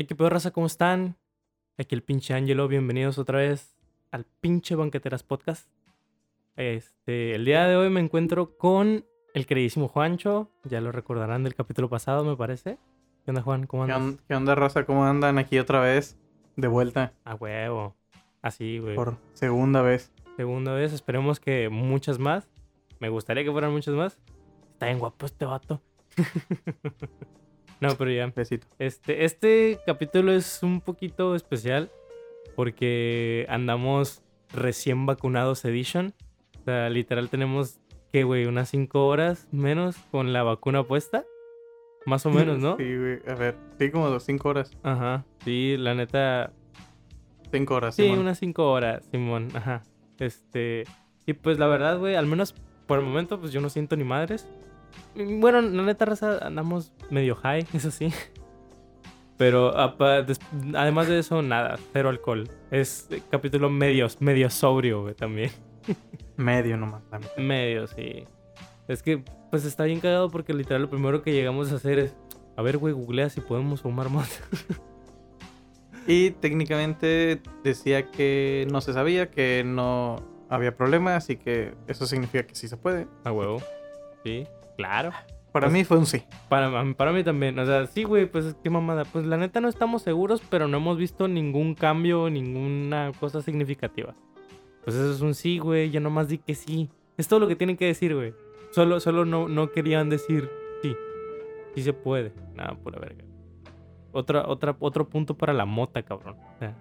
[0.00, 1.18] Hey, qué pedo, raza, ¿cómo están?
[1.76, 3.76] Aquí el pinche Angelo, bienvenidos otra vez
[4.10, 5.68] al pinche Banqueteras Podcast.
[6.56, 11.54] Este, el día de hoy me encuentro con el queridísimo Juancho, ya lo recordarán del
[11.54, 12.78] capítulo pasado, me parece.
[13.26, 13.66] ¿Qué onda, Juan?
[13.66, 14.24] ¿Cómo ¿Qué, andas?
[14.26, 14.86] qué onda, raza?
[14.86, 16.16] ¿Cómo andan aquí otra vez?
[16.56, 17.94] De vuelta A huevo.
[18.40, 18.96] Así, güey.
[18.96, 20.10] por segunda vez.
[20.38, 22.48] Segunda vez, esperemos que muchas más.
[23.00, 24.18] Me gustaría que fueran muchas más.
[24.72, 25.82] Está bien guapo este vato.
[27.80, 28.26] no, pero ya.
[28.34, 28.66] Besito.
[28.78, 31.90] Este, este capítulo es un poquito especial
[32.56, 36.14] porque andamos recién vacunados edition.
[36.60, 37.80] O sea, literal tenemos,
[38.12, 38.46] ¿qué, güey?
[38.46, 41.24] Unas 5 horas menos con la vacuna puesta.
[42.06, 42.76] Más o menos, ¿no?
[42.76, 43.18] Sí, güey.
[43.28, 44.70] A ver, sí, como dos, cinco horas.
[44.82, 45.24] Ajá.
[45.44, 46.52] Sí, la neta.
[47.52, 48.18] Cinco horas, Sí, Simón.
[48.20, 49.48] unas 5 horas, Simón.
[49.54, 49.82] Ajá.
[50.18, 50.84] Este.
[51.26, 52.54] Y pues la verdad, güey, al menos
[52.86, 54.48] por el momento, pues yo no siento ni madres.
[55.14, 58.12] Bueno, la neta, raza, andamos medio high, eso sí.
[59.36, 62.48] Pero además de eso, nada, cero alcohol.
[62.70, 65.50] Es eh, capítulo medio, medio sobrio, güey, también.
[66.36, 67.02] Medio nomás.
[67.04, 67.36] mitad.
[67.36, 68.24] Medio, sí.
[68.88, 72.16] Es que, pues está bien cagado porque literal lo primero que llegamos a hacer es.
[72.56, 74.42] A ver, güey, googlea si podemos fumar más.
[76.06, 80.16] Y técnicamente decía que no se sabía, que no
[80.48, 83.06] había problema, así que eso significa que sí se puede.
[83.22, 83.62] A huevo.
[84.24, 84.46] Sí,
[84.80, 85.10] claro.
[85.52, 86.22] Para Pues- mí fue un sí.
[86.48, 89.04] Para, para mí también, o sea, sí, güey, pues qué mamada.
[89.04, 94.14] Pues la neta no estamos seguros, pero no hemos visto ningún cambio, ninguna cosa significativa.
[94.84, 96.88] Pues eso es un sí, güey, ya nomás di que sí.
[97.16, 98.32] Es todo lo que tienen que decir, güey.
[98.70, 100.48] Solo, solo no, no querían decir
[100.82, 100.94] sí.
[101.74, 102.32] Sí se puede.
[102.54, 103.24] Nada, pura verga.
[104.12, 106.36] Otra, otra, otro punto para la mota, cabrón.
[106.56, 106.74] O sea,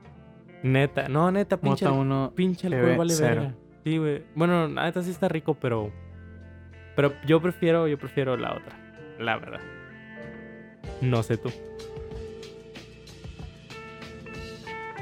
[0.64, 2.32] neta, no, neta, pinche, Mota uno.
[2.36, 3.42] pinche alcohol ve vale cero.
[3.42, 3.56] verga.
[3.84, 4.24] Sí, güey.
[4.36, 5.92] Bueno, neta sí está rico, pero.
[7.00, 8.76] Pero yo prefiero, yo prefiero la otra.
[9.20, 9.62] La verdad.
[11.00, 11.50] No sé tú.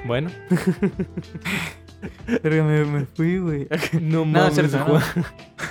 [0.06, 0.30] Bueno.
[2.44, 3.68] Verga, me, me fui, güey.
[4.00, 5.00] No No, es cierto, no.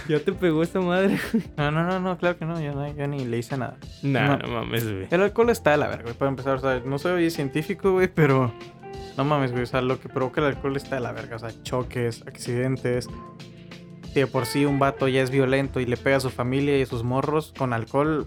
[0.08, 1.16] Ya te pegó esta madre.
[1.56, 2.60] No, no, no, no, claro que no.
[2.60, 3.76] Yo, no, yo ni le hice nada.
[4.02, 4.38] Nah, No.
[4.38, 5.06] no, mames, güey.
[5.12, 6.56] El alcohol está de la verga, güey, para empezar.
[6.56, 8.52] O sea, no soy científico, güey, pero
[9.16, 9.62] no mames, güey.
[9.62, 11.36] O sea, lo que provoca el alcohol está de la verga.
[11.36, 13.08] O sea, choques, accidentes.
[14.16, 16.78] Si de por sí un vato ya es violento y le pega a su familia
[16.78, 18.26] y a sus morros con alcohol,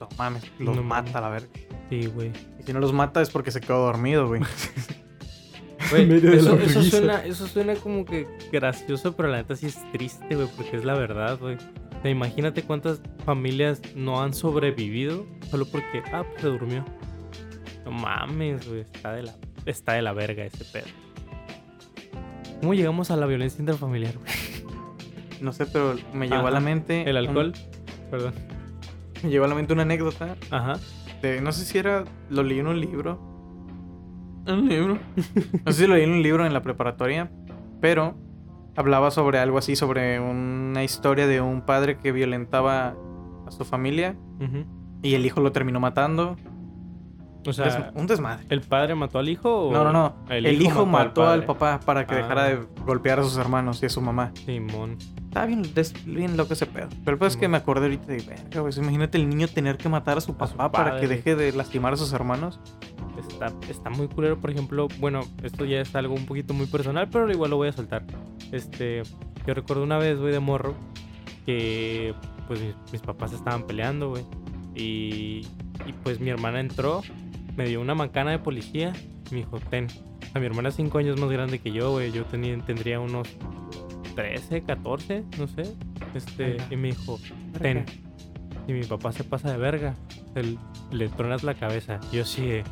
[0.00, 1.48] no mames, los No mata la verga.
[1.90, 2.32] Sí, güey.
[2.58, 4.40] Y si no los mata es porque se quedó dormido, güey.
[5.90, 10.34] Güey, eso, eso suena, eso suena como que gracioso, pero la neta sí es triste,
[10.34, 11.56] güey, porque es la verdad, güey.
[11.56, 16.86] O sea, imagínate cuántas familias no han sobrevivido solo porque, ah, pues se durmió.
[17.84, 19.34] No mames, güey, está de la,
[19.66, 20.86] está de la verga ese pedo.
[22.62, 24.41] ¿Cómo llegamos a la violencia intrafamiliar, güey?
[25.42, 27.02] No sé, pero me llegó a la mente.
[27.02, 27.52] El un- alcohol.
[28.10, 28.34] Perdón.
[29.22, 30.36] me llegó a la mente una anécdota.
[30.50, 30.74] Ajá.
[31.20, 32.04] de- no sé si era.
[32.30, 33.20] Lo leí en un libro.
[34.46, 34.98] ¿En un libro?
[35.64, 37.30] No sé si lo leí en un libro en la preparatoria.
[37.80, 38.14] Pero
[38.76, 42.94] hablaba sobre algo así, sobre una historia de un padre que violentaba
[43.46, 44.16] a su familia.
[45.02, 46.36] Y el hijo lo terminó matando.
[47.46, 48.44] O sea, un desmadre.
[48.50, 49.72] ¿el padre mató al hijo o...?
[49.72, 50.14] No, no, no.
[50.28, 52.18] El, hijo, mató al, papá para que Ah.
[52.18, 54.30] dejara de golpear a sus hermanos y a su mamá.
[54.46, 54.96] Simón.
[55.32, 55.62] Estaba bien,
[56.04, 56.88] bien loco ese pedo.
[57.06, 59.78] Pero el pedo es que me acordé ahorita de, verga, güey, imagínate el niño tener
[59.78, 61.16] que matar a su A su papá para que padre.
[61.16, 62.60] deje de lastimar a sus hermanos.
[63.18, 67.08] Está, está muy culero, por ejemplo, bueno, esto ya es algo un poquito muy personal,
[67.10, 68.04] pero igual lo voy a soltar.
[68.52, 69.04] Este,
[69.46, 70.74] yo recuerdo una vez, güey, de morro,
[71.46, 72.14] que
[72.46, 74.24] pues mis, mis papás estaban peleando, güey.
[74.74, 75.46] Y,
[75.86, 77.00] y pues mi hermana entró,
[77.56, 78.92] me dio una macana de policía
[79.30, 79.86] y me dijo, ten.
[80.34, 82.12] A mi hermana es 5 años más grande que yo, güey.
[82.12, 83.28] Yo tenía, tendría unos
[84.14, 85.74] 13, 14, no sé.
[86.14, 87.18] Este, y me dijo,
[87.60, 87.84] ten.
[88.68, 89.94] Y mi papá se pasa de verga.
[90.34, 90.58] el-
[90.90, 92.00] le tronas la cabeza.
[92.12, 92.62] Y yo sí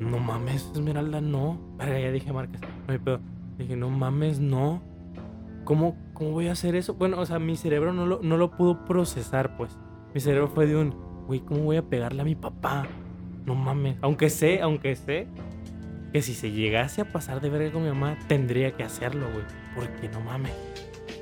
[0.00, 1.60] No mames, Esmeralda, no.
[1.78, 2.60] Verga, ya dije marcas.
[2.86, 3.20] No hay pedo.
[3.58, 4.82] Dije, no mames, no.
[5.64, 6.94] ¿Cómo, ¿Cómo voy a hacer eso?
[6.94, 9.76] Bueno, o sea, mi cerebro no lo, no lo pudo procesar, pues.
[10.14, 10.94] Mi cerebro fue de un,
[11.26, 12.86] güey, ¿cómo voy a pegarle a mi papá?
[13.46, 13.96] No mames.
[14.02, 15.26] Aunque sé, aunque sé
[16.12, 19.44] que si se llegase a pasar de verga con mi mamá, tendría que hacerlo, güey.
[19.74, 20.52] Porque no mames.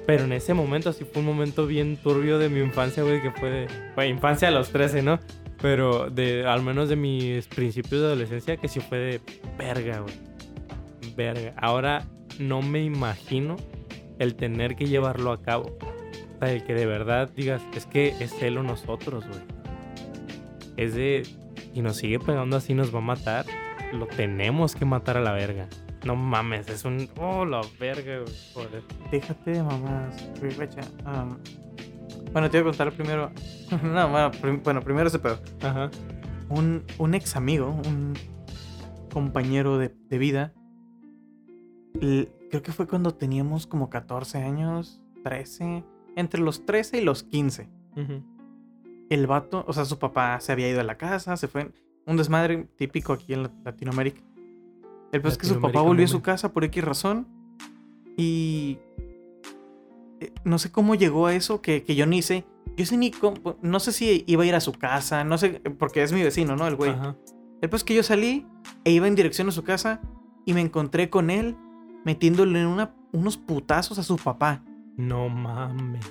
[0.06, 3.30] Pero en ese momento, sí fue un momento bien turbio de mi infancia, güey, que
[3.30, 3.68] fue de.
[3.94, 5.20] Fue infancia a los 13, ¿no?
[5.60, 9.20] Pero de al menos de mis principios de adolescencia, que sí fue de
[9.58, 10.14] verga, güey.
[11.16, 11.52] Verga.
[11.56, 12.06] Ahora
[12.38, 13.56] no me imagino
[14.18, 15.76] el tener que llevarlo a cabo.
[16.40, 19.40] O el que de verdad digas, es que es él o nosotros, güey.
[20.76, 21.22] Es de.
[21.74, 23.44] Y nos sigue pegando así, nos va a matar.
[23.92, 25.68] Lo tenemos que matar a la verga.
[26.04, 27.08] No mames, es un.
[27.18, 28.24] Oh, la verga.
[28.54, 28.82] Joder.
[29.10, 30.30] Déjate de mamás,
[32.32, 33.30] bueno, te voy a contar primero.
[33.82, 35.38] no, bueno, prim- bueno, primero ese pedo.
[35.62, 35.90] Ajá.
[36.48, 38.14] Un, un ex amigo, un
[39.12, 40.52] compañero de, de vida.
[42.00, 45.84] Creo que fue cuando teníamos como 14 años, 13,
[46.16, 47.68] entre los 13 y los 15.
[47.96, 48.22] Ujú.
[49.10, 51.72] El vato, o sea, su papá se había ido a la casa, se fue.
[52.06, 54.22] Un desmadre típico aquí en la- Latinoamérica.
[55.12, 57.26] El pues es que su papá volvió a su casa por X razón.
[58.16, 58.78] Y.
[60.20, 62.44] eh, No sé cómo llegó a eso, que, que yo ni sé.
[62.76, 63.56] Yo sé ni cómo.
[63.62, 66.56] No sé si iba a ir a su casa, no sé, porque es mi vecino,
[66.56, 66.66] ¿no?
[66.66, 66.90] El güey.
[66.92, 67.16] Ajá.
[67.60, 68.46] El pues que yo salí
[68.84, 70.00] e iba en dirección a su casa
[70.46, 71.56] y me encontré con él
[72.04, 74.62] metiéndole una- unos putazos a su papá.
[74.96, 76.04] No mames.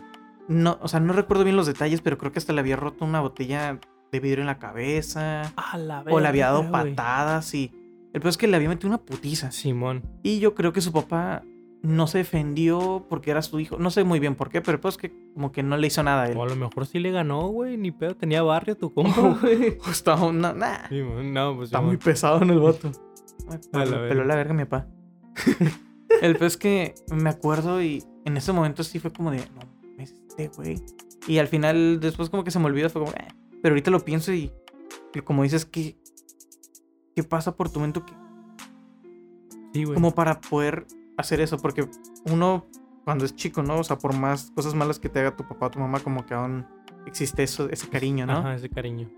[0.48, 3.06] No, o sea, no recuerdo bien los detalles, pero creo que hasta le había roto
[3.06, 3.80] una botella
[4.12, 5.44] de vidrio en la cabeza.
[5.56, 7.72] A la o le había dado verga, patadas y...
[8.14, 9.52] El peor es que le había metido una putiza.
[9.52, 10.04] Simón.
[10.24, 11.44] Y yo creo que su papá
[11.82, 13.78] no se defendió porque era su hijo.
[13.78, 16.24] No sé muy bien por qué, pero es que como que no le hizo nada
[16.24, 16.38] a él.
[16.38, 17.78] O a lo mejor sí le ganó, güey.
[17.78, 18.16] Ni pedo.
[18.16, 19.78] Tenía barrio tu compa, güey.
[19.90, 24.36] Estaba una- nah, Simón, no, pues está muy pesado en el la Me peló la
[24.36, 24.88] verga mi papá.
[26.22, 29.38] el peor es que me acuerdo y en ese momento sí fue como de...
[29.40, 30.78] No, mames, este güey.
[31.28, 32.90] Y al final después como que se me olvidó.
[32.90, 33.14] Fue como...
[33.14, 33.28] "Eh".
[33.62, 34.52] Pero ahorita lo pienso y...
[35.14, 35.98] y como dices, ¿qué,
[37.20, 38.02] ¿qué pasa por tu mente?
[38.02, 38.14] que
[39.74, 39.96] Sí, güey.
[39.96, 40.88] como para poder
[41.18, 41.86] hacer eso, porque
[42.32, 42.66] uno
[43.04, 43.78] cuando es chico, ¿no?
[43.80, 46.26] O sea, por más cosas malas que te haga tu papá o tu mamá, como
[46.26, 46.66] que aún
[47.06, 48.38] existe eso, ese cariño, ¿no?
[48.38, 49.10] Ajá, ese cariño.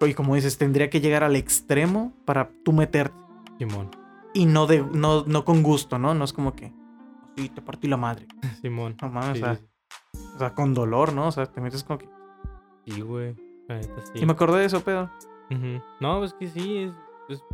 [0.00, 3.16] Y como dices, tendría que llegar al extremo para tú meterte.
[3.58, 3.90] Simón.
[4.34, 6.12] Y no de, no, no con gusto, ¿no?
[6.12, 6.74] No es como que,
[7.36, 8.26] sí, te partí la madre.
[8.60, 8.96] Simón.
[9.00, 9.66] No mames, Sí, o, sea, sí,
[10.34, 11.28] o sea, con dolor, ¿no?
[11.28, 12.08] O sea, te metes como que...
[12.84, 13.00] sí.
[13.00, 13.34] Güey.
[14.12, 14.20] Sí.
[14.20, 15.10] Y me acordé de eso, pedo.
[16.00, 16.92] No, es que sí, es,
[17.28, 17.44] es-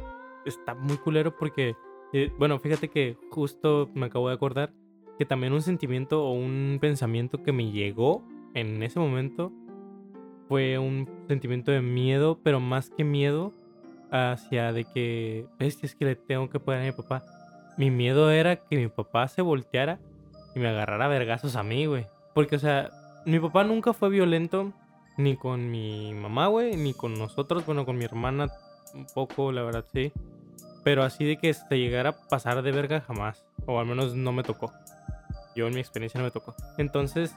[0.44, 1.74] está muy culero porque,
[2.12, 4.72] eh, bueno, fíjate que justo me acabo de acordar
[5.19, 8.24] que también un sentimiento o un pensamiento que me llegó
[8.54, 9.52] en ese momento
[10.48, 13.52] fue un sentimiento de miedo, pero más que miedo
[14.10, 17.24] hacia de que, bestia, es que le tengo que poner a mi papá.
[17.78, 19.98] Mi miedo era que mi papá se volteara
[20.54, 22.06] y me agarrara vergazos a mí, güey.
[22.34, 22.90] Porque, o sea,
[23.24, 24.72] mi papá nunca fue violento
[25.16, 27.64] ni con mi mamá, güey, ni con nosotros.
[27.64, 28.48] Bueno, con mi hermana
[28.94, 30.12] un poco, la verdad, sí.
[30.84, 33.44] Pero así de que se llegara a pasar de verga jamás.
[33.66, 34.72] O al menos no me tocó.
[35.54, 36.54] Yo en mi experiencia no me tocó.
[36.78, 37.34] Entonces,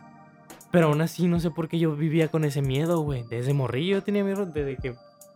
[0.71, 3.23] pero aún así no sé por qué yo vivía con ese miedo, güey.
[3.29, 4.95] Desde morrillo tenía miedo desde que,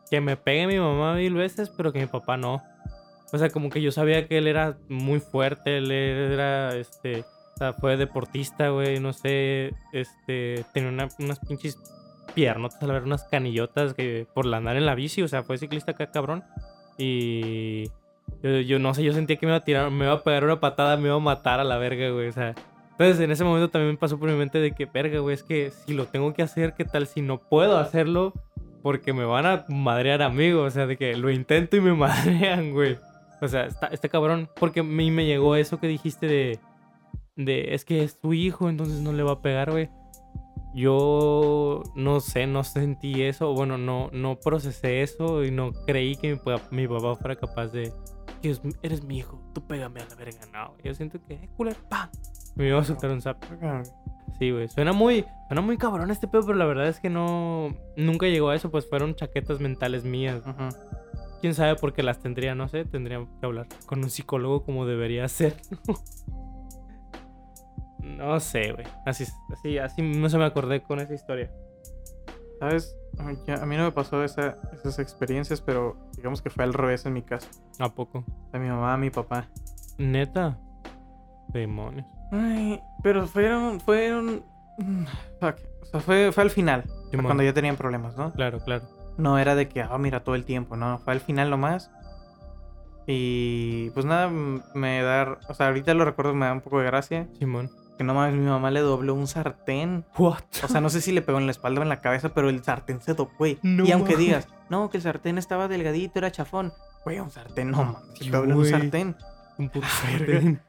[0.09, 2.63] que me pegue mi mamá mil veces, pero que mi papá no.
[3.31, 7.57] O sea, como que yo sabía que él era muy fuerte, él era, este, o
[7.57, 11.77] sea, fue deportista, güey, no sé, este, tenía una- unas pinches
[12.39, 15.57] piernotas, a la verdad, unas canillotas que por andar en la bici, o sea, fue
[15.57, 16.43] ciclista acá, cabrón.
[16.97, 17.85] Y
[18.41, 20.45] yo, yo no sé, yo sentía que me iba a tirar, me iba a pegar
[20.45, 22.55] una patada, me iba a matar a la verga, güey, o sea.
[22.91, 25.71] Entonces en ese momento también pasó por mi mente de que, verga, güey, es que
[25.71, 28.33] si lo tengo que hacer, ¿qué tal si no puedo hacerlo?
[28.81, 32.71] Porque me van a madrear amigos, o sea, de que lo intento y me madrean,
[32.71, 32.97] güey.
[33.41, 36.59] O sea, está, está cabrón, porque a mí me llegó eso que dijiste de,
[37.35, 39.89] de, es que es tu hijo, entonces no le va a pegar, güey.
[40.73, 46.33] Yo no sé, no sentí eso, bueno, no, no procesé eso y no creí que
[46.33, 47.91] mi, pa- mi papá fuera capaz de,
[48.41, 50.39] Dios, eres mi hijo, tú pégame a la verga.
[50.53, 52.09] No, yo siento que, eh, culero, ¡pam!
[52.55, 53.43] Me iba a soltar un zap.
[54.37, 54.67] Sí, güey.
[54.69, 58.49] Suena muy, suena muy cabrón este pedo, pero la verdad es que no, nunca llegó
[58.49, 60.41] a eso, pues fueron chaquetas mentales mías.
[60.45, 60.69] Ujú.
[61.41, 64.85] Quién sabe por qué las tendría, no sé, tendría que hablar con un psicólogo como
[64.85, 65.55] debería ser.
[68.17, 68.85] no sé, güey.
[69.05, 71.51] Así, así, así no se me acordé con esa historia.
[72.59, 72.95] ¿Sabes?
[73.47, 77.05] Ya- a mí no me pasó esa- esas experiencias, pero digamos que fue al revés
[77.05, 77.47] en mi caso.
[77.79, 78.23] ¿A poco?
[78.53, 79.47] A mi mamá, a mi papá.
[79.97, 80.57] Neta.
[81.49, 82.05] Demonios.
[82.31, 84.43] Ay, pero fueron, fueron...
[84.77, 85.03] mm,
[85.39, 85.55] fuck.
[85.81, 86.83] O sea, fue, fue al final,
[87.23, 88.31] cuando ya tenían problemas, ¿no?
[88.33, 88.83] Claro, claro.
[89.17, 91.89] No era de que, ah, mira, todo el tiempo, no, fue al final nomás.
[93.07, 96.85] Y pues nada, me da, o sea, ahorita lo recuerdo, me da un poco de
[96.85, 97.27] gracia.
[97.39, 97.71] Simón.
[97.99, 100.05] Que no mames, mi mamá le dobló un sartén.
[100.17, 100.39] What?
[100.63, 102.47] O sea, no sé si le pegó en la espalda o en la cabeza, pero
[102.47, 103.59] el sartén se dobló, güey.
[103.61, 104.25] No y aunque mames.
[104.25, 106.71] digas, no, que el sartén estaba delgadito, era chafón.
[107.03, 109.17] Güey, un sartén, no mames, Sí, le dobló un sartén.
[109.57, 109.85] Un puto
[110.17, 110.25] verga.
[110.33, 110.61] sartén.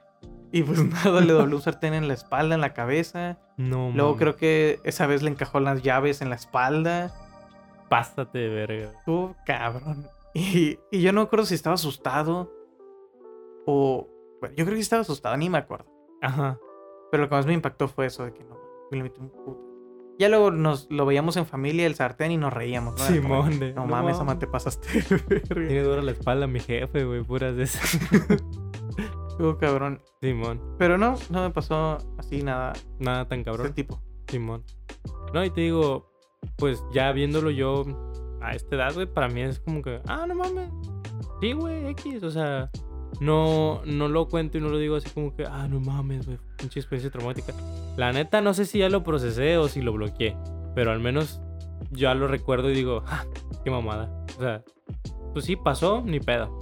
[0.51, 3.39] Y pues nada, le dobló un sartén en la espalda, en la cabeza.
[3.57, 4.19] No, Luego mames.
[4.19, 7.13] creo que esa vez le encajó las llaves en la espalda.
[7.89, 8.91] Pásate de verga.
[8.99, 10.09] Estuvo cabrón.
[10.35, 12.53] Y, y yo no me acuerdo si estaba asustado
[13.67, 14.09] o...
[14.41, 15.87] Bueno, yo creo que estaba asustado, ni me acuerdo.
[16.23, 16.59] Ajá.
[17.11, 18.57] Pero lo que más me impactó fue eso de que no,
[18.91, 19.67] me metí un puto.
[20.19, 22.99] Ya luego nos lo veíamos en familia, el sartén, y nos reíamos.
[22.99, 23.05] ¿no?
[23.07, 24.21] Simón, de- No no mames, mames.
[24.21, 24.89] ama, te pasaste.
[25.09, 25.55] de verga".
[25.55, 27.23] Tiene dura la espalda mi jefe, güey.
[27.25, 27.99] Puras de esas.
[29.31, 30.03] Estuvo cabrón.
[30.21, 30.61] Simón.
[30.79, 32.75] Pero no, no me pasó así nada.
[32.99, 33.73] Nada tan Ese cabrón.
[33.73, 34.01] tipo.
[34.29, 34.63] Simón.
[35.33, 36.13] No, y te digo,
[36.57, 37.85] pues ya viéndolo yo
[38.43, 40.71] a esta edad, güey, para mí es como que, ah, no mames.
[41.41, 42.71] Sí, güey, X, o sea,
[43.21, 46.39] no, no lo cuento y no lo digo así como que, ah, no mames, güey,
[46.57, 47.53] pinche experiencia traumática.
[47.97, 50.37] La neta, no sé si ya lo procesé o si lo bloqueé,
[50.75, 51.41] pero al menos
[51.91, 53.25] ya lo recuerdo y digo, ah,
[53.65, 54.11] qué mamada.
[54.39, 54.63] O sea,
[55.33, 56.59] pues sí, pasó, ni pedo.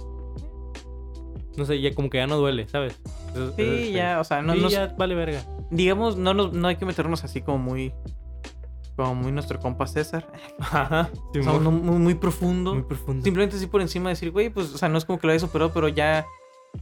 [1.57, 2.99] No sé, ya como que ya no duele, ¿sabes?
[3.33, 5.43] Eso- Sí, eso es ya, o sea, no Sí, nos- ya vale verga.
[5.71, 7.93] digamos, no, nos- no hay que meternos así como muy,
[8.95, 10.31] como muy nuestro compa César.
[10.59, 12.73] Ajá, O sea, muy, muy profundo.
[12.73, 13.23] muy profundo.
[13.23, 15.41] Simplemente así por encima decir, güey, pues, o sea, no es como que lo hayas
[15.41, 16.25] superado, pero ya,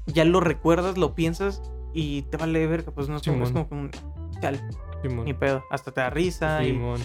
[0.08, 1.62] ya lo recuerdas, lo piensas
[1.94, 2.92] y te vale verga.
[2.92, 3.92] Pues no como, es como un.
[4.42, 4.60] Chale,
[5.02, 5.26] Simón.
[5.26, 5.64] ni pedo.
[5.72, 6.64] Hasta te da risa.
[6.64, 7.00] Y, Simón.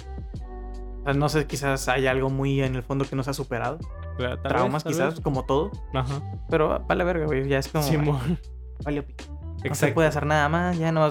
[1.00, 3.34] o sea, no sé, quizás hay algo muy en el fondo que no se ha
[3.34, 3.78] superado.
[4.18, 5.70] Claro, Traumas, vez, quizás, como todo.
[5.70, 5.80] vez.
[5.94, 6.20] Ajá.
[6.50, 7.48] Pero vale verga, güey.
[7.48, 7.82] Ya es como.
[7.84, 8.38] Simón.
[8.84, 9.94] Vale, pi- no se Exacto.
[9.94, 11.08] puede hacer nada más, ya no.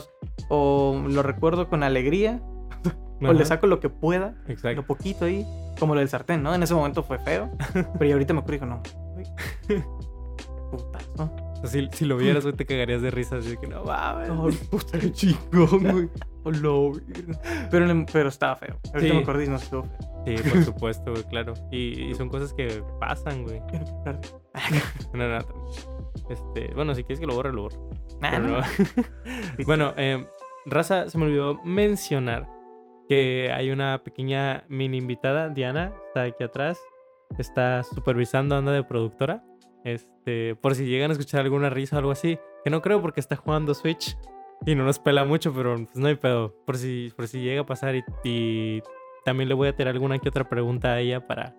[0.50, 2.42] O lo recuerdo con alegría,
[3.22, 4.82] o Ajá, le saco lo que pueda, Exacto.
[4.82, 5.46] lo poquito ahí,
[5.80, 6.54] como lo del sartén, ¿no?
[6.54, 7.50] En ese momento fue feo,
[7.94, 8.82] pero ya ahorita me acuerdo y digo, no,
[9.14, 9.82] güey.
[10.72, 11.32] Putazo.
[11.64, 13.38] O sea, si, si lo vieras, güey, te cagarías de risa.
[13.38, 14.58] Así que no mames.
[14.70, 16.10] Puta, qué chingón, güey.
[17.70, 18.80] Pero, pero estaba feo.
[18.94, 19.14] Ahorita Sí.
[19.14, 19.98] me acordé y no estuvo feo.
[20.26, 21.54] Sí, por supuesto, güey, claro.
[21.72, 23.62] Y, y son cosas que pasan, güey.
[25.14, 25.46] No, no, no.
[26.30, 27.68] Este, bueno, si quieres que lo borre, lo.
[28.20, 28.62] Nah, Pero- no.
[29.66, 30.26] bueno, eh,
[30.66, 32.48] Raza, se me olvidó mencionar
[33.08, 36.80] que hay una pequeña mini invitada, Diana, está aquí atrás.
[37.38, 39.44] Está supervisando, anda de productora.
[39.84, 42.38] Este, por si llegan a escuchar alguna risa o algo así.
[42.64, 44.18] Que no creo porque está jugando Switch
[44.66, 46.56] y no nos pela mucho, pero pues no hay pedo.
[46.66, 48.82] Por si, por si llega a pasar y, y
[49.26, 51.56] también le voy a tirar alguna que otra pregunta a ella para,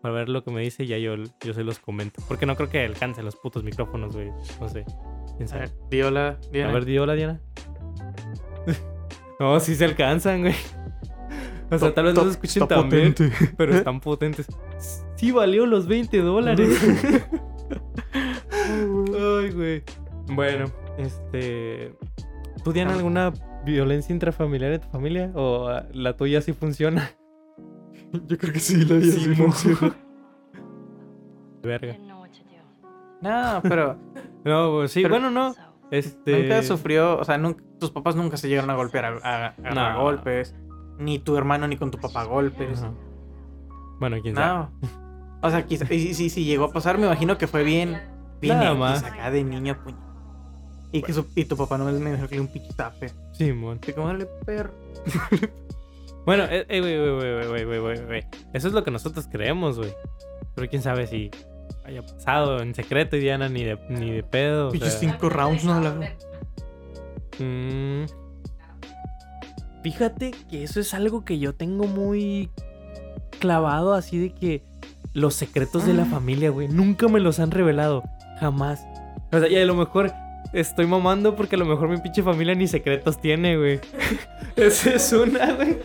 [0.00, 2.22] para ver lo que me dice y ya yo, yo se los comento.
[2.26, 4.30] Porque no creo que alcance los putos micrófonos, güey.
[4.60, 4.84] No sé.
[5.36, 6.70] ¿Quién A ver, di hola, Diana.
[6.70, 7.40] A ver, di hola, Diana.
[9.38, 10.54] no, sí se alcanzan, güey.
[11.70, 13.30] O sea, tal vez no se escuchen tan potente.
[13.56, 14.46] pero están potentes.
[15.16, 16.68] Sí valió los 20 dólares.
[18.42, 19.82] Ay, güey.
[20.28, 20.66] Bueno,
[20.98, 21.94] este...
[22.64, 22.92] ¿Tú, Ah.
[22.92, 23.32] alguna
[23.64, 25.30] violencia intrafamiliar en tu familia?
[25.34, 27.10] ¿O la tuya sí funciona?
[28.26, 29.94] Yo creo que sí, la vida Sí, funciona.
[31.62, 31.96] Verga.
[33.22, 33.96] No, pero
[34.44, 35.54] No, pues sí, Pero- bueno, no.
[35.90, 36.42] Este...
[36.42, 39.48] nunca sufrió, o sea, nunca, tus papás nunca se llegaron a golpear a, a- a
[39.48, 40.02] agarrar No.
[40.02, 40.54] golpes.
[40.98, 42.84] Ni tu hermano ni con tu papá golpes.
[44.00, 44.68] Bueno, quién sabe.
[44.82, 45.05] No.
[45.42, 48.00] O sea, quizá, y si, si llegó a pasar, me imagino que fue bien,
[48.40, 49.04] bien Nada más.
[49.04, 49.98] acá de niño puño.
[50.92, 53.10] Y que su- y tu papá no me dijo que un pinche tape.
[53.32, 53.78] Sí, mon.
[53.94, 54.72] Como dale perro.
[56.24, 58.26] Bueno, eh, eh, güey, güey, güey, güey, güey, güey, güey.
[58.52, 59.92] Eso es lo que nosotros creemos, güey.
[60.56, 61.30] Pero quién sabe si
[61.84, 64.66] haya pasado en secreto y Diana ni de, ni de pedo.
[64.68, 65.00] o Pinches sea.
[65.12, 65.90] cinco rounds, no la
[67.38, 68.06] Mm.
[69.82, 72.50] Fíjate que eso es algo que yo tengo muy
[73.38, 74.64] clavado así de que
[75.16, 78.02] los secretos de la familia, güey, nunca me los han revelado,
[78.38, 78.86] jamás.
[79.32, 80.12] O sea, y a lo mejor
[80.52, 83.80] estoy mamando porque a lo mejor mi pinche familia ni secretos tiene, güey.
[84.56, 85.78] Esa es una, güey.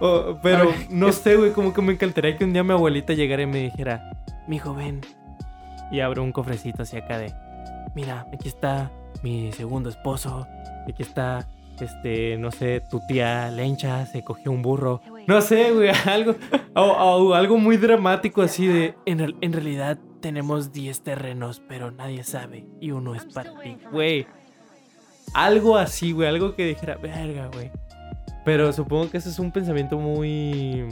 [0.00, 2.72] O- pero ver, no es- sé, güey, como que me encantaría que un día mi
[2.72, 4.10] abuelita llegara y me dijera,
[4.46, 5.00] mi joven,
[5.90, 7.32] y abro un cofrecito así acá de,
[7.96, 8.90] mira, aquí está
[9.22, 10.46] mi segundo esposo,
[10.88, 11.46] aquí está,
[11.84, 15.00] este, no sé, tu tía Lencha se cogió un burro.
[15.26, 16.34] No sé, güey, algo,
[16.74, 22.24] o, o algo muy dramático así de, en, en realidad tenemos 10 terrenos, pero nadie
[22.24, 24.26] sabe, y uno es para ti, güey.
[25.34, 27.70] Algo así, güey, algo que dijera, verga, güey.
[28.44, 30.86] Pero supongo que ese es un pensamiento muy...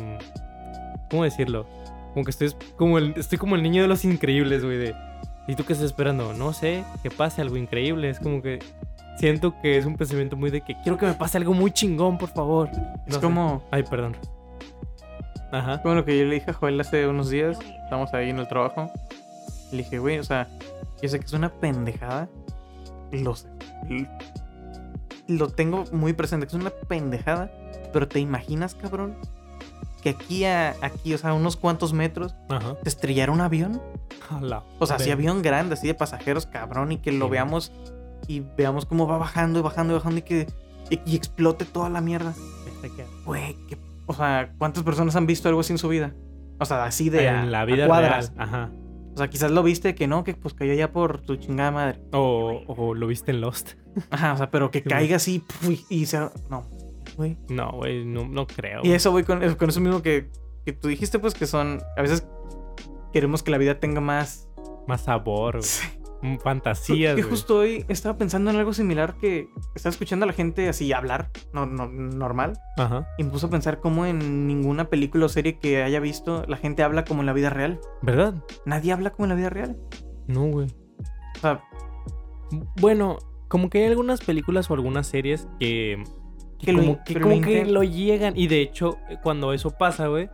[1.09, 1.67] ¿Cómo decirlo?
[2.13, 4.79] Como que estoy como el, estoy como el niño de los increíbles, güey.
[4.79, 4.95] De,
[5.47, 6.33] ¿Y tú qué estás esperando?
[6.33, 8.09] No sé, que pase algo increíble.
[8.09, 8.59] Es como que
[9.19, 12.19] siento que es un pensamiento muy de que quiero que me pase algo muy chingón,
[12.19, 12.69] por favor.
[13.07, 13.21] Es sé.
[13.21, 14.17] como, Ay, perdón.
[15.53, 15.81] Ajá.
[15.83, 17.59] como lo que yo le dije a Joel hace unos días.
[17.85, 18.91] Estamos ahí en el trabajo.
[19.71, 20.49] Le dije, güey, o sea,
[21.03, 22.29] yo sé que es una pendejada.
[23.13, 23.49] Lo sé.
[25.29, 27.51] Lo tengo muy presente, que es una pendejada.
[27.93, 29.17] Pero te imaginas, cabrón,
[30.03, 32.75] que aquí a aquí, o sea, a unos cuantos metros, Ajá.
[32.83, 33.81] te estrellara un avión.
[34.81, 37.31] O sea, así avión grande, así de pasajeros, cabrón, y que lo Sí.
[37.31, 37.73] veamos
[38.29, 40.47] y veamos cómo va bajando y bajando y bajando y que
[40.91, 42.35] y, y explote toda la mierda.
[43.25, 46.15] Güey, que- o sea, ¿cuántas personas han visto algo así en su vida?
[46.61, 48.33] O sea, así de a- En a cuadras.
[48.35, 48.49] real.
[48.49, 48.71] Ajá.
[49.15, 52.01] O sea, quizás lo viste que no, que pues cayó ya por tu chingada madre.
[52.13, 53.73] O, o lo viste en Lost.
[54.11, 56.33] Ajá, o sea, pero que caiga así puf, y, sea.
[56.51, 56.65] No,
[57.17, 57.39] güey.
[57.49, 58.81] No, güey, no, no creo.
[58.83, 60.31] Y eso, güey, con, con eso mismo que,
[60.67, 61.81] que tú dijiste, pues que son.
[61.97, 62.27] A veces
[63.13, 64.49] queremos que la vida tenga más.
[64.87, 65.63] Más sabor, güey.
[65.63, 65.87] Sí.
[66.43, 70.69] Fantasías, Que justo hoy estaba pensando en algo similar que estaba escuchando a la gente
[70.69, 72.55] así hablar, no, no, normal.
[72.77, 73.07] Ajá.
[73.19, 76.57] Y me puso a pensar cómo en ninguna película o serie que haya visto la
[76.57, 77.81] gente habla como en la vida real.
[78.03, 78.35] ¿Verdad?
[78.67, 79.77] Nadie habla como en la vida real.
[80.27, 80.67] No, güey.
[81.37, 81.63] O sea,
[82.81, 86.03] Bueno, como que hay algunas películas o algunas series que,
[86.59, 88.35] que Que lo como, in- que, como lo que lo llegan.
[88.37, 90.29] Y de hecho, eh, cuando eso pasa, güey,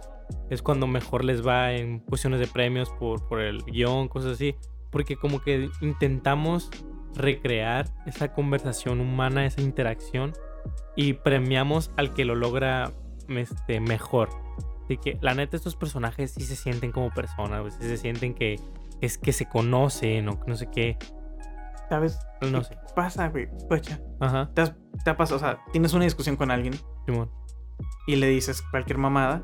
[0.48, 4.54] es cuando mejor les va en cuestiones de premios por, por el guion, cosas así.
[4.90, 6.70] Porque como que intentamos
[7.14, 10.32] recrear esa conversación humana, esa interacción,
[10.96, 12.90] y premiamos al que lo logra
[13.28, 14.28] este, mejor.
[14.84, 18.34] Así que la neta, estos personajes sí se sienten como personas, güey, sí se sienten
[18.34, 18.60] que
[19.00, 20.98] es que se conocen o no sé qué.
[21.88, 22.18] ¿sabes?
[22.42, 22.76] No ¿Qué sé.
[22.94, 23.48] pasa, güey?
[23.68, 26.74] Pucha, Ajá, te, has- te ha pasado, o sea, tienes una discusión con alguien
[27.06, 27.30] Simón.
[28.06, 29.42] y le dices cualquier mamada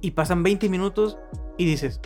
[0.00, 1.16] y pasan 20 minutos
[1.58, 2.00] y dices,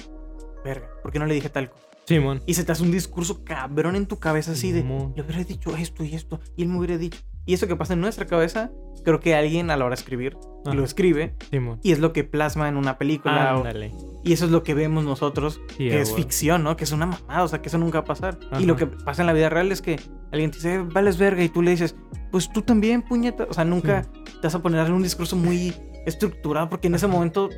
[0.65, 1.83] verga, ¿por qué no le dije tal cosa?
[2.07, 2.43] Simón.
[2.47, 5.77] Y se te hace un discurso cabrón en tu cabeza así de, le hubiera dicho
[5.77, 7.21] esto y esto, y él me hubiera dicho.
[7.47, 8.71] Y eso que pasa en nuestra cabeza,
[9.05, 10.75] creo que alguien a la hora de escribir Ajá.
[10.75, 11.79] lo escribe Simón.
[11.83, 13.55] y es lo que plasma en una película.
[13.55, 13.93] o- Ándale.
[14.23, 16.77] y eso es lo que vemos nosotros, Sí, que es ficción, ¿no?
[16.77, 18.39] Que es una mamada, o sea, que eso nunca va a pasar.
[18.41, 18.61] Y Ajá.
[18.61, 20.01] lo que pasa en la vida real es que
[20.33, 21.95] alguien te dice, "Eh, vales verga, y tú le dices,
[22.31, 23.47] pues tú también, puñeta.
[23.49, 25.73] O sea, nunca te vas a poner a hacer un discurso muy
[26.07, 27.49] estructurado porque en ese momento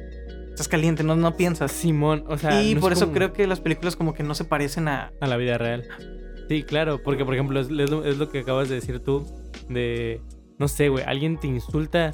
[0.57, 1.71] estás caliente, no, no piensas.
[1.71, 2.63] Simón, o sea.
[2.63, 4.89] y no por es eso como creo que las películas como que no se parecen
[4.89, 5.13] a...
[5.21, 5.85] A la vida real.
[6.49, 9.27] Sí, claro, porque por ejemplo, es, es lo, es lo que acabas de decir tú.
[9.69, 10.23] De.
[10.59, 12.13] No sé, güey, alguien te insulta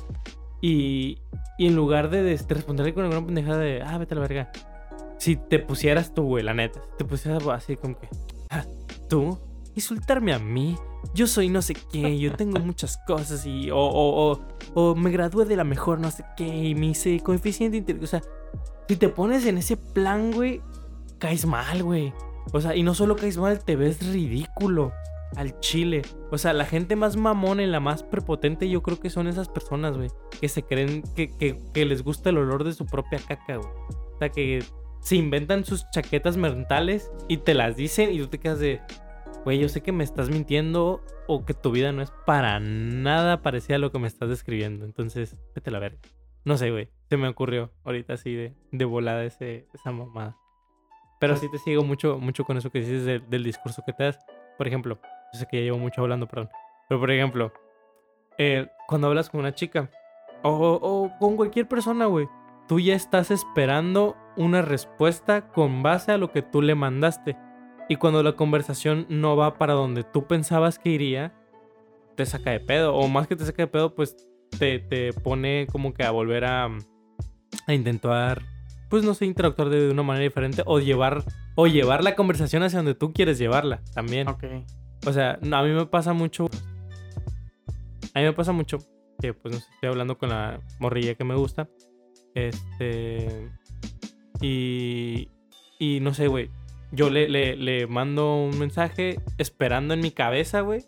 [0.60, 1.18] y.
[1.58, 3.82] Y en lugar de, de responderle con alguna pendejada de.
[3.82, 4.50] Ah, vete a la verga.
[5.18, 6.80] Si te pusieras tú, güey, la neta.
[6.80, 8.08] Si te pusieras así como que.
[8.50, 8.64] "Ah,
[9.08, 9.38] ¿Tú?
[9.74, 10.76] ¿Insultarme a mí?
[11.14, 13.70] Yo soy no sé qué, yo tengo muchas cosas y.
[13.70, 14.40] O, o, o,
[14.90, 18.04] o me gradué de la mejor no sé qué y me hice coeficiente intelectual.
[18.04, 18.22] O sea,
[18.88, 20.60] si te pones en ese plan, güey,
[21.18, 22.12] caes mal, güey.
[22.52, 24.92] O sea, y no solo caes mal, te ves ridículo
[25.36, 26.02] al chile.
[26.30, 29.48] O sea, la gente más mamona y la más prepotente yo creo que son esas
[29.48, 30.08] personas, güey.
[30.40, 33.70] Que se creen que, que- que les gusta el olor de su propia caca, güey.
[34.14, 34.62] O sea, que
[35.00, 38.80] se inventan sus chaquetas mentales y te las dicen y tú te quedas de...
[39.44, 43.42] Güey, yo sé que me estás mintiendo o que tu vida no es para nada
[43.42, 44.84] parecida a lo que me estás describiendo.
[44.84, 45.98] Entonces, vete a la verga.
[46.44, 46.90] No sé, güey.
[47.08, 50.36] Se me ocurrió ahorita así de, de volada ese, esa mamada.
[51.18, 54.04] Pero sí te sigo mucho, mucho con eso que dices del- del discurso que te
[54.04, 54.18] das.
[54.58, 55.00] Por ejemplo,
[55.32, 56.48] yo sé que ya llevo mucho hablando, perdón.
[56.88, 57.52] Pero por ejemplo,
[58.38, 59.90] eh, cuando hablas con una chica
[60.42, 60.50] o,
[60.82, 62.28] o con cualquier persona, güey,
[62.68, 67.36] tú ya estás esperando una respuesta con base a lo que tú le mandaste.
[67.92, 71.34] Y cuando la conversación no va para donde tú pensabas que iría,
[72.16, 72.94] te saca de pedo.
[72.94, 74.16] O más que te saca de pedo, pues
[74.58, 76.70] te, te pone como que a volver a,
[77.66, 78.40] a intentar,
[78.88, 80.62] pues no sé, interactuar de una manera diferente.
[80.64, 81.22] O llevar,
[81.54, 84.26] o llevar la conversación hacia donde tú quieres llevarla también.
[84.26, 84.44] Ok.
[85.06, 86.48] O sea, a mí me pasa mucho.
[88.14, 88.78] A mí me pasa mucho
[89.20, 91.68] que, pues, no sé, estoy hablando con la morrilla que me gusta.
[92.34, 93.50] Este.
[94.40, 95.28] Y.
[95.78, 96.48] Y no sé, güey.
[96.92, 100.82] Yo le, le, le mando un mensaje esperando en mi cabeza, güey.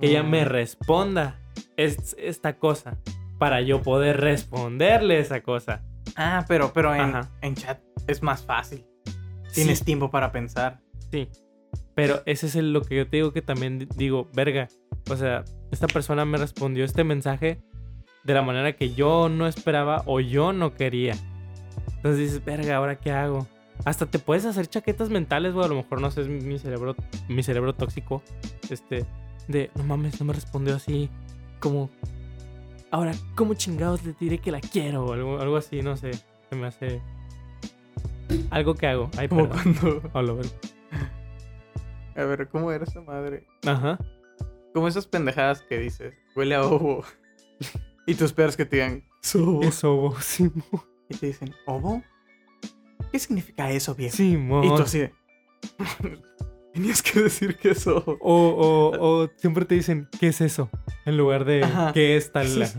[0.00, 0.48] Que ella me Mm.
[0.48, 1.40] responda
[1.76, 2.98] es- esta cosa.
[3.38, 5.82] Para yo poder responderle esa cosa.
[6.16, 8.84] Ah, pero, pero en, en chat es más fácil.
[9.52, 9.84] Tienes Sí.
[9.84, 10.80] tiempo para pensar.
[11.10, 11.28] Sí.
[11.94, 14.68] Pero ese es el- lo que yo te digo que también di- digo, verga.
[15.10, 17.60] O sea, esta persona me respondió este mensaje
[18.24, 21.14] de la manera que yo no esperaba o yo no quería.
[21.96, 23.46] Entonces dices, verga, ¿ahora qué hago?
[23.84, 25.66] Hasta te puedes hacer chaquetas mentales, güey.
[25.66, 26.96] A lo mejor no sé, es mi cerebro,
[27.28, 28.22] mi cerebro tóxico.
[28.70, 29.06] Este,
[29.48, 31.10] de, no mames, no me respondió así.
[31.60, 31.90] Como,
[32.90, 35.06] ahora, ¿cómo chingados le diré que la quiero?
[35.06, 36.12] O algo, algo así, no sé.
[36.50, 37.00] Se me hace.
[38.50, 39.10] Algo que hago.
[39.16, 40.02] Ay, Como cuando...
[40.12, 40.50] Hola, güey.
[42.16, 43.44] A ver, ¿cómo era esa madre?
[43.66, 43.98] Ajá.
[44.72, 47.04] Como esas pendejadas que dices, huele a ovo.
[48.06, 49.04] y tú esperas que te digan.
[49.62, 50.62] Eso, Simón.
[51.08, 52.02] Y te dicen, ¿ovo?
[53.12, 54.16] ¿Qué significa eso, viejo?
[54.16, 54.64] Simón.
[54.64, 55.12] Y tú así de...
[56.74, 58.04] Tenías que decir que eso...
[58.20, 60.68] O, o, o siempre te dicen, ¿qué es eso?
[61.06, 61.92] En lugar de, Ajá.
[61.92, 62.48] ¿qué es tal?
[62.48, 62.78] Sí, sí.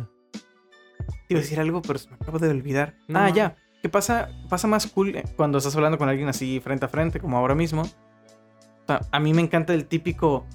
[1.28, 2.96] Te iba a decir algo, pero se me acabo de olvidar.
[3.08, 3.56] No ah, ya.
[3.82, 4.30] ¿Qué pasa?
[4.50, 7.56] Pasa más cool eh, cuando estás hablando con alguien así frente a frente, como ahora
[7.56, 7.82] mismo.
[7.82, 10.46] O sea, a mí me encanta el típico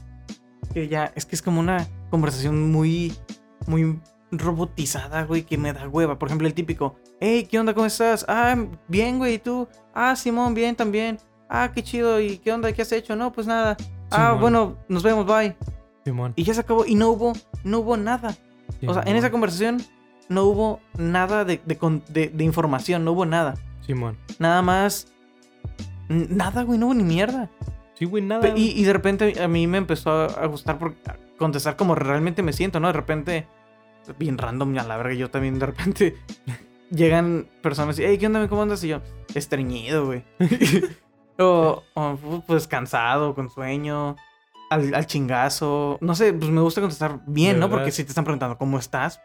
[0.72, 3.12] que ya es que es como una conversación muy
[3.66, 6.18] muy robotizada, güey, que me da hueva.
[6.18, 7.72] Por ejemplo, el típico, hey, ¿qué onda?
[7.72, 8.24] ¿Cómo estás?
[8.28, 8.56] Ah,
[8.88, 9.68] bien, güey, ¿y tú?
[9.94, 11.18] Ah, Simón, bien también.
[11.48, 12.20] Ah, qué chido.
[12.20, 12.72] ¿Y qué onda?
[12.72, 13.14] ¿Qué has hecho?
[13.14, 13.76] No, pues nada.
[14.10, 14.40] Ah, Simón.
[14.40, 15.56] bueno, nos vemos, bye.
[16.04, 16.32] Simón.
[16.36, 17.32] Y ya se acabó y no hubo,
[17.64, 18.34] no hubo nada.
[18.86, 19.80] O sea, en esa conversación
[20.28, 23.54] no hubo nada de, de de- de información, no hubo nada.
[23.86, 24.18] Simón.
[24.40, 25.06] Nada más.
[26.08, 27.48] Nada, güey, no hubo ni mierda.
[27.94, 28.40] Sí, güey, nada.
[28.42, 30.94] Pe- Y, y de repente a mí me empezó a gustar por
[31.38, 32.88] contestar como realmente me siento, ¿no?
[32.88, 33.46] De repente,
[34.18, 36.16] bien random, a la verga, yo también de repente
[36.94, 38.46] llegan personas y, hey, ¿qué onda?
[38.48, 38.84] ¿Cómo andas?
[38.84, 39.00] Y yo,
[39.34, 40.24] estreñido, güey.
[41.38, 44.16] O, o, pues cansado, con sueño,
[44.70, 45.96] al, al chingazo.
[46.02, 47.70] No sé, pues me gusta contestar bien, ¿no?
[47.70, 49.18] Porque si te están preguntando cómo estás.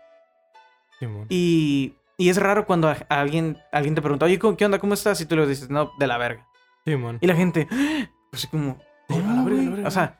[0.99, 1.25] Simón.
[1.29, 4.79] Y, y es raro cuando a- a alguien, alguien te pregunta, oye, ¿cómo- ¿qué onda?
[4.79, 5.19] ¿Cómo estás?
[5.21, 6.47] Y tú le dices, no, de la verga.
[6.85, 7.17] Simón.
[7.21, 7.67] Y la gente,
[8.33, 8.77] así como,
[9.09, 9.59] Sí, a la "¿Cómo, verga, güey?".
[9.59, 9.87] a la verga.
[9.89, 10.19] O sea,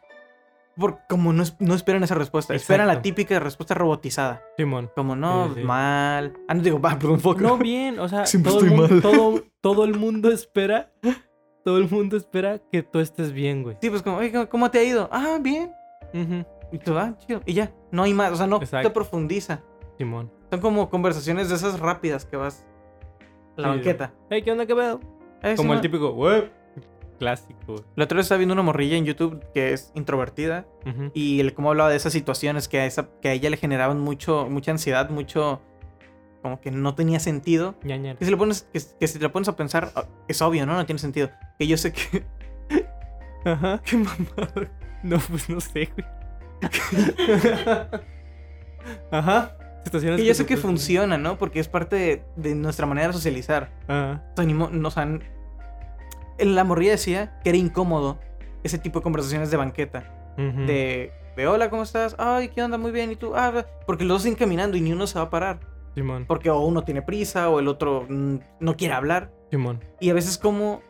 [0.78, 4.42] por, como no, es- no esperan esa respuesta, esperan la típica respuesta robotizada.
[4.58, 4.92] Simón.
[4.96, 5.64] Como, no, Sí, sí.
[5.64, 6.34] mal.
[6.48, 7.40] Ah, no digo, va, perdón, fuck.
[7.42, 9.02] No, bien, o sea, Siempre todo el, mundo, mal.
[9.02, 10.92] todo, todo el mundo espera,
[11.66, 13.78] todo el mundo espera que tú estés bien, güey.
[13.82, 15.10] Sí, pues como, oye, ¿cómo- ¿cómo te ha ido?
[15.12, 15.72] Ah, bien.
[16.14, 17.42] Ujú, Y tú, ah, chido.
[17.46, 18.88] Y ya, no hay más, o sea, no Exacto.
[18.90, 19.62] te profundiza.
[19.98, 20.32] Simón.
[20.52, 22.66] Son como conversaciones de esas rápidas que vas
[23.58, 24.14] a la Sí, banqueta.
[24.30, 25.00] Hey, ¿qué onda, qué pedo?
[25.44, 26.50] Eh, Como el típico, güey.
[27.20, 27.84] Clásico.
[27.96, 30.66] La otra vez estaba viendo una morrilla en YouTube que es introvertida
[31.14, 34.00] y el cómo hablaba de esas situaciones que a, esa, que a ella le generaban
[34.00, 35.62] mucho, mucha ansiedad, mucho
[36.42, 37.76] como que no tenía sentido.
[37.84, 38.16] Ñaña.
[38.16, 40.66] Que si, lo pones, que, que si te lo pones a pensar, ah, es obvio,
[40.66, 40.76] ¿no?
[40.76, 41.30] No tiene sentido.
[41.60, 42.24] Que yo sé que...
[43.46, 43.82] Ajá.
[43.86, 44.72] Qué mamada.
[45.04, 46.08] No, pues no sé, güey.
[49.12, 49.58] Ajá.
[49.84, 51.38] Situaciones Que yo sé que funciona, ¿no?
[51.38, 53.70] Porque es parte de, de nuestra manera de socializar.
[53.88, 54.24] Ajá.
[54.34, 55.20] O sea, no, o sea,
[56.40, 58.20] la morrilla decía que era incómodo
[58.64, 60.14] ese tipo de conversaciones de banqueta.
[60.38, 62.16] De, de hola, ¿cómo estás?
[62.20, 62.78] Ay, ¿qué onda?
[62.78, 63.12] Muy bien.
[63.12, 63.36] ¿Y tú?
[63.36, 63.68] Ah, bla".
[63.88, 65.60] porque los dos siguen caminando y ni uno se va a parar.
[65.96, 66.26] Simón.
[66.28, 69.32] Porque o uno tiene prisa o el otro mm, no quiere hablar.
[69.50, 69.84] Simón.
[70.00, 70.82] Y a veces como,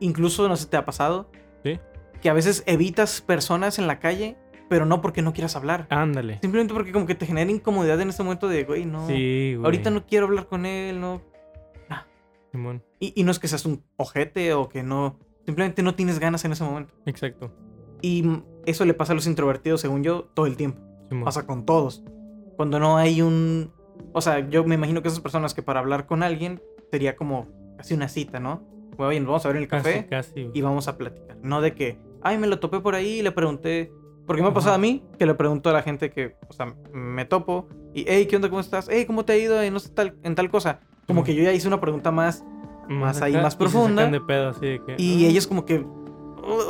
[0.00, 1.30] incluso, no sé, ¿te ha pasado?
[1.62, 1.78] Sí.
[2.20, 4.36] Que a veces evitas personas en la calle,
[4.68, 5.86] pero no porque no quieras hablar.
[5.90, 6.38] Ándale.
[6.40, 9.06] Simplemente porque como que te genera incomodidad en ese momento de, güey, no.
[9.06, 9.64] Sí, güey.
[9.64, 11.22] ahorita no quiero hablar con él, no.
[12.52, 12.82] Simón.
[12.98, 15.18] Y, y no es que seas un ojete o que no.
[15.46, 16.94] Simplemente no tienes ganas en ese momento.
[17.06, 17.52] Exacto.
[18.02, 18.24] Y
[18.66, 20.80] eso le pasa a los introvertidos, según yo, todo el tiempo.
[21.08, 21.24] Simón.
[21.24, 22.02] Pasa con todos.
[22.56, 23.72] Cuando no hay un.
[24.12, 27.46] O sea, yo me imagino que esas personas que para hablar con alguien sería como
[27.76, 28.66] casi una cita, ¿no?
[28.98, 30.50] Oye, nos vamos a ver en el café Casi, casi.
[30.52, 31.38] y vamos a platicar.
[31.42, 33.92] No de que, ay, me lo topé por ahí y le pregunté.
[34.26, 36.74] Porque me ha pasado a mí que le pregunto a la gente que, o sea,
[36.92, 38.48] me topo y, hey, ¿qué onda?
[38.48, 38.88] ¿Cómo estás?
[38.90, 40.80] Hey, ¿cómo te ha ido en, no sé, tal, en tal cosa?
[41.10, 42.44] Como que yo ya hice una pregunta más
[42.88, 44.02] más ahí, más y profunda.
[44.02, 44.96] sacan de pedo, así de que.
[44.98, 45.86] y ah, ellos como que,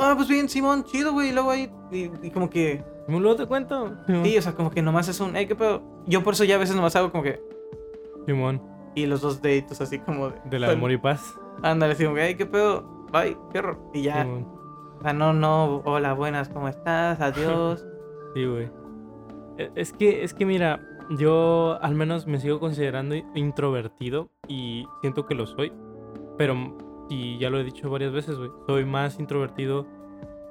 [0.03, 1.31] ah, pues bien, Simón, chido, güey.
[1.31, 3.95] Y luego ahí, y, y como que, luego te cuento.
[4.07, 4.25] Simón.
[4.25, 5.83] sí, o sea, como que nomás es un, hey, ¿qué pedo?
[6.07, 7.41] Yo por eso ya a veces nomás hago como que,
[8.27, 8.63] Simón.
[8.95, 11.35] y los dos deditos así como De la amor y paz.
[11.63, 12.83] Ándale, así como que, hey, ¿qué pedo?
[13.13, 13.91] Bye, fierro.
[13.95, 14.47] Y ya, Simón.
[14.99, 17.21] o sea, no, no, hola, buenas, ¿cómo estás?
[17.21, 17.85] Adiós.
[18.33, 18.71] Sí, güey.
[19.59, 25.27] E- Es que, es que mira, yo al menos me sigo considerando introvertido y siento
[25.27, 25.73] que lo soy.
[26.39, 29.87] Pero, y ya lo he dicho varias veces, güey, soy más introvertido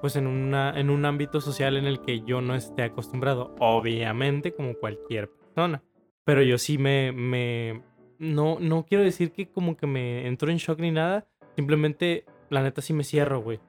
[0.02, 3.56] pues en, una, en un ámbito social en el que yo no esté acostumbrado.
[3.60, 5.84] Obviamente, como cualquier persona.
[6.24, 7.12] Pero yo sí me...
[7.12, 7.82] me
[8.18, 11.28] no, no quiero decir que como que me entro en shock ni nada.
[11.56, 13.60] Simplemente, la neta sí me cierro, güey.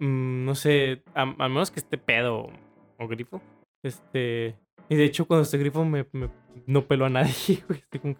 [0.00, 2.48] Mm, no sé, a, a menos que esté pedo
[2.98, 3.40] o grifo.
[3.82, 4.56] Este.
[4.88, 6.30] Y de hecho, cuando estoy grifo, me, me-
[6.66, 8.16] no pelo a nadie, güey.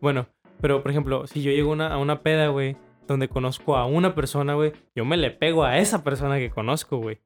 [0.00, 0.26] Bueno,
[0.60, 2.76] pero por ejemplo, si yo llego a una- peda, güey,
[3.06, 6.98] donde conozco a una persona, güey, yo me le pego a esa persona que conozco,
[6.98, 7.20] güey.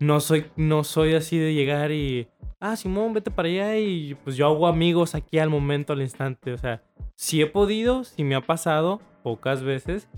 [0.00, 2.28] No soy, no soy así de llegar y.
[2.58, 6.52] Ah, Simón, vete para allá y pues yo hago amigos aquí al momento, al instante.
[6.52, 6.82] O sea,
[7.16, 10.08] sí he podido, sí me ha pasado, pocas veces,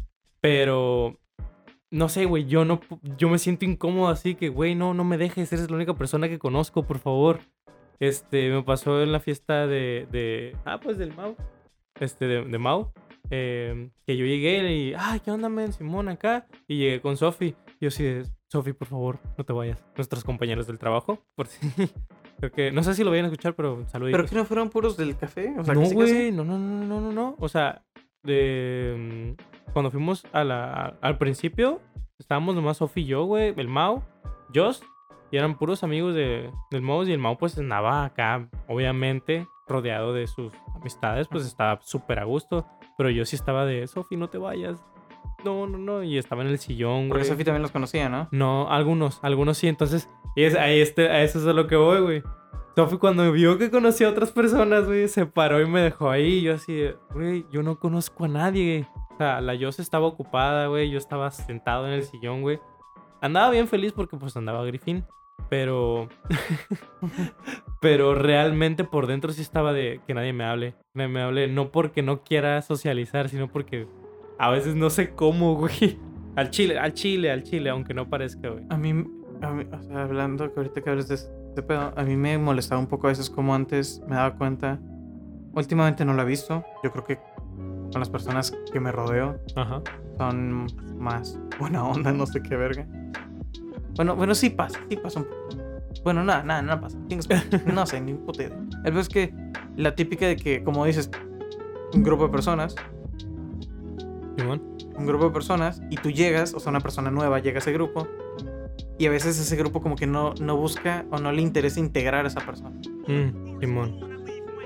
[0.41, 1.19] pero
[1.91, 2.81] no sé, güey, yo no,
[3.17, 6.29] yo me siento incómodo así que, güey, no, no me dejes, eres la única persona
[6.29, 7.41] que conozco, por favor.
[8.01, 11.37] Este, me pasó en la fiesta de, de ah, pues del Mau,
[12.01, 12.93] este, de, de Mau,
[13.31, 16.47] eh, que yo llegué y, ah, ¿qué onda, men, Simón, acá?
[16.69, 19.83] Y llegué con Sofi, yo de, Sofi, por favor, no te vayas.
[19.97, 21.59] Nuestros compañeros del trabajo, por si,
[22.39, 24.19] creo que, no sé si lo vayan a escuchar, pero saluditos.
[24.19, 25.55] ¿Pero que no fueron puros del café?
[25.59, 27.37] O sea, no, güey, no, no, no, no, no, no.
[27.39, 27.83] O sea,
[28.23, 31.81] de, mm, cuando fuimos a la, al principio,
[32.19, 34.03] estábamos nomás Sofi y yo, güey, el Mau,
[34.55, 34.83] Joss,
[35.33, 40.13] y eran puros amigos de, del Mau, y el Mau pues andaba acá, obviamente, rodeado
[40.13, 42.67] de sus amistades, pues estaba súper a gusto,
[42.99, 44.85] pero yo sí estaba de, Sofi, no te vayas.
[45.43, 47.33] No, no, no, y estaba en el sillón, Porque güey.
[47.33, 48.29] Sofi también los conocía, ¿no?
[48.31, 49.69] No, algunos, algunos sí.
[49.69, 52.23] Entonces, y es, ahí este, a eso es a lo que voy, güey.
[52.77, 56.39] Sofi cuando vio que conocía a otras personas, güey, se paró y me dejó ahí.
[56.39, 59.03] Y yo así, de, güey, yo no conozco a nadie, güey.
[59.15, 60.91] O sea, la Yos estaba ocupada, güey.
[60.91, 62.61] Yo estaba sentado en el sillón, güey.
[63.23, 65.07] Andaba bien feliz porque pues andaba Griffin.
[65.49, 66.09] Pero...
[67.81, 70.73] pero realmente por dentro sí estaba de que nadie me hable.
[70.73, 71.49] Que nadie me hable.
[71.49, 73.87] No porque no quiera socializar, sino porque
[74.39, 75.99] a veces no sé cómo, güey.
[76.37, 78.65] Al chile, al chile, al chile, aunque no parezca, güey.
[78.71, 78.91] A mí,
[79.43, 82.39] a mí- o sea, hablando que ahorita que hablas de este pedo, a mí me
[82.39, 84.81] molestaba un poco a veces como antes me daba cuenta.
[85.55, 86.65] Últimamente no lo he visto.
[86.83, 87.19] Yo creo que
[87.93, 89.83] con las personas que me rodeo Ajá.
[90.17, 92.87] son más buena onda, no sé qué verga.
[93.97, 95.63] Bueno, bueno, sí pasa, sí pasa un poco.
[96.05, 96.99] Bueno, nada, nada, nada pasa.
[97.09, 97.29] Chingas,
[97.67, 98.59] No sé, ni puta idea.
[98.85, 99.35] El es que
[99.77, 101.11] la típica de que, como dices,
[101.95, 102.75] un grupo de personas,
[104.37, 104.63] Simón.
[104.97, 107.73] un grupo de personas, y tú llegas, o sea, una persona nueva llega a ese
[107.73, 108.09] grupo,
[108.99, 112.25] y a veces ese grupo como que no, no busca o no le interesa integrar
[112.25, 112.71] a esa persona.
[113.09, 114.12] Mm, Simón.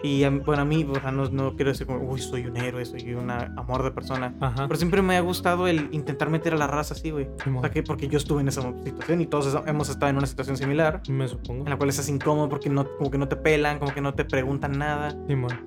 [0.03, 3.15] Y a- bueno, a mí, no, no quiero decir como, uy, soy un héroe, soy
[3.15, 4.35] un amor de persona.
[4.41, 4.67] Ajá.
[4.69, 7.29] Pero siempre me ha gustado el intentar meter a la raza así, güey.
[7.57, 10.27] O sea, que porque yo estuve en esa situación y todos hemos estado en una
[10.27, 11.03] situación similar.
[11.09, 11.65] Me supongo.
[11.65, 14.15] En la cual estás incómodo porque no, como que no te pelan, como que no
[14.15, 15.17] te preguntan nada.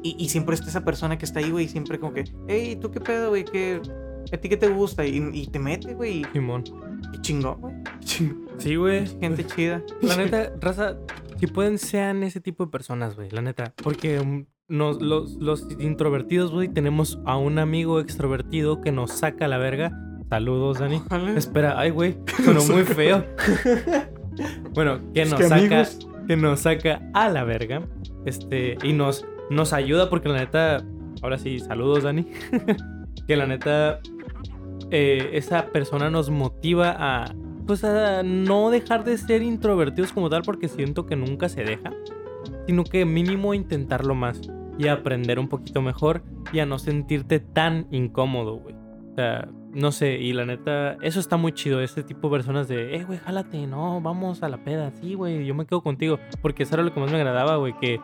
[0.04, 2.92] Y, y siempre está esa persona que está ahí, güey, siempre como que, hey, ¿tú
[2.92, 3.46] qué pedo, güey?
[3.46, 3.82] ¿Qué,
[4.32, 5.06] ¿A ti qué te gusta?
[5.06, 6.24] Y, y te mete, güey.
[6.34, 6.64] Simón.
[7.14, 7.74] Y chingón, güey.
[8.58, 9.08] Sí, güey.
[9.20, 9.82] Gente chida.
[10.02, 10.98] La neta, raza,
[11.40, 13.30] si pueden, sean ese tipo de personas, güey.
[13.32, 13.74] La neta.
[13.84, 19.48] Porque mm, nos, los, los introvertidos, güey, tenemos a un amigo extrovertido que nos saca
[19.48, 19.92] la verga.
[20.30, 21.02] Saludos, Dani.
[21.06, 21.34] Ojalá.
[21.34, 22.18] Espera, ay, güey.
[22.46, 23.26] Sonó muy feo.
[24.74, 25.62] bueno, que Es nos que saca.
[25.62, 26.00] amigos.
[26.28, 27.82] Que nos saca a la verga.
[28.26, 28.78] Este.
[28.84, 30.84] Y nos, nos ayuda porque la neta.
[31.22, 32.28] Ahora sí, saludos, Dani.
[33.28, 34.00] que la neta.
[34.92, 37.34] eh, esa persona nos motiva a.
[37.70, 41.94] Pues a no dejar de ser introvertidos como tal, porque siento que nunca se deja.
[42.66, 44.42] Sino que mínimo intentarlo más.
[44.80, 46.24] Y aprender un poquito mejor.
[46.52, 48.74] Y a no sentirte tan incómodo, güey.
[48.74, 52.68] O sea, no sé, y la neta, eso está muy chido, ese tipo de personas
[52.68, 56.18] de, eh, güey, jálate, no, vamos a la peda, sí, güey, yo me quedo contigo,
[56.42, 58.02] porque eso era lo que más me agradaba, güey, que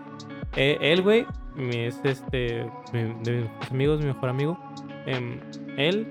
[0.55, 1.25] eh, él, güey,
[1.57, 4.59] es este, de mis amigos, mi mejor amigo,
[5.07, 5.39] em,
[5.75, 6.07] él,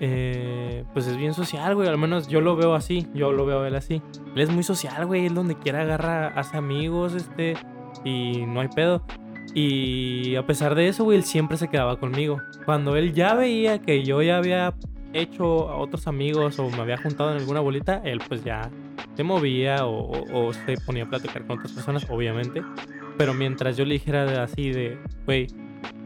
[0.00, 3.62] eh, pues es bien social, güey, al menos yo lo veo así, yo lo veo
[3.62, 4.02] a él así,
[4.34, 7.54] él es muy social, güey, él donde quiera agarra, hace amigos, este,
[8.04, 9.02] y no hay pedo.
[9.54, 12.40] Y a pesar de eso, güey, él siempre se quedaba conmigo.
[12.64, 14.72] Cuando él ya veía que yo ya había
[15.12, 18.70] hecho a otros amigos o me había juntado en alguna bolita, él pues ya
[19.14, 22.62] se movía o, o- o se ponía a platicar con otras personas, obviamente.
[23.18, 25.48] Pero mientras yo le dijera así de, güey,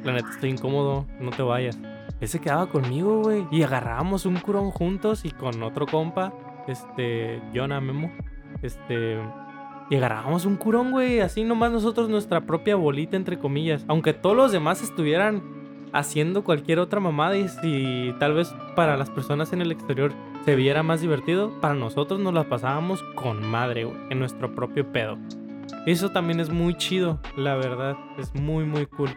[0.02, 1.78] la neta estoy incómodo, no te vayas.
[2.20, 3.46] Él se quedaba conmigo, güey.
[3.50, 6.32] Y agarrábamos un curón juntos y con otro compa,
[6.66, 8.10] este, Jonah Memo,
[8.62, 9.18] este...
[9.88, 11.20] Y agarrábamos un curón, güey.
[11.20, 13.84] Así nomás nosotros nuestra propia bolita, entre comillas.
[13.86, 15.42] Aunque todos los demás estuvieran
[15.92, 20.12] haciendo cualquier otra mamada y si tal vez para las personas en el exterior
[20.44, 24.90] se viera más divertido, para nosotros nos la pasábamos con madre, güey, en nuestro propio
[24.92, 25.18] pedo.
[25.86, 27.96] Eso también es muy chido, la verdad.
[28.18, 29.10] Es muy, muy cool.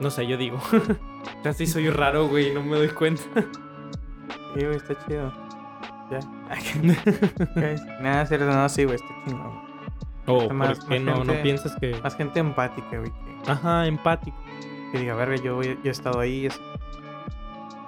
[0.00, 0.58] No sé, yo digo.
[1.42, 3.22] Casi soy raro, güey, no me doy cuenta.
[4.54, 5.32] Sí, güey, está chido.
[6.10, 6.20] Ya.
[8.00, 9.64] Nada, cierto, no, sí, güey, está chingón.
[10.26, 12.00] Oh, Más- ¿por qué más no, no gente- piensas que...
[12.02, 13.10] Más gente empática, güey.
[13.44, 14.36] Que, Ajá, empático.
[14.92, 16.46] que diga, verga, yo, yo he estado ahí.
[16.46, 16.60] Es...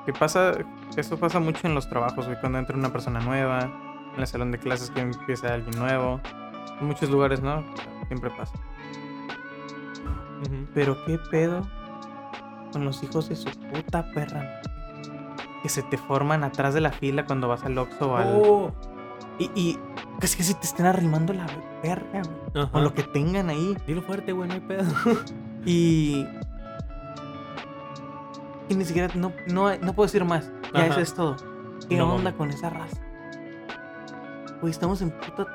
[0.04, 0.52] Que pasa,
[0.96, 2.38] eso pasa mucho en los trabajos, güey.
[2.40, 3.70] Cuando entra una persona nueva,
[4.14, 6.20] en el salón de clases que empieza alguien nuevo.
[6.80, 7.64] En muchos lugares, ¿no?
[8.08, 8.52] Siempre pasa.
[10.74, 11.66] Pero qué pedo
[12.72, 14.60] con los hijos de su puta perra.
[15.62, 18.40] Que se te forman atrás de la fila cuando vas al Oxxo o al...
[18.42, 18.72] Oh.
[19.38, 19.78] Y, y
[20.20, 21.46] casi que si te estén arrimando la
[21.82, 22.68] verga, güey.
[22.72, 23.76] O lo que tengan ahí.
[23.86, 24.84] Dilo fuerte, güey, no hay pedo.
[25.68, 26.24] Y.
[28.68, 29.12] Y ni siquiera.
[29.16, 30.48] No, no, no puedo decir más.
[30.72, 30.86] Ya Ajá.
[30.86, 31.36] eso es todo.
[31.88, 32.96] ¿Qué No onda con esa raza?
[34.60, 35.46] Güey, estamos en puta.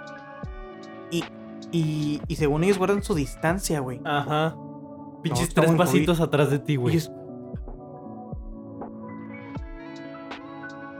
[1.11, 1.23] Y.
[1.71, 4.01] Y, y según ellos guardan su distancia, güey.
[4.03, 4.53] Ajá.
[5.21, 6.97] Pinches tres pasitos atrás de ti, Y, güey.
[6.97, 7.11] es-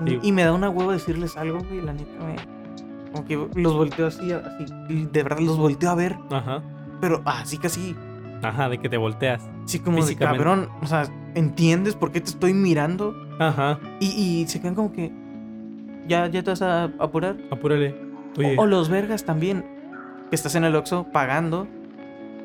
[0.05, 0.19] Sí.
[0.23, 1.81] y me da una hueva decirles algo, güey.
[1.81, 2.35] La neta, me.
[3.11, 4.65] Como que los volteo así, así.
[4.89, 6.17] y De verdad los volteo a ver.
[6.31, 6.63] Ajá.
[7.01, 7.95] Pero así casi.
[8.41, 9.47] Ajá, de que te volteas.
[9.65, 10.69] Sí, como de cabrón.
[10.81, 11.03] O sea,
[11.35, 13.13] ¿entiendes por qué te estoy mirando?
[13.39, 13.79] Ajá.
[13.99, 15.11] Y, y se quedan como que.
[16.07, 17.37] ¿Ya, ya te vas a apurar?
[17.51, 17.95] Apúrale.
[18.37, 18.55] Oye.
[18.57, 19.63] O, o los vergas también.
[20.29, 21.67] Que estás en el Oxxo pagando.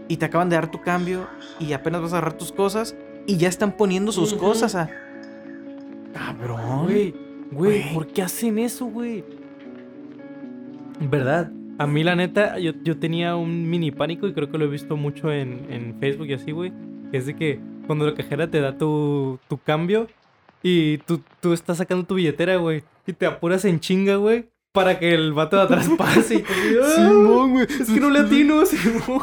[0.08, 1.26] Y te acaban de dar tu cambio.
[1.58, 2.96] Y apenas vas a agarrar tus cosas.
[3.26, 4.90] Y ya están poniendo sus cosas a.
[6.14, 6.84] Cabrón.
[6.84, 7.14] Güey,
[7.50, 7.94] güey.
[7.94, 9.24] ¿por qué hacen eso, güey?
[11.00, 11.50] ¿Verdad?
[11.78, 14.68] A mí, la neta, yo, yo tenía un mini pánico y creo que lo he
[14.68, 16.72] visto mucho en, en Facebook y así, güey.
[17.10, 20.08] Que es de que cuando la cajera te da tu, tu cambio
[20.62, 24.98] y tú, tú estás sacando tu billetera, güey, y te apuras en chinga, güey, para
[24.98, 26.92] que el vato de atrás pase y tú, ¡ah!
[26.96, 27.66] Simón, güey.
[27.68, 29.22] Es que no le atino, Simón.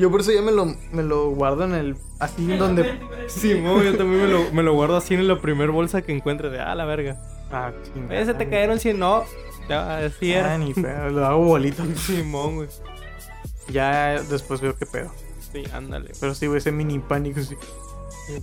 [0.00, 1.96] Yo por eso ya me lo, me lo guardo en el.
[2.18, 2.98] Así en donde.
[3.28, 6.48] Simón, yo también me lo, me lo guardo así en la primer bolsa que encuentre
[6.50, 7.18] de, ah, la verga.
[7.52, 9.24] Ah, chingada, Ese te cayeron 100, no.
[9.68, 10.58] Ya, así Ah, era.
[10.58, 11.84] ni pedo, lo hago bolito.
[11.96, 12.68] Simón, güey.
[13.68, 15.12] Ya después veo qué pedo.
[15.52, 16.12] Sí, ándale.
[16.18, 17.56] Pero sí, güey, ese mini pánico, sí.
[18.26, 18.34] Sí,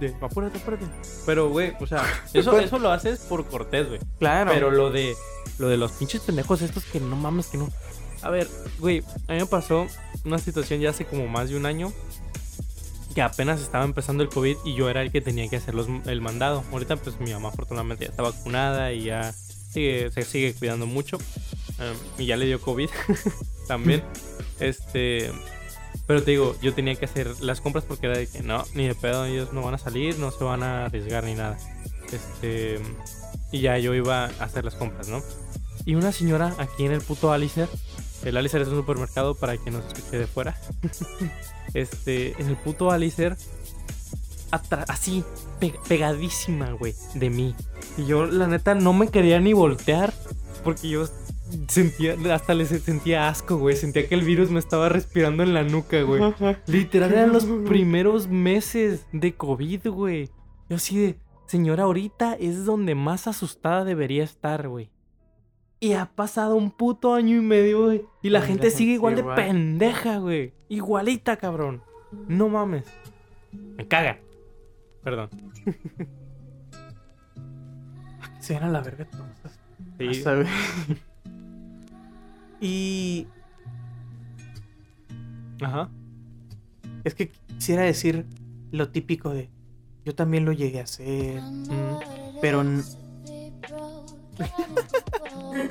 [0.00, 0.86] de apúrate, apúrate.
[1.24, 2.02] Pero, güey, o sea,
[2.34, 4.00] eso, eso lo haces por cortés, güey.
[4.18, 4.50] Claro.
[4.52, 5.14] Pero lo de,
[5.58, 7.68] lo de los pinches pendejos estos que no mames, que no.
[8.22, 8.48] A ver,
[8.78, 9.86] güey, a mí me pasó
[10.24, 11.92] una situación ya hace como más de un año
[13.14, 15.88] que apenas estaba empezando el COVID y yo era el que tenía que hacer los-
[16.06, 16.64] el mandado.
[16.72, 21.16] Ahorita pues mi mamá afortunadamente ya está vacunada y ya sigue- se sigue cuidando mucho.
[21.78, 22.88] Um, y ya le dio COVID
[23.68, 24.02] también.
[24.60, 25.30] Este...
[26.06, 28.86] Pero te digo, yo tenía que hacer las compras porque era de que no, ni
[28.86, 31.58] de pedo, ellos no van a salir, no se van a arriesgar ni nada.
[32.12, 32.80] Este...
[33.50, 35.22] Y ya yo iba a hacer las compras, ¿no?
[35.84, 37.68] Y una señora aquí en el puto Alicer,
[38.28, 40.56] el Alicer es un supermercado para quien nos escuche de fuera.
[41.74, 43.36] este, en el puto Alicer,
[44.88, 45.24] así,
[45.60, 47.54] pe- pegadísima, güey, de mí.
[47.96, 50.12] Y yo, la neta, no me quería ni voltear
[50.64, 51.06] porque yo
[51.68, 53.76] sentía, hasta le se- sentía asco, güey.
[53.76, 56.22] Sentía que el virus me estaba respirando en la nuca, güey.
[56.66, 60.30] Literal eran los primeros meses de COVID, güey.
[60.68, 64.90] Yo así de, señora, ahorita es donde más asustada debería estar, güey.
[65.86, 68.02] Y ha pasado un puto año y medio, güey.
[68.22, 69.36] Y la gente sigue gente igual de igual.
[69.36, 70.52] pendeja, güey.
[70.68, 71.82] Igualita, cabrón.
[72.28, 72.84] No mames.
[73.52, 74.18] Me caga.
[75.04, 75.28] Perdón.
[78.40, 79.26] Se van a la verga todos.
[79.98, 80.22] Sí.
[80.24, 80.46] Güey.
[82.60, 83.26] y
[85.62, 85.88] Ajá.
[87.04, 88.26] es que quisiera decir
[88.72, 89.50] lo típico de
[90.04, 92.38] yo también lo llegué a hacer, Mm.
[92.40, 92.62] pero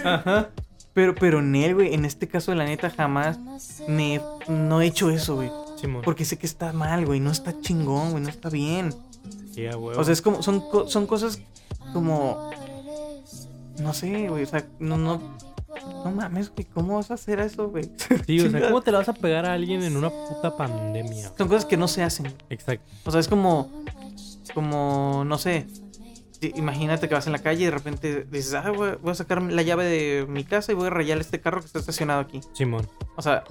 [0.04, 0.50] Ajá.
[0.94, 3.40] pero pero Nel, güey, en este caso la neta jamás
[3.88, 6.02] me no he hecho eso, güey, Simón.
[6.04, 8.94] porque sé que está mal, güey, no está chingón, güey, no está bien.
[9.54, 10.00] Sí, a huevo.
[10.00, 11.40] O sea, es como son son cosas
[11.94, 12.50] como
[13.80, 15.22] no sé, güey, o sea, no no
[16.06, 17.90] no mames, güey, ¿cómo vas a hacer eso, güey?
[18.26, 18.62] sí, o sea.
[18.68, 21.32] ¿cómo te la vas a pegar a alguien en una puta pandemia?
[21.38, 22.34] Son cosas que no se hacen.
[22.50, 22.86] Exacto.
[23.06, 23.70] O sea, es como,
[24.54, 25.68] como, no sé.
[26.42, 29.62] Imagínate que vas en la calle y de repente dices, ah, voy, a sacar la
[29.62, 32.42] llave de mi casa y voy a rayar este carro que está estacionado aquí.
[32.54, 32.88] Simón.
[33.16, 33.44] O sea,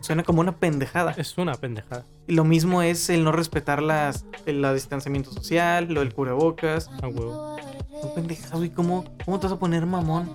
[0.00, 1.14] suena como una pendejada.
[1.16, 2.04] Es una pendejada.
[2.26, 6.88] Y lo mismo es el no respetar las, el la distanciamiento social, lo del cubrebocas.
[7.02, 7.56] A huevo.
[8.00, 8.70] Son pendejadas, güey.
[8.70, 10.30] ¿Cómo, ¿Cómo te vas a poner mamón?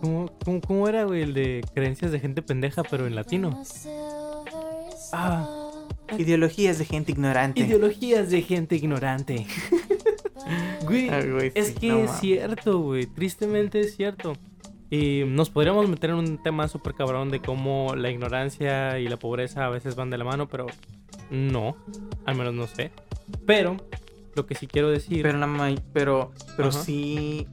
[0.00, 3.62] ¿Cómo, cómo, cómo era, güey, el de creencias de gente pendeja, pero en latino?
[5.12, 5.46] Ah,
[6.18, 7.60] ideologías de gente ignorante.
[7.60, 9.46] Ideologías de gente ignorante.
[10.84, 13.06] güey, Ah, güey, es sí, que no es cierto, güey.
[13.06, 14.34] Tristemente es cierto.
[14.90, 19.16] Y nos podríamos meter en un tema súper cabrón de cómo la ignorancia y la
[19.18, 20.66] pobreza a veces van de la mano, pero
[21.30, 21.76] no.
[22.26, 22.90] Al menos no sé.
[23.46, 23.76] Pero
[24.34, 26.78] lo que sí quiero decir Pero, nada más- pero, pero Ajá.
[26.82, 27.46] sí.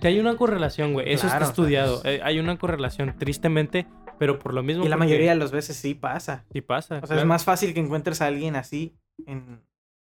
[0.00, 1.10] que hay una correlación, güey.
[1.12, 1.96] Eso Claro, está estudiado.
[1.98, 3.86] es- eh, hay una correlación, tristemente,
[4.18, 4.84] pero por lo mismo.
[4.84, 6.44] Y la porque mayoría de las veces sí pasa.
[6.52, 7.00] Sí pasa.
[7.02, 8.94] O sea, es más fácil que encuentres a alguien así
[9.26, 9.62] en,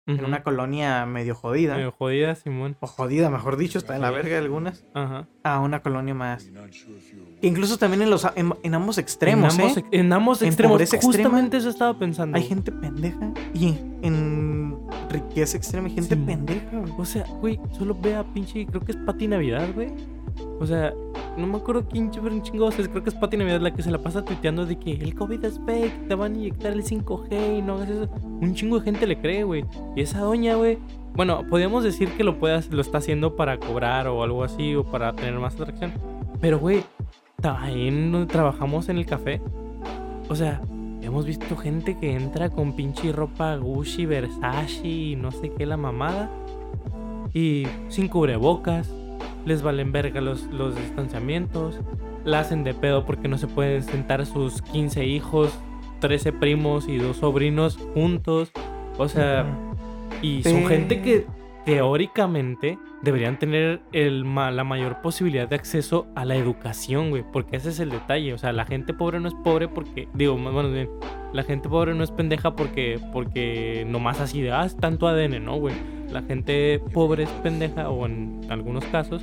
[0.08, 1.76] en una colonia medio jodida.
[1.76, 2.76] Medio jodida, Simón.
[2.80, 4.84] O jodida, mejor dicho, está en la verga algunas.
[4.94, 5.28] Ajá.
[5.44, 6.50] A una colonia más.
[7.42, 9.84] Incluso también en, los, en, en ambos extremos, en ambos, ¿eh?
[9.92, 10.80] en ambos En extremos.
[10.80, 12.36] extrema, Justamente eso estaba pensando.
[12.36, 13.32] Hay gente pendeja.
[13.54, 14.76] Y en
[15.10, 16.22] riqueza extrema hay gente Sí.
[16.26, 16.92] pendeja, güey.
[16.98, 18.66] O sea, güey, solo ve a pinche.
[18.66, 19.92] Creo que es Pati Navidad, güey.
[20.58, 20.92] O sea,
[21.38, 22.66] no me acuerdo quién ch- un chingo.
[22.66, 24.92] O sea, creo que es Pati Navidad la que se la pasa tuiteando de que
[24.92, 28.08] el COVID es fake, te van a inyectar el 5G y no hagas eso.
[28.22, 29.64] Un chingo de gente le cree, güey.
[29.96, 30.78] Y esa doña, güey.
[31.14, 34.84] Bueno, podríamos decir que lo puedas, lo está haciendo para cobrar o algo así, o
[34.84, 35.92] para tener más atracción.
[36.40, 36.82] Pero, güey,
[37.40, 39.40] ta- ahí en donde trabajamos en el café.
[40.28, 40.60] O sea,
[41.02, 45.76] hemos visto gente que entra con pinche ropa Gucci, Versace y no sé qué la
[45.76, 46.30] mamada.
[47.34, 48.92] Y sin cubrebocas.
[49.48, 51.80] Les valen verga los, los distanciamientos.
[52.26, 55.58] La hacen de pedo porque no se pueden sentar sus 15 hijos,
[56.00, 58.52] 13 primos y dos sobrinos juntos.
[58.98, 59.46] O sea,
[60.20, 61.24] y son gente que
[61.64, 67.24] teóricamente deberían tener el, la mayor posibilidad de acceso a la educación, güey.
[67.32, 68.34] Porque ese es el detalle.
[68.34, 70.88] O sea, la gente pobre no es pobre porque, digo, más bueno, bien,
[71.32, 75.44] la gente pobre no es pendeja porque, porque nomás así de, ah, es tanto ADN,
[75.44, 75.74] ¿no, güey?
[76.10, 79.22] La gente pobre es pendeja, o en algunos casos,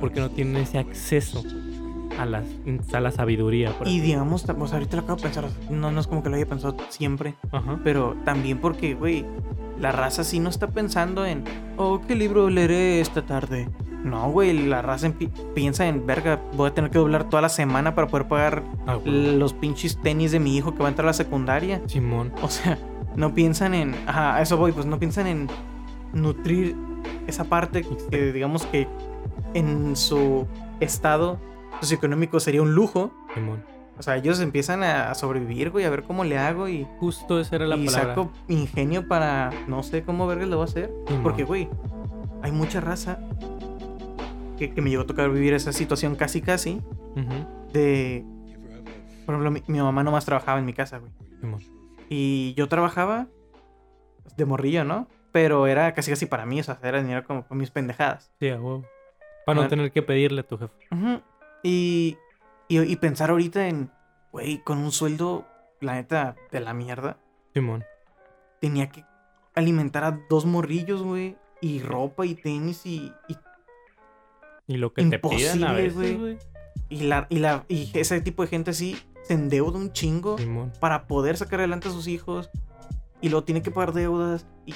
[0.00, 1.42] porque no tienen ese acceso
[2.18, 2.44] a, las,
[2.92, 3.70] a la sabiduría.
[3.76, 5.44] por Y digamos, pues ahorita lo acabo de pensar.
[5.44, 7.34] o sea, No, no es como que lo haya pensado siempre.
[7.52, 7.80] Ajá.
[7.84, 9.24] Pero también porque, güey,
[9.78, 11.44] la raza sí no está pensando en,
[11.76, 13.68] oh, ¿qué libro leeré esta tarde?
[14.04, 15.12] No, güey, la raza
[15.54, 18.98] piensa en, verga, voy a tener que doblar toda la semana para poder pagar Ah,
[19.04, 21.82] los pinches tenis de mi hijo que va a entrar a la secundaria.
[21.86, 22.32] Simón.
[22.42, 22.78] O sea,
[23.16, 25.48] no piensan en, ajá, eso voy, pues no piensan en
[26.12, 26.76] nutrir
[27.26, 28.86] esa parte que digamos que
[29.54, 30.46] en su
[30.80, 31.38] estado
[31.80, 33.62] socioeconómico sería un lujo, Simón.
[33.98, 37.56] O sea, ellos empiezan a sobrevivir, güey, a ver cómo le hago y, Justo esa
[37.56, 38.08] era la y palabra.
[38.14, 40.92] saco ingenio para no sé cómo verga lo voy a hacer.
[41.06, 41.22] Simón.
[41.22, 41.68] Porque, güey,
[42.42, 43.18] hay mucha raza
[44.58, 46.82] que, que me llegó a tocar vivir esa situación casi, casi
[47.72, 48.24] de...
[49.24, 51.12] Por ejemplo, mi, mi mamá nomás trabajaba en mi casa, güey.
[51.40, 51.60] Simón.
[52.08, 53.26] Y yo trabajaba
[54.36, 55.08] de morrillo, ¿no?
[55.32, 58.30] Pero era casi, casi para mí, o sea, era dinero como con mis pendejadas.
[58.40, 58.84] Sí, a huevo.
[59.44, 60.74] Para no tener que pedirle a tu jefe.
[60.92, 61.20] Ujú.
[61.66, 62.16] Y,
[62.68, 63.90] y, y pensar ahorita en,
[64.32, 65.46] güey, con un sueldo,
[65.80, 67.18] la neta, de la mierda,
[67.54, 67.84] Simón.
[68.60, 69.04] tenía que
[69.54, 73.36] alimentar a dos morrillos, güey, y ropa y tenis y, y,
[74.66, 75.16] Y lo que te
[75.64, 76.38] a veces, güey.
[76.88, 80.72] y la, y, la, y ese tipo de gente así se endeuda un chingo Simón.
[80.80, 82.50] para poder sacar adelante a sus hijos
[83.20, 84.74] y luego tiene que pagar deudas y,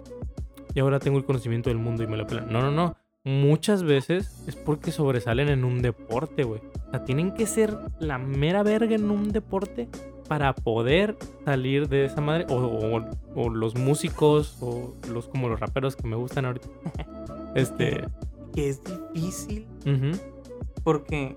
[0.74, 2.50] y ahora tengo el conocimiento del mundo y me lo pelan.
[2.52, 2.96] No, no, no.
[3.22, 6.60] Muchas veces es porque sobresalen en un deporte, güey.
[6.88, 9.88] O sea, tienen que ser la mera verga en un deporte
[10.26, 12.46] para poder salir de esa madre.
[12.48, 13.02] O,
[13.36, 16.66] o- los músicos, o los como los raperos que me gustan ahorita.
[17.54, 18.08] este.
[18.54, 18.80] Que es
[19.14, 19.66] difícil
[20.82, 21.36] porque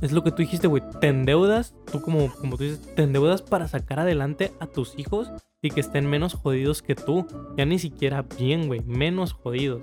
[0.00, 0.82] Es lo que tú dijiste, güey.
[1.00, 5.30] Te endeudas, tú como, como tú dices, te endeudas para sacar adelante a tus hijos
[5.62, 7.26] y que estén menos jodidos que tú.
[7.56, 8.80] Ya ni siquiera bien, güey.
[8.80, 9.82] Menos jodidos.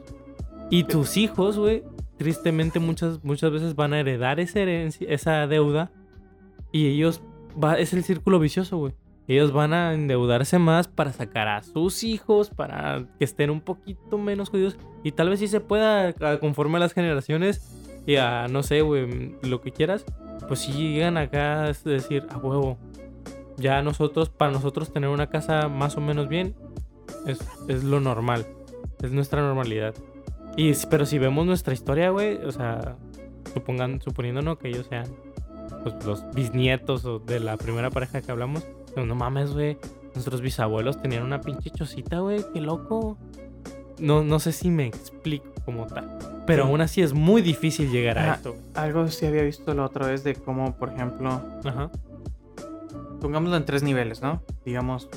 [0.69, 1.83] Y tus hijos, güey,
[2.17, 5.91] tristemente muchas, muchas veces van a heredar esa herencia, esa deuda.
[6.71, 7.21] Y ellos,
[7.61, 8.93] va, es el círculo vicioso, güey.
[9.27, 14.17] Ellos van a endeudarse más para sacar a sus hijos, para que estén un poquito
[14.17, 14.75] menos jodidos.
[15.03, 17.75] Y tal vez sí se pueda, conforme a las generaciones,
[18.05, 20.05] y a, no sé, güey, lo que quieras,
[20.47, 22.77] pues si llegan acá a decir, a huevo,
[23.57, 26.55] ya nosotros, para nosotros tener una casa más o menos bien,
[27.27, 28.45] es, es lo normal,
[29.01, 29.93] es nuestra normalidad.
[30.57, 32.97] Y, pero si vemos nuestra historia, güey, o sea,
[33.53, 35.05] supongan, suponiéndonos que ellos sean
[35.83, 39.77] pues, los bisnietos de la primera pareja que hablamos, pues, no mames, güey,
[40.13, 43.17] nuestros bisabuelos tenían una pinche chocita, güey, qué loco.
[43.99, 46.17] No, no sé si me explico como tal.
[46.45, 46.69] Pero Sí.
[46.69, 48.33] aún así es muy difícil llegar a Ajá.
[48.35, 48.55] esto.
[48.73, 51.91] algo sí había visto la otra vez de cómo, por ejemplo, Ajá.
[53.21, 54.41] pongámoslo en tres niveles, ¿no?
[54.65, 55.09] Digamos,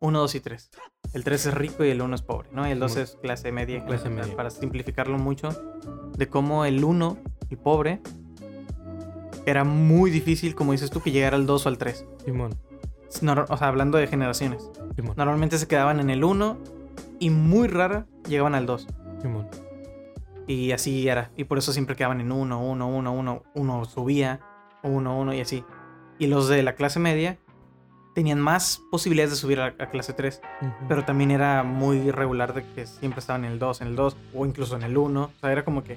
[0.00, 0.70] uno, dos y tres.
[1.12, 2.66] El 3 es rico y el 1 es pobre, ¿no?
[2.66, 3.04] Y el 2 Simón.
[3.04, 3.84] es clase media.
[3.84, 4.36] Clase general, media.
[4.36, 5.50] Para simplificarlo mucho,
[6.16, 7.18] de cómo el 1,
[7.50, 8.00] el pobre,
[9.44, 12.06] era muy difícil, como dices tú, que llegara al 2 o al 3.
[12.24, 12.54] Simón.
[13.48, 14.70] O sea, hablando de generaciones.
[14.96, 15.14] Simón.
[15.16, 16.58] Normalmente se quedaban en el 1
[17.18, 18.86] y muy rara llegaban al 2.
[19.20, 19.48] Simón.
[20.46, 21.30] Y así era.
[21.36, 23.42] Y por eso siempre quedaban en 1, 1, 1, 1.
[23.54, 24.40] Uno subía,
[24.82, 25.64] 1, 1 y así.
[26.18, 27.38] Y los de la clase media
[28.14, 30.40] tenían más posibilidades de subir a, a clase 3.
[30.60, 30.70] Ujú.
[30.88, 34.16] Pero también era muy irregular de que siempre estaban en el 2, en el 2
[34.34, 35.22] o incluso en el 1.
[35.22, 35.96] O sea, era como que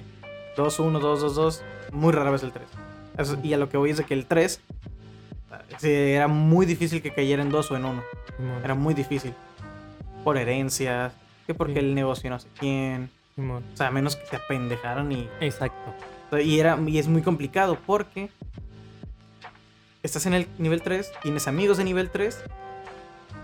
[0.56, 1.64] 2, 1, 2, 2, 2.
[1.92, 2.66] Muy rara vez el 3.
[3.18, 4.60] Eso- y a lo que voy es de que el 3
[5.78, 8.02] sí, era muy difícil que cayera en 2 o en 1.
[8.36, 8.60] Simón.
[8.64, 9.34] Era muy difícil.
[10.24, 11.12] Por herencias,
[11.46, 11.78] que porque Sí.
[11.80, 13.10] el negocio no sé quién.
[13.34, 13.62] Simón.
[13.72, 15.94] O sea, a menos que te apendejaron y Exacto.
[16.42, 18.30] y, era, y es muy complicado porque
[20.02, 22.42] estás en el nivel 3, tienes amigos de nivel 3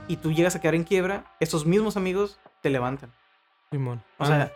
[0.08, 3.10] y tú llegas a quedar en quiebra, esos mismos amigos te levantan.
[3.70, 4.02] Simón.
[4.18, 4.52] O Ah, sea,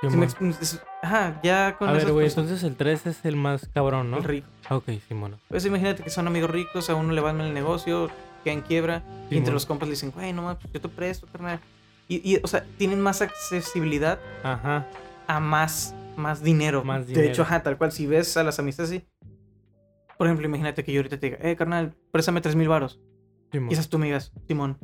[0.00, 0.20] si Simón.
[0.20, 3.68] me expl- es- ajá, ya con A ver, güey, entonces el 3 es el más
[3.72, 4.18] cabrón, ¿no?
[4.18, 4.46] el rico.
[4.70, 5.36] Ok, Simón.
[5.48, 8.10] Pues imagínate que son amigos ricos, a uno le va mal el negocio,
[8.44, 11.26] queda en quiebra, y entre los compas le dicen, güey, no mames, yo te presto,
[11.30, 11.60] carnal.
[12.08, 14.86] Y, y, o sea, tienen más accesibilidad Ajá.
[15.26, 16.84] a más, más dinero.
[16.84, 17.28] Más De dinero.
[17.32, 19.04] hecho, ajá, tal cual, si ves a las amistades así.
[20.16, 23.00] Por ejemplo, imagínate que yo ahorita te diga, eh, carnal, préstame 3 mil varos.
[23.52, 23.70] Simón.
[23.70, 24.78] Y esas tú me digas, Simón,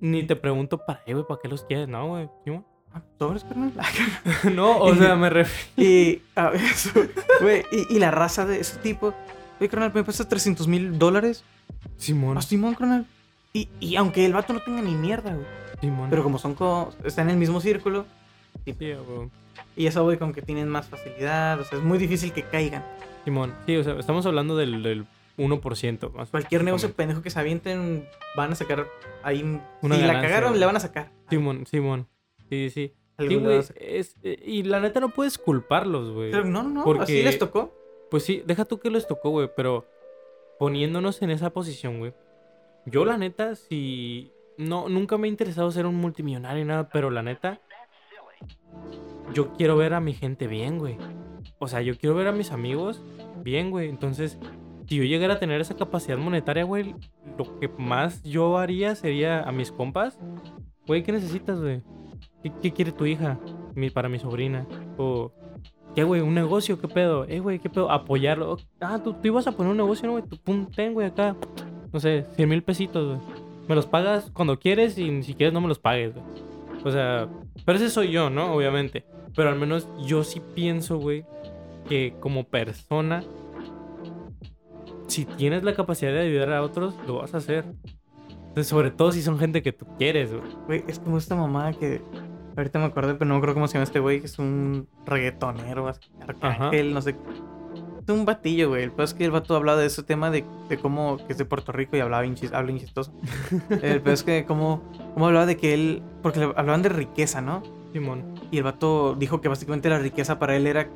[0.00, 2.28] Ni te pregunto para qué, güey, para qué los quieres, ¿no, güey?
[2.44, 2.66] Simón.
[2.94, 3.72] Ah, ¿sobres, carnal?
[4.54, 5.90] no, o sea, me refiero.
[5.90, 6.90] y, a eso,
[7.40, 9.14] güey, y, y la raza de ese tipo,
[9.60, 11.44] oye, carnal, ¿me prestas 300 mil dólares?
[11.96, 12.38] Simón.
[12.38, 13.06] Ah, Simón, carnal.
[13.52, 15.46] Y, y aunque el vato no tenga ni mierda, güey.
[15.80, 16.08] Simón.
[16.10, 18.06] Pero como son co- están en el mismo círculo,
[18.64, 19.28] Sí, güey.
[19.76, 22.84] y eso, güey, con que tienen más facilidad, o sea, es muy difícil que caigan.
[23.24, 23.54] Simón.
[23.66, 25.06] Sí, o sea, estamos hablando del, del
[25.38, 26.30] 1% más.
[26.30, 28.86] Cualquier negocio pendejo que se avienten, van a sacar
[29.22, 29.42] ahí.
[29.82, 30.60] Una si la cagaron, güey.
[30.60, 31.10] le van a sacar.
[31.30, 32.06] Simón, Simón.
[32.50, 32.92] Sí, sí.
[33.18, 33.58] Sí, güey.
[33.58, 36.30] es- eh, Y la neta no puedes culparlos, güey.
[36.32, 37.72] Pero no, no, no, Porque- así les tocó.
[38.10, 39.86] Pues sí, deja tú que les tocó, güey, pero
[40.58, 42.12] poniéndonos en esa posición, güey.
[42.86, 44.30] Yo, la neta, si.
[44.58, 47.60] No, nunca me ha interesado ser un multimillonario y nada, pero la neta.
[49.32, 50.96] Yo quiero ver a mi gente bien, güey.
[51.58, 53.02] O sea, yo quiero ver a mis amigos
[53.42, 53.88] bien, güey.
[53.88, 54.38] Entonces,
[54.86, 56.94] si yo llegara a tener esa capacidad monetaria, güey,
[57.38, 60.18] lo que más yo haría sería a mis compas.
[60.86, 61.82] Güey, ¿qué necesitas, güey?
[62.62, 63.38] ¿Qué, quiere tu hija?
[63.92, 64.66] Para mi sobrina.
[64.96, 65.32] O.
[65.94, 66.20] ¿Qué, güey?
[66.20, 66.80] ¿Un negocio?
[66.80, 67.24] ¿Qué pedo?
[67.24, 67.90] Eh, güey, ¿qué pedo?
[67.90, 68.58] Apoyarlo.
[68.80, 70.24] Ah, tú, ibas a poner un negocio, ¿no, güey?
[70.24, 71.36] Tú, pum, güey, acá.
[71.92, 73.44] No sé, 100 mil pesitos, güey.
[73.68, 76.24] Me los pagas cuando quieres y si quieres no me los pagues, güey.
[76.84, 77.28] O sea,
[77.64, 78.54] pero ese soy yo, ¿no?
[78.54, 79.04] Obviamente.
[79.34, 81.24] Pero al menos yo sí pienso, güey,
[81.88, 83.24] que como persona,
[85.06, 87.64] si tienes la capacidad de ayudar a otros, lo vas a hacer.
[88.48, 90.42] Entonces, sobre todo si son gente que tú quieres, güey.
[90.66, 92.00] Güey, es como esta mamá que.
[92.56, 95.88] Ahorita me acordé, pero no creo cómo se llama este güey, que es un reggaetonero,
[95.88, 97.16] así, arcángel, no sé.
[98.06, 98.82] Es un batillo, güey.
[98.84, 101.38] El peor es que el vato hablaba de ese tema de, de cómo que es
[101.38, 103.12] de Puerto Rico y hablaba bien chis- habla bien chistoso.
[103.82, 104.82] el peor es que cómo,
[105.14, 106.02] cómo hablaba de que él.
[106.22, 107.62] Porque le- hablaban de riqueza, ¿no?
[107.92, 108.34] Simón.
[108.50, 110.88] Y el vato dijo que básicamente la riqueza para él era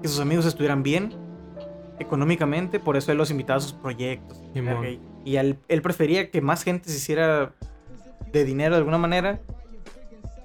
[0.00, 1.12] que sus amigos estuvieran bien
[1.98, 4.40] económicamente, por eso él los invitaba a sus proyectos.
[4.54, 4.86] Simón.
[5.24, 7.52] Y él, él prefería que más gente se hiciera
[8.32, 9.40] de dinero de alguna manera,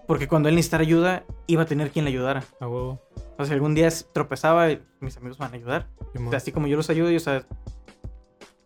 [0.07, 2.43] porque cuando él necesitara ayuda, iba a tener quien le ayudara.
[2.59, 3.01] A huevo.
[3.15, 4.67] O sea, si algún día tropezaba,
[4.99, 5.87] mis amigos van a ayudar.
[6.15, 7.45] O sea, así como yo los ayudo, y, o sea...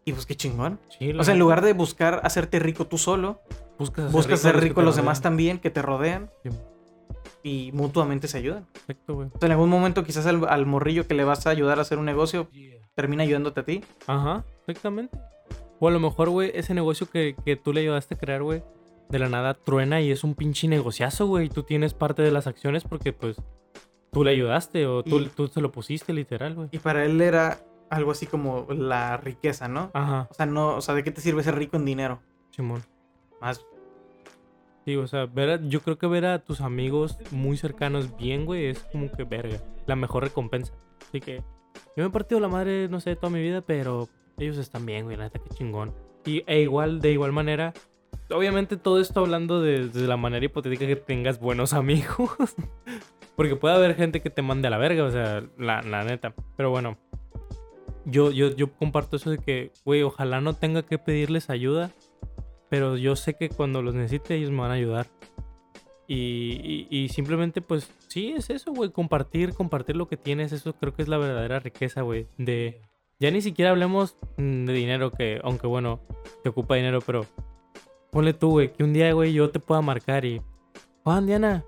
[0.06, 0.80] Y pues qué chingón.
[0.98, 3.42] Sí, O sea, en lugar de buscar hacerte rico tú solo,
[3.80, 6.30] buscas buscas ser rico a los demás también, que te rodean,
[7.42, 8.66] y mutuamente se ayudan.
[8.74, 9.30] Perfecto, güey.
[9.34, 11.82] O sea, en algún momento quizás al, al morrillo que le vas a ayudar a
[11.82, 12.48] hacer un negocio
[12.96, 13.84] termina ayudándote a ti.
[14.08, 15.18] Ajá, exactamente.
[15.80, 18.64] O a lo mejor, güey, ese negocio que, que tú le ayudaste a crear, güey,
[19.10, 21.46] de la nada truena y es un pinche negociazo, güey.
[21.48, 23.38] Y tú tienes parte de las acciones porque, pues,
[24.12, 26.70] tú le ayudaste o tú, Y- tú se lo pusiste, literal, güey.
[26.72, 29.92] Y para él era algo así como la riqueza, ¿no?
[29.94, 32.20] Ajá, O sea, no, o sea, ¿de qué te sirve ser rico en dinero?
[32.52, 32.82] Simón.
[33.42, 33.64] Más
[34.86, 38.46] Sí, o sea, ver a- yo creo que ver a tus amigos muy cercanos bien,
[38.46, 39.58] güey, es como que verga.
[39.88, 40.74] La mejor recompensa.
[41.08, 41.38] Así que
[41.98, 45.06] yo me he partido la madre, no sé, toda mi vida, pero ellos están bien,
[45.06, 45.92] güey, la neta, qué chingón.
[46.24, 47.74] Y e igual, de igual manera,
[48.30, 52.32] obviamente todo esto hablando de, la manera hipotética que tengas buenos amigos.
[53.36, 56.34] Porque puede haber gente que te mande a la verga, o sea, la, la neta.
[56.56, 56.98] Pero bueno,
[58.06, 61.92] yo, yo, yo comparto eso de que, güey, ojalá no tenga que pedirles ayuda.
[62.70, 65.08] Pero yo sé que cuando los necesite ellos me van a ayudar.
[66.08, 68.92] Y, y- y simplemente pues sí, es eso, güey.
[68.92, 70.52] Compartir, compartir lo que tienes.
[70.52, 72.28] Eso creo que es la verdadera riqueza, güey.
[72.38, 72.82] De...
[73.20, 76.02] Ya ni siquiera hablemos mm, de dinero, que aunque bueno,
[76.44, 77.26] te ocupa dinero, pero...
[78.16, 80.42] Ponle tú, güey, que un día, güey, yo te pueda marcar y...
[81.04, 81.66] Juan, Diana,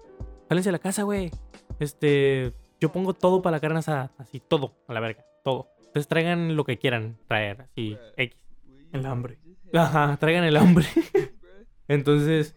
[0.47, 1.29] jálense a la casa, güey.
[1.77, 2.53] Este...
[2.79, 4.13] Yo pongo todo para la carne asada.
[4.17, 5.25] Así, todo, a la verga.
[5.43, 5.67] Todo.
[5.81, 7.63] Ustedes traigan lo que quieran traer.
[7.63, 8.39] Así, X.
[8.93, 9.39] el hambre.
[9.73, 10.85] Ajá, traigan el hambre.
[11.89, 12.55] Entonces,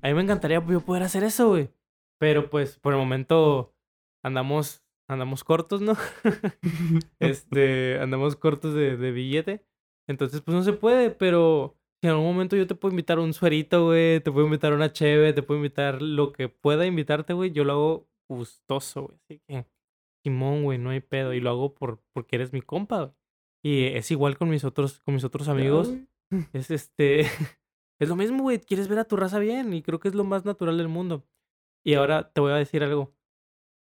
[0.00, 1.70] a mí me encantaría yo poder hacer eso, güey.
[2.18, 3.74] Pero pues, por el momento,
[4.22, 5.96] andamos, andamos cortos, ¿no?
[7.18, 9.66] este, andamos cortos de, de billete.
[10.06, 13.86] Entonces, pues no se puede, pero en algún momento yo te puedo invitar un suerito,
[13.86, 17.64] güey, te puedo invitar una cheve, te puedo invitar lo que pueda invitarte, güey, yo
[17.64, 19.18] lo hago gustoso, güey.
[19.24, 19.66] Así que,
[20.24, 21.34] Simón, güey, no hay pedo.
[21.34, 23.14] Y lo hago por, porque eres mi compa, güey.
[23.62, 25.92] Y es igual con mis otros, con mis otros amigos.
[26.52, 27.22] Es este.
[28.00, 28.58] Es lo mismo, güey.
[28.58, 29.72] Quieres ver a tu raza bien.
[29.72, 31.24] Y creo que es lo más natural del mundo.
[31.86, 33.14] Y ahora te voy a decir algo.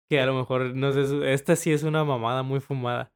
[0.08, 3.10] Que a lo mejor, no sé, esta sí es una mamada muy fumada.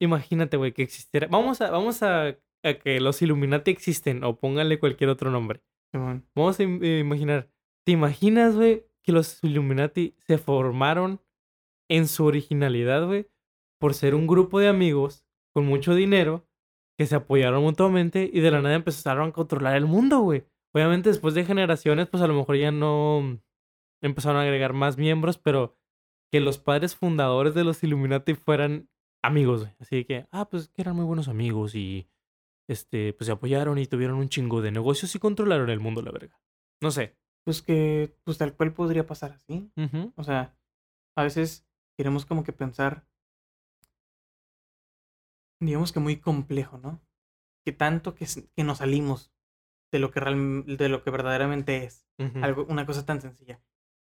[0.00, 1.26] imagínate, güey, que existiera.
[1.26, 5.62] Vamos a, vamos a, a que los Illuminati existen o póngale cualquier otro nombre.
[5.92, 6.26] Simón.
[6.34, 7.50] Vamos a eh, imaginar.
[7.84, 11.20] ¿Te imaginas, güey, que los Illuminati se formaron
[11.88, 13.28] en su originalidad, güey,
[13.78, 16.46] por ser un grupo de amigos con mucho dinero
[16.96, 20.44] que se apoyaron mutuamente y de la nada empezaron a controlar el mundo, güey?
[20.72, 23.40] Obviamente después de generaciones, pues a lo mejor ya no
[24.02, 25.76] empezaron a agregar más miembros, pero
[26.30, 28.88] que los padres fundadores de los Illuminati fueran
[29.22, 29.74] amigos, güey.
[29.80, 32.06] Así que, ah, pues que eran muy buenos amigos y
[32.70, 36.12] este, pues se apoyaron y tuvieron un chingo de negocios y controlaron el mundo, la
[36.12, 36.40] verga.
[36.80, 37.16] No sé.
[37.44, 39.72] Pues que, pues tal cual podría pasar así.
[40.14, 40.56] O sea,
[41.16, 41.66] a veces
[41.96, 43.08] queremos como que pensar,
[45.58, 47.00] digamos que muy complejo, ¿no?
[47.64, 49.32] Que tanto que, que nos salimos
[49.90, 52.06] de lo que real, de lo que verdaderamente es.
[52.40, 53.60] Algo, una cosa tan sencilla.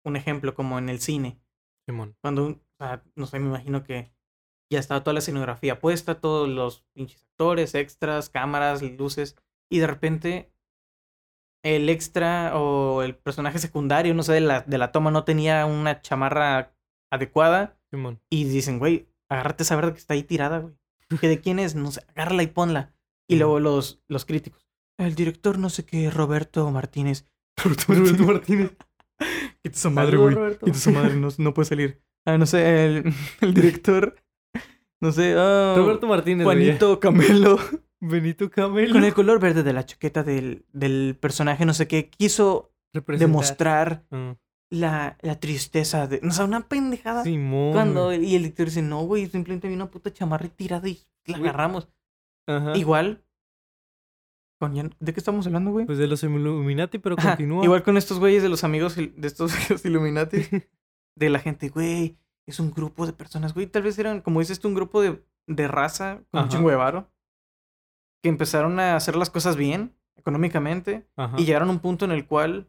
[0.04, 1.38] Un ejemplo como en el cine.
[1.86, 2.16] Simón.
[2.22, 4.14] Cuando, o sea, no sé, me imagino que
[4.70, 9.36] ya estaba toda la escenografía puesta, todos los pinches actores, extras, cámaras, luces,
[9.70, 10.52] y de repente
[11.64, 15.64] el extra o el personaje secundario, no sé, de la, de la toma no tenía
[15.66, 16.74] una chamarra
[17.10, 18.20] adecuada, Simón.
[18.30, 20.74] y dicen, güey, agárrate esa verde que está ahí tirada, güey.
[21.20, 21.74] ¿Que de quién es?
[21.74, 22.92] No sé, agárrala y ponla.
[23.28, 24.68] Y luego los, los críticos.
[24.98, 27.26] El director no sé qué, Roberto Martínez.
[27.88, 28.76] Roberto Martínez.
[29.62, 30.58] Quita esa madre, güey.
[30.58, 32.02] Quita esa madre, no, no puede salir.
[32.26, 34.16] Ah, no sé, el, el director.
[35.00, 36.44] No sé, ah, Roberto Martínez.
[36.44, 37.58] Juanito Camelo.
[38.00, 38.92] Benito Camelo.
[38.92, 43.28] Con el color verde de la chaqueta del, del personaje, no sé qué, quiso Representar.
[43.28, 44.36] demostrar Ah,
[44.70, 46.20] la, la tristeza de.
[46.26, 47.22] O sea, una pendejada.
[47.24, 47.72] Simón.
[47.72, 51.38] Cuando, y el director dice, no, güey, simplemente vi una puta chamarra tirada y la
[51.38, 51.48] Güey.
[51.48, 51.88] agarramos.
[52.46, 52.76] Ajá.
[52.76, 53.22] Igual.
[54.60, 55.84] Con ¿De qué estamos hablando, güey?
[55.86, 57.64] Pues de los Illuminati, pero Ajá, continúa.
[57.64, 59.52] Igual con estos güeyes de los amigos, de estos
[59.84, 60.38] Illuminati,
[61.16, 62.16] de la gente, güey,
[62.46, 65.22] es un grupo de personas, güey, tal vez eran, como dices tú, un grupo de,
[65.46, 67.10] de raza con un chingo de varo,
[68.22, 71.36] que empezaron a hacer las cosas bien, económicamente, Ajá.
[71.38, 72.68] y llegaron a un punto en el cual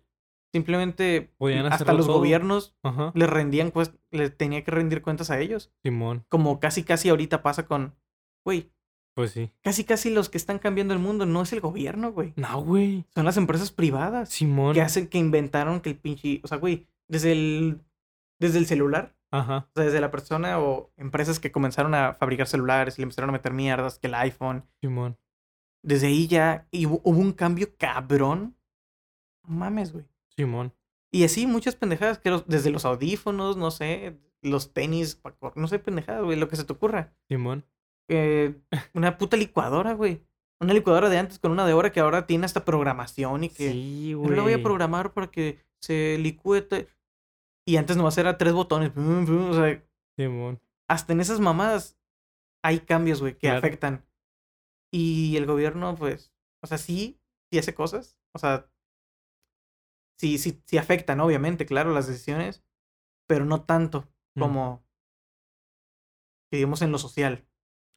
[0.54, 2.18] simplemente Podían hasta los todo.
[2.18, 3.12] gobiernos Ajá.
[3.16, 6.26] les rendían, pues, les tenía que rendir cuentas a ellos, Simón.
[6.30, 7.96] como casi casi ahorita pasa con,
[8.46, 8.72] güey,
[9.16, 9.52] Pues sí.
[9.62, 13.06] casi casi los que están cambiando el mundo no es el gobierno, güey, No, güey.
[13.14, 14.30] son las empresas privadas.
[14.30, 14.74] Simón.
[14.74, 17.82] que hacen que inventaron que el pinche, o sea, güey, desde el
[18.40, 19.68] desde el celular, Ajá.
[19.70, 23.30] o sea, desde la persona o empresas que comenzaron a fabricar celulares y le empezaron
[23.30, 25.18] a meter mierdas, que el iPhone, Simón.
[25.84, 28.58] desde ahí ya y hubo, hubo un cambio cabrón.
[29.48, 30.06] No mames, güey.
[30.36, 30.74] Simón.
[31.14, 35.22] Y así muchas pendejadas que los- desde los audífonos, no sé, los tenis,
[35.56, 37.14] no sé, pendejadas, güey, lo que se te ocurra.
[37.30, 37.66] Simón.
[38.10, 38.54] Eh,
[38.94, 40.22] una puta licuadora, güey.
[40.62, 43.72] Una licuadora de antes con una de ahora que ahora tiene hasta programación y que
[43.72, 44.36] Sí, Yo güey.
[44.36, 46.62] lo voy a programar para que se licúe.
[47.68, 48.92] Y antes nomás era tres botones.
[48.96, 49.84] O sea,
[50.18, 50.62] Simón.
[50.88, 51.98] hasta en esas mamadas
[52.64, 53.58] hay cambios, güey, que Claro.
[53.60, 54.06] afectan.
[54.94, 57.20] Y el gobierno, pues, o sea, sí,
[57.52, 58.18] sí hace cosas.
[58.34, 58.70] O sea,
[60.20, 62.64] sí, sí, sí afectan, obviamente, claro, las decisiones,
[63.28, 64.42] pero no tanto Mm.
[64.42, 64.86] como,
[66.52, 67.48] digamos, en lo social.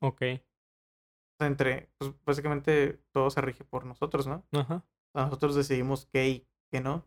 [0.00, 0.22] Ok.
[0.22, 4.44] O sea, entre, pues, básicamente todo se rige por nosotros, ¿no?
[4.52, 4.76] Ajá.
[4.76, 7.04] O sea, nosotros decidimos qué y qué no.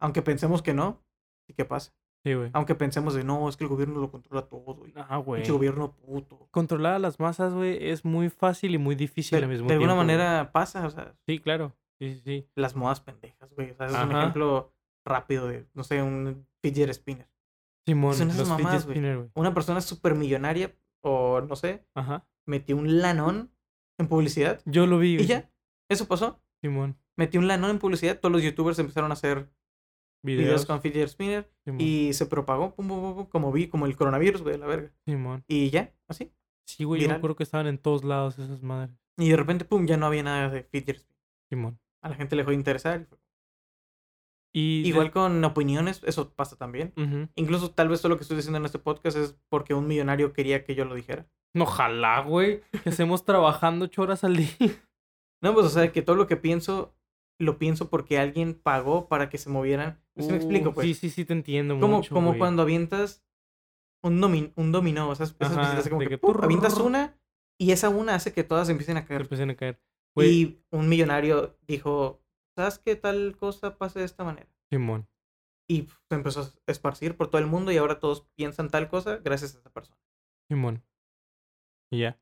[0.00, 1.02] Aunque pensemos que no,
[1.48, 1.92] ¿y qué pasa?
[2.24, 2.50] Sí, güey.
[2.52, 4.92] Aunque pensemos de no, es que el gobierno lo controla todo, güey.
[4.96, 5.40] Ah, güey.
[5.42, 6.48] Pinche gobierno puto.
[6.50, 9.74] Controlar a las masas, güey, es muy fácil y muy difícil De, al mismo de
[9.74, 10.06] alguna güey.
[10.06, 11.74] manera pasa, o sea, Sí, claro.
[12.00, 12.48] Sí, sí, sí.
[12.54, 13.70] las modas pendejas, güey.
[13.70, 14.72] O sea, es un ejemplo
[15.04, 17.28] rápido de, no sé, un fidget spinner.
[17.86, 19.30] Simón, Son esas los spinner, güey.
[19.34, 22.26] Una persona súper millonaria, o no sé, Ajá.
[22.46, 23.50] metió un lanón
[23.96, 25.12] en publicidad Yo lo vi.
[25.14, 25.26] y güey.
[25.28, 25.50] ya,
[25.88, 26.40] eso pasó.
[26.60, 26.96] Simón.
[27.16, 29.48] Metió un lanón en publicidad, todos los youtubers empezaron a hacer
[30.22, 30.66] videos, Videos.
[30.66, 31.80] con fidget spinner Simón.
[31.80, 34.92] y se propagó, pum, pum, pum, como vi, como el coronavirus, güey, la verga.
[35.06, 35.44] Simón.
[35.48, 36.32] Y ya, así.
[36.66, 37.18] Sí, güey, yo Viral.
[37.18, 38.94] acuerdo que estaban en todos lados esas madres.
[39.16, 41.22] Y de repente, pum, ya no había nada de fidget spinner.
[41.50, 41.80] Simón.
[42.02, 43.06] A la gente le dejó de interesar.
[44.54, 46.92] y de- Igual con opiniones, eso pasa también.
[47.36, 50.32] Incluso tal vez todo lo que estoy diciendo en este podcast es porque un millonario
[50.32, 51.26] quería que yo lo dijera.
[51.58, 52.62] Ojalá, güey.
[52.82, 54.48] Que hacemos trabajando ocho horas al día.
[55.42, 56.94] No, pues o sea, que todo lo que pienso,
[57.38, 60.00] lo pienso porque alguien pagó para que se movieran.
[60.18, 60.86] ¿Sí me explico, Uh, pues?
[60.86, 62.38] Sí, sí, sí, te entiendo como mucho, como güey.
[62.38, 63.24] cuando avientas
[64.02, 67.18] un, domin un dominó, o sea, esas Ajá, así como que, que avientas una
[67.60, 69.22] y esa una hace que todas empiecen a caer.
[69.22, 69.80] empiezan a caer.
[70.14, 72.22] Güey, Y un millonario dijo,
[72.56, 74.48] ¿sabes qué tal cosa pase de esta manera?
[74.70, 75.08] Simón.
[75.70, 79.16] Y se empezó a esparcir por todo el mundo y ahora todos piensan tal cosa
[79.18, 79.98] gracias a esa persona.
[80.48, 80.82] Simón.
[81.90, 82.20] Y ya.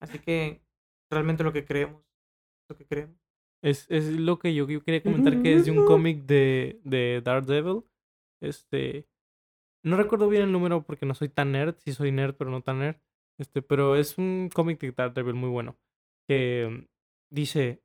[0.00, 0.62] Así que
[1.10, 2.02] realmente lo que creemos,
[2.68, 3.16] lo que creemos.
[3.62, 7.20] Es, es lo que yo, yo quería comentar que es de un cómic de, de
[7.24, 7.84] Daredevil.
[8.40, 9.08] Este.
[9.84, 11.76] No recuerdo bien el número porque no soy tan nerd.
[11.78, 12.96] Sí soy nerd, pero no tan nerd.
[13.38, 15.76] Este, pero es un cómic de Daredevil muy bueno.
[16.28, 16.88] Que
[17.30, 17.82] dice,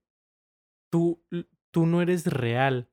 [0.91, 1.23] tú,
[1.71, 2.89] tú no eres real.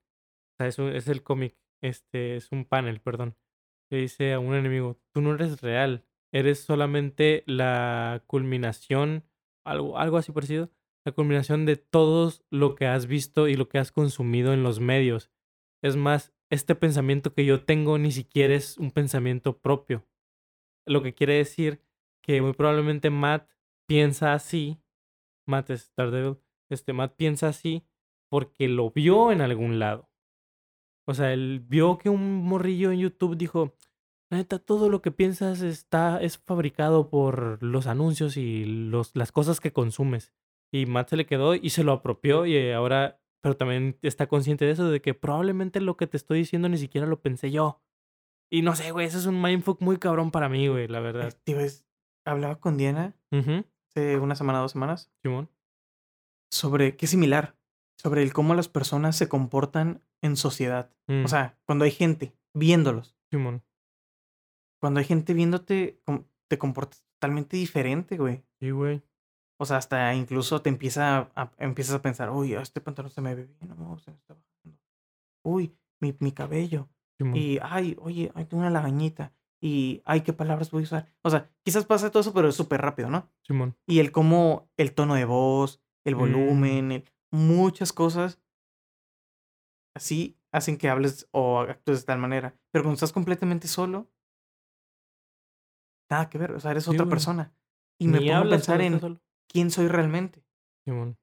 [0.52, 3.36] O sea, es, es el cómic, este, es un panel, perdón.
[3.90, 6.06] Que dice a un enemigo, tú no eres real.
[6.32, 9.24] Eres solamente la culminación,
[9.66, 10.70] algo, algo así parecido,
[11.04, 14.80] la culminación de todo lo que has visto y lo que has consumido en los
[14.80, 15.30] medios.
[15.82, 20.06] Es más, este pensamiento que yo tengo ni siquiera es un pensamiento propio.
[20.86, 21.82] Lo que quiere decir
[22.22, 23.48] que muy probablemente Matt
[23.86, 24.78] piensa así.
[25.46, 26.38] Matt es Daredevil.
[26.68, 27.86] Este Matt piensa así
[28.28, 30.10] porque lo vio en algún lado.
[31.06, 33.74] O sea, él vio que un morrillo en YouTube dijo,
[34.30, 38.64] neta, todo lo que piensas está, es fabricado por los anuncios y
[39.14, 40.32] las cosas que consumes.
[40.72, 44.64] Y Matt se le quedó y se lo apropió y ahora, pero también está consciente
[44.64, 47.82] de eso, de que probablemente lo que te estoy diciendo ni siquiera lo pensé yo.
[48.52, 51.32] Y no sé, güey, eso es un mindfuck muy cabrón para mí, güey, la verdad.
[51.44, 51.84] Tío, es-
[52.24, 55.48] hablaba con Diana Ujú, hace una semana, dos semanas, Simón.
[56.52, 57.56] sobre qué similar,
[57.96, 60.90] sobre el cómo las personas se comportan en sociedad.
[61.08, 63.62] Mm, O sea, cuando hay gente viéndolos, Simón.
[64.80, 66.00] cuando hay gente viéndote,
[66.48, 68.42] te comportas totalmente diferente, güey.
[68.60, 69.02] Sí, güey.
[69.60, 73.34] O sea, hasta incluso te empieza a, empiezas a pensar, uy, este pantalón se me
[73.34, 74.80] ve bien, no, se me está bajando.
[75.44, 76.88] Uy, mi, mi cabello.
[77.34, 79.34] Y, ay, oye, hay una lagañita.
[79.62, 81.12] Y, ay, ¿qué palabras voy a usar?
[81.20, 83.28] O sea, quizás pasa todo eso, pero es súper rápido, ¿no?
[83.46, 83.76] Simón.
[83.86, 86.18] Y el cómo, el tono de voz, el Mm.
[86.18, 88.40] volumen, el- muchas cosas
[89.94, 92.54] así hacen que hables o actúes de tal manera.
[92.72, 94.10] Pero cuando estás completamente solo,
[96.10, 97.52] nada que ver, o sea, eres Sí, otra persona.
[97.98, 99.20] Y me pongo a pensar en solo.
[99.50, 100.44] Quién soy realmente.
[100.84, 101.18] Simón.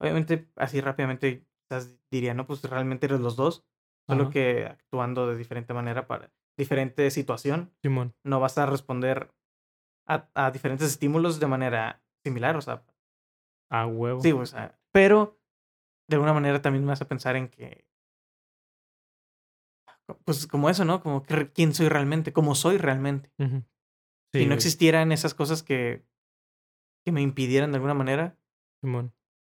[0.00, 3.64] Obviamente, así rápidamente quizás diría, no, pues realmente eres los dos,
[4.06, 7.72] solo que actuando de diferente manera para diferente situación.
[7.82, 8.14] Simón.
[8.24, 9.32] No vas a responder
[10.06, 12.84] a, a diferentes estímulos de manera similar, o sea,
[13.70, 14.20] A huevo.
[14.20, 15.40] sí, o sea, pero
[16.08, 17.86] de alguna manera también me hace pensar en que,
[20.24, 21.02] pues como eso, ¿no?
[21.02, 23.32] Como quién soy realmente, cómo soy realmente.
[23.38, 23.64] Ujú.
[24.32, 26.04] si Sí, no existieran esas cosas que,
[27.04, 28.36] que me impidieran de alguna manera,
[28.80, 29.12] Simón.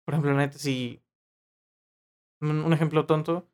[0.06, 1.02] por ejemplo, la neta, si
[2.41, 3.50] un, ejemplo tonto,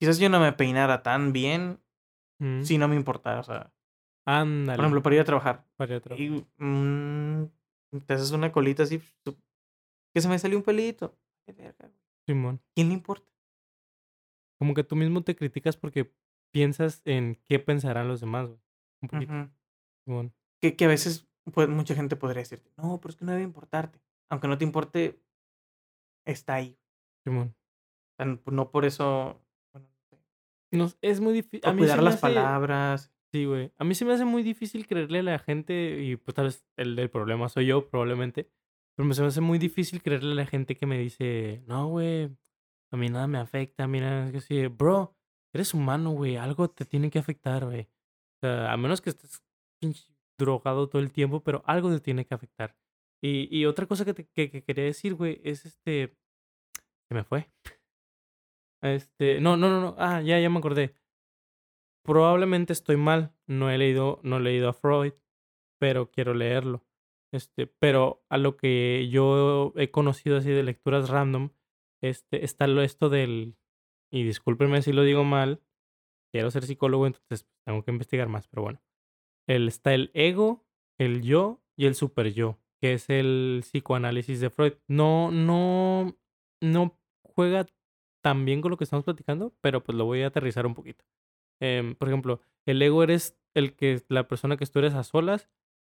[0.00, 1.80] quizás yo no me peinara tan bien
[2.40, 2.62] Mm.
[2.62, 3.74] si no me importara, o sea,
[4.24, 4.76] Ándale.
[4.76, 5.66] por ejemplo, para ir a trabajar.
[5.76, 6.16] para otro.
[6.16, 7.44] Y mm,
[8.06, 9.00] te haces una colita así,
[10.14, 11.18] que se me salió un pelito.
[11.44, 12.00] Qué verga, güey.
[12.26, 12.60] Simón.
[12.76, 13.26] ¿Quién le importa?
[14.60, 16.12] Como que tú mismo te criticas porque
[16.52, 18.60] piensas en qué pensarán los demás, güey.
[19.02, 19.32] Un poquito.
[20.04, 20.32] Simón.
[20.60, 23.44] que, que a veces pues, mucha gente podría decirte, no, pero es que no debe
[23.44, 24.00] importarte.
[24.30, 25.20] Aunque no te importe,
[26.26, 26.78] está ahí.
[27.24, 27.54] Simón.
[28.18, 29.40] O sea, no por eso.
[29.72, 29.88] Bueno,
[30.72, 31.68] no es muy difícil.
[31.68, 33.12] O cuidar las palabras.
[33.32, 33.72] Sí, güey.
[33.76, 36.64] A mí se me hace muy difícil creerle a la gente y pues tal vez
[36.76, 38.50] el del problema soy yo, probablemente.
[38.96, 41.88] Pero me se me hace muy difícil creerle a la gente que me dice, no,
[41.88, 42.36] güey,
[42.90, 45.14] a mí nada me afecta, mira, que sí, bro,
[45.54, 47.82] eres humano, güey, algo te tiene que afectar, güey.
[47.82, 49.42] O sea, a menos que estés
[49.80, 52.76] pinche drogado todo el tiempo, pero algo te tiene que afectar.
[53.20, 56.16] Y, y otra cosa que, te- que, que quería decir, güey, es este...
[57.08, 57.50] Se me fue.
[58.82, 59.94] Este, no, no, no, no.
[59.98, 60.94] Ah, ya, ya me acordé.
[62.04, 63.34] Probablemente estoy mal.
[63.46, 65.14] No he leído, no he leído a Freud,
[65.80, 66.84] pero quiero leerlo.
[67.32, 71.50] Este, pero a lo que yo he conocido así de lecturas random,
[72.02, 73.56] este, está lo esto del,
[74.10, 75.60] y discúlpenme si lo digo mal,
[76.32, 78.80] quiero ser psicólogo, entonces tengo que investigar más, pero bueno.
[79.48, 80.64] El, está el ego,
[80.98, 84.74] el yo y el super yo, que es el psicoanálisis de Freud.
[84.86, 86.16] No, no,
[86.60, 87.66] no juega
[88.22, 91.04] tan bien con lo que estamos platicando, pero pues lo voy a aterrizar un poquito.
[91.60, 95.48] Em, por ejemplo, el ego eres el que la persona que tú eres a solas.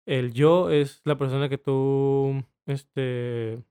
[0.05, 3.63] El yo es la persona que tú, este...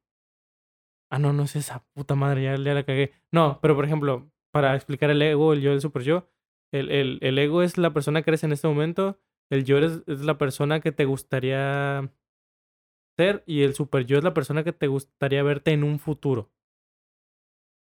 [1.11, 3.12] Ah, no, no es esa puta madre, ya, ya la cagué.
[3.33, 6.29] No, pero por ejemplo, para explicar el ego, el yo, el super yo,
[6.72, 9.18] el, el, el ego es la persona que eres en este momento,
[9.51, 12.13] el yo eres, es la persona que te gustaría
[13.17, 16.51] ser y el super yo es la persona que te gustaría verte en un futuro.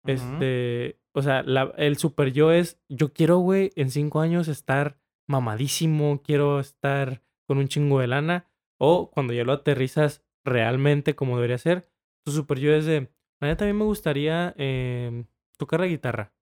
[0.04, 4.98] Este, o sea, la, el super yo es, yo quiero, güey, en cinco años estar
[5.28, 11.36] mamadísimo, quiero estar con un chingo de lana, o cuando ya lo aterrizas realmente como
[11.36, 11.88] debería ser,
[12.24, 15.26] tu super yo es de, la neta a mí me gustaría em,
[15.56, 16.32] tocar la guitarra.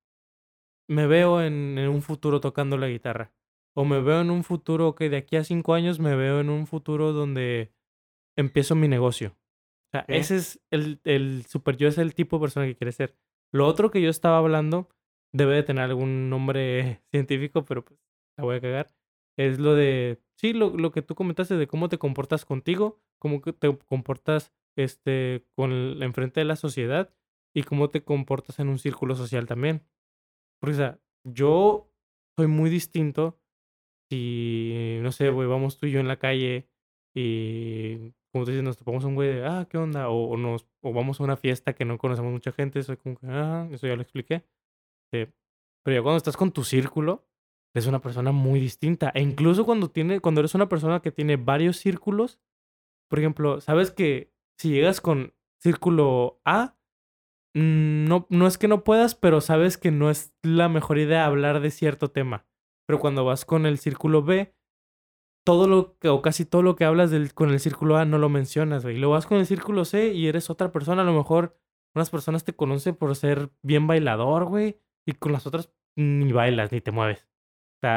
[0.89, 3.33] Me veo en, en un futuro tocando la guitarra.
[3.75, 6.51] O me veo en un futuro que de aquí a cinco años me veo en
[6.51, 7.73] un futuro donde
[8.37, 9.37] empiezo mi negocio.
[9.89, 12.93] O sea, ese es el, el super yo, es el tipo de persona que quiere
[12.93, 13.17] ser.
[13.53, 14.89] Lo otro que yo estaba hablando
[15.33, 17.99] debe de tener algún nombre científico, pero pues
[18.37, 18.95] la voy a cagar.
[19.37, 23.41] Es lo de sí, lo, lo que tú comentaste de cómo te comportas contigo, cómo
[23.41, 27.15] te comportas este, con el, enfrente de la sociedad
[27.55, 29.83] y cómo te comportas en un círculo social también.
[30.61, 31.93] Porque, o sea, yo
[32.39, 33.40] soy muy distinto
[34.11, 36.69] si, no sé, güey, vamos tú y yo en la calle
[37.15, 40.09] y, como te dices, nos topamos a un güey de, ah, ¿qué onda?
[40.09, 43.17] O, o nos, o vamos a una fiesta que no conocemos mucha gente, soy como
[43.17, 44.45] que, ah, eso ya lo expliqué.
[45.11, 47.27] Pero ya cuando estás con tu círculo,
[47.75, 49.11] es una persona muy distinta.
[49.15, 52.41] E incluso cuando, tiene, cuando eres una persona que tiene varios círculos,
[53.09, 56.77] por ejemplo, sabes que si llegas con círculo A,
[57.55, 61.27] mm, no, no es que no puedas, pero sabes que no es la mejor idea
[61.27, 62.47] hablar de cierto tema.
[62.91, 64.53] Pero cuando vas con el círculo B,
[65.47, 68.19] todo lo que, o casi todo lo que hablas del, con el círculo A no
[68.19, 68.97] lo mencionas, güey.
[68.97, 71.03] Lo vas con el círculo C y eres otra persona.
[71.03, 71.57] A lo mejor
[71.95, 74.81] unas personas te conocen por ser bien bailador, güey.
[75.07, 77.29] Y con las otras ni bailas, ni te mueves.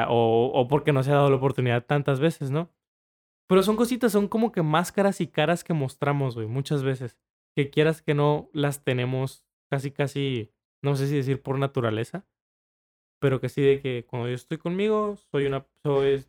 [0.09, 2.69] O, o, o porque no se ha dado la oportunidad tantas veces, ¿no?
[3.49, 7.17] Pero son cositas, son como que máscaras y caras que mostramos, güey, muchas veces.
[7.55, 12.27] Que quieras que no las tenemos casi, casi, no sé si decir por naturaleza.
[13.24, 16.26] Pero que sí de que cuando yo estoy conmigo, soy una, soy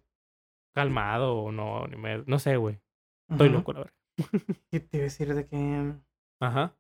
[0.73, 2.81] calmado o no, ni me- no sé, güey.
[3.29, 3.95] Estoy loco, la verdad.
[4.71, 5.93] ¿Qué te iba a decir de que...
[6.41, 6.77] Ajá.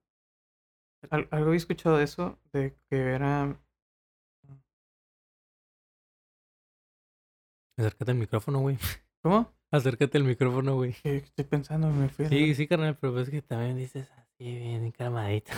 [1.10, 3.60] al- algo había escuchado de eso, de que era...
[7.76, 8.78] Acércate al micrófono, güey.
[9.20, 9.52] ¿Cómo?
[9.72, 10.94] Acércate al micrófono, güey.
[11.02, 12.26] Estoy pensando, me fui.
[12.26, 15.50] Sí, sí, carnal, pero es que también dices así, bien calmadito.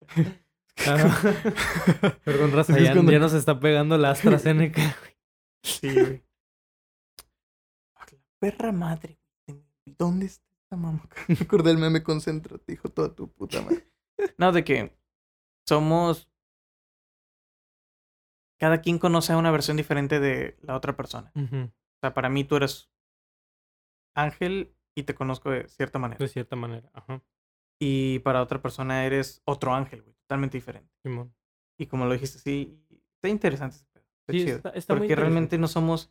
[2.24, 4.82] Perdón, raza, ya, cuando- ya nos está pegando la AstraZeneca.
[5.62, 6.22] Sí, güey.
[7.94, 8.06] La
[8.38, 9.18] perra madre.
[9.48, 9.62] güey.
[9.86, 11.02] ¿Dónde está esta mamá?
[11.28, 13.90] Me acordé del meme concentro, te dijo toda tu puta madre.
[14.38, 14.96] No, de que
[15.68, 16.30] somos.
[18.58, 21.30] Cada quien conoce a una versión diferente de la otra persona.
[21.34, 21.70] O
[22.00, 22.90] sea, para mí tú eres
[24.16, 26.18] Ángel y te conozco de cierta manera.
[26.18, 27.22] De cierta manera, ajá.
[27.78, 30.92] Y para otra persona eres otro Ángel, güey, totalmente diferente.
[31.04, 31.34] Simón.
[31.78, 32.78] Y como lo dijiste, sí,
[33.16, 33.76] está interesante.
[33.76, 34.56] Está Sí, chido.
[34.56, 36.10] está- está muy Porque realmente no somos,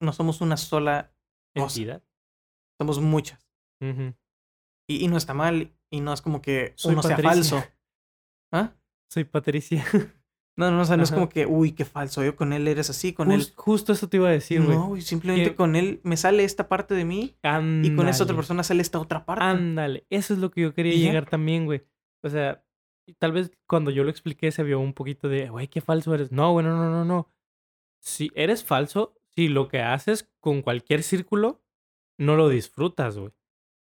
[0.00, 1.12] no somos una sola
[1.54, 1.78] cosa.
[1.80, 2.02] Entidad.
[2.80, 3.48] Somos muchas.
[4.88, 5.72] Y, y no está mal.
[5.90, 7.62] Y no es como que Soy uno sea falso.
[8.52, 8.72] ¿Ah?
[9.10, 9.84] Soy Patricia.
[10.56, 12.22] No, no, o sea, no es como que, uy, qué falso.
[12.22, 13.52] Yo con él eres así, con Jus- él.
[13.56, 14.76] Justo eso te iba a decir, güey.
[14.78, 17.34] no, güey, simplemente Que- con él me sale esta parte de mí
[17.82, 19.42] y con esta otra persona sale esta otra parte.
[19.42, 21.82] Ándale, eso es lo que yo quería llegar también, güey.
[22.22, 22.63] O sea,
[23.18, 26.32] tal vez cuando yo lo expliqué se vio un poquito de, güey, qué falso eres.
[26.32, 27.28] No, bueno, no, no, no.
[28.00, 31.62] Si eres falso, si lo que haces con cualquier círculo,
[32.18, 33.32] no lo disfrutas, güey.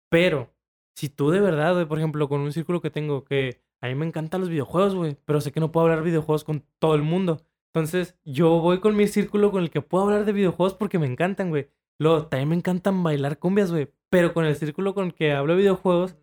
[0.09, 0.53] Pero,
[0.95, 3.95] si tú de verdad, güey, por ejemplo, con un círculo que tengo que a mí
[3.95, 7.03] me encantan los videojuegos, güey, pero sé que no puedo hablar videojuegos con todo el
[7.03, 7.41] mundo.
[7.73, 11.05] Entonces, yo voy con mi círculo con el que puedo hablar de videojuegos porque me
[11.05, 11.69] encantan, güey.
[11.99, 13.91] Luego, también me encantan bailar cumbias, güey.
[14.09, 16.15] Pero con el círculo con el que hablo de videojuegos,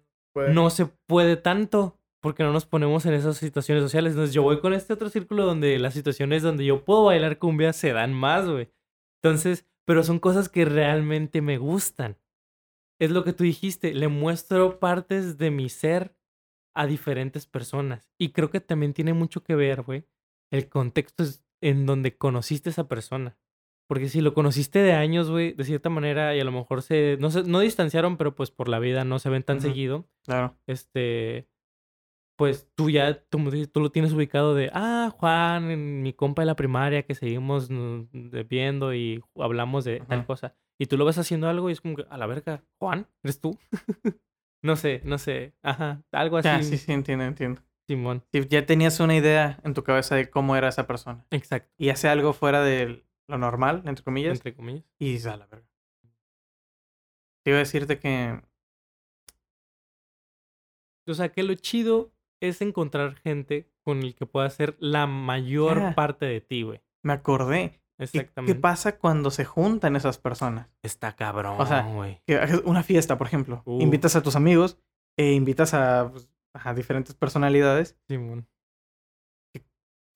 [0.51, 4.13] no se puede tanto porque no nos ponemos en esas situaciones sociales.
[4.15, 7.75] Entonces yo voy con este otro círculo donde las situaciones donde yo puedo bailar cumbia
[7.75, 8.71] se dan más, güey.
[9.23, 12.17] Entonces, pero son cosas que realmente me gustan.
[12.99, 16.17] Es lo que tú dijiste, le muestro partes de mi ser
[16.75, 18.11] a diferentes personas.
[18.19, 20.07] Y creo que también tiene mucho que ver, güey,
[20.51, 23.37] el contexto es en donde conociste a esa persona.
[23.87, 27.19] Porque si lo conociste de años, güey, de cierta manera, y a lo mejor se
[27.21, 29.67] no, se, no distanciaron, pero pues por la vida no se ven tan Ujú.
[29.67, 30.57] seguido, Claro.
[30.67, 31.51] este,
[32.37, 33.39] pues tú ya, tú,
[33.81, 37.69] lo tienes ubicado de, ah, Juan, en mi compa de la primaria que seguimos
[38.49, 40.55] viendo y hablamos de tal cosa.
[40.79, 43.41] Y tú lo ves haciendo algo y es como que, a la verga, Juan, ¿eres
[43.41, 43.57] tú?
[44.63, 47.63] no sé, no sé, ajá, algo así, Ya, sí, sí, entiendo, entiendo.
[47.87, 48.25] Simón.
[48.33, 51.25] Sí, ya tenías una idea en tu cabeza de cómo era esa persona.
[51.31, 54.85] Exacto, Y hace algo fuera de lo normal, entre comillas, entre comillas.
[54.99, 55.69] y dices, a la verga.
[57.45, 58.41] Te iba a decirte que
[61.07, 62.14] O sea, que lo chido
[62.49, 66.81] es encontrar gente con el que pueda ser la mayor parte de ti, güey.
[67.03, 67.81] me acordé.
[67.97, 68.53] ¿Qué, Exactamente.
[68.55, 70.69] qué pasa cuando se juntan esas personas?
[70.83, 72.21] Está cabrón, O sea, güey.
[72.65, 73.63] Una fiesta, por ejemplo.
[73.67, 74.79] Invitas a tus amigos
[75.17, 77.97] e invitas a, pues, a diferentes personalidades.
[78.09, 78.49] Simón.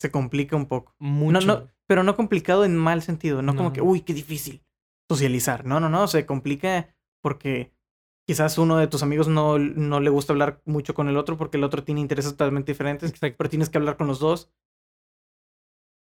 [0.00, 0.94] Se complica un poco.
[0.98, 1.40] Mucho.
[1.46, 3.42] no, pero no complicado en mal sentido.
[3.42, 3.72] No, como No.
[3.72, 4.62] que, uy, qué difícil
[5.08, 5.64] socializar.
[5.64, 6.06] No, no, no.
[6.08, 7.72] Se complica porque
[8.28, 11.56] quizás uno de tus amigos no, no le gusta hablar mucho con el otro porque
[11.56, 13.08] el otro tiene intereses totalmente diferentes.
[13.08, 13.36] Exacto.
[13.38, 14.52] Pero tienes que hablar con los dos.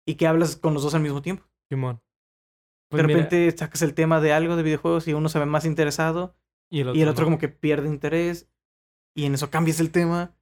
[0.06, 1.44] Y que hablas con los dos al mismo tiempo.
[1.68, 2.00] Simón.
[2.92, 5.48] Pues de mira, repente sacas el tema de algo de videojuegos y uno se ve
[5.48, 6.36] más interesado
[6.70, 7.28] y el otro, y el otro no.
[7.28, 8.48] como que pierde interés
[9.16, 10.36] y en eso cambias el tema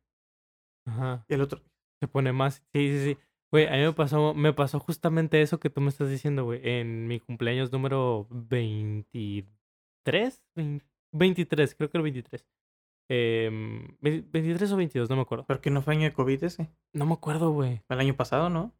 [0.85, 1.23] Ajá.
[1.29, 1.61] y el otro
[2.01, 2.61] Se pone más.
[2.73, 3.17] Sí, sí, sí.
[3.53, 6.59] Güey, a mí me pasó, me pasó justamente eso que tú me estás diciendo, güey.
[6.61, 9.47] En mi cumpleaños número 22,
[10.05, 10.43] 23,
[11.11, 12.45] 23, creo que el 23.
[13.09, 15.45] Em, 23 o 22, no me acuerdo.
[15.47, 16.69] ¿Pero que no fue año de COVID ese?
[16.93, 17.81] No me acuerdo, güey.
[17.89, 18.73] El año pasado, ¿no?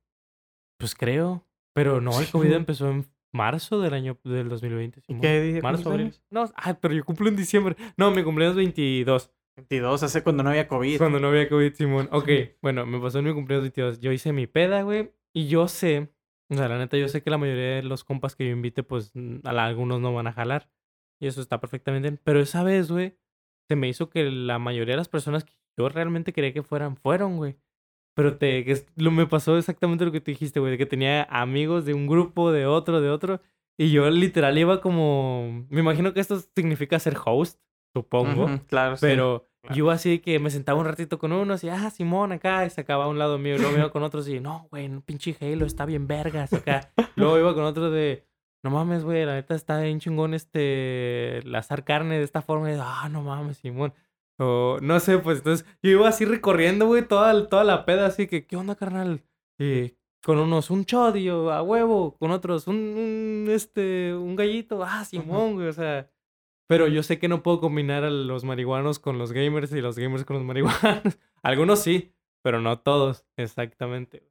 [0.77, 1.45] Pues creo.
[1.73, 5.01] Pero no, el COVID empezó en marzo del año del 2020.
[5.07, 6.13] ¿Y qué día Marzo, abril.
[6.29, 7.75] No, ah, pero yo cumplo en diciembre.
[7.97, 9.31] No, mi cumpleaños 22.
[9.57, 10.97] 22, hace cuando no había COVID.
[10.97, 12.07] Cuando no había COVID, Simón.
[12.11, 12.29] Ok,
[12.61, 13.99] bueno, me pasó en mi cumpleaños 22.
[13.99, 15.11] Yo hice mi peda, güey.
[15.33, 16.11] Y yo sé,
[16.49, 18.83] o sea, la neta, yo sé que la mayoría de los compas que yo invite,
[18.83, 19.11] pues
[19.43, 20.69] a algunos no van a jalar.
[21.19, 22.19] Y eso está perfectamente bien.
[22.23, 23.15] Pero esa vez, güey,
[23.67, 26.97] se me hizo que la mayoría de las personas que yo realmente quería que fueran,
[26.97, 27.55] fueron, güey.
[28.15, 31.23] Pero te, que lo, me pasó exactamente lo que te dijiste, güey, de que tenía
[31.23, 33.41] amigos de un grupo, de otro, de otro.
[33.77, 35.65] Y yo literal iba como...
[35.69, 37.61] Me imagino que esto significa ser host,
[37.93, 38.59] supongo.
[38.67, 42.65] claro, Pero yo así que me sentaba un ratito con unos y, ah, Simón, acá,
[42.65, 43.55] y se acaba a un lado mío.
[43.55, 46.91] Y luego me iba con otros y, no, güey, pinche Halo está bien vergas acá.
[47.15, 48.25] luego iba con otro de,
[48.63, 52.71] no mames, güey, la neta está bien chingón este, lazar carne de esta forma.
[52.71, 53.93] Y, ah, no mames, Simón.
[54.37, 58.27] O no sé, pues entonces yo iba así recorriendo, güey, toda, toda la peda, así
[58.27, 59.23] que, ¿qué onda, carnal?
[59.57, 65.05] Y con unos un chodio a huevo, con otros un, un, este, un gallito, ah,
[65.05, 66.09] Simón, güey, o sea.
[66.67, 69.97] Pero yo sé que no puedo combinar a los marihuanos con los gamers y los
[69.97, 71.17] gamers con los marihuanos.
[71.41, 74.28] Algunos sí, pero no todos, exactamente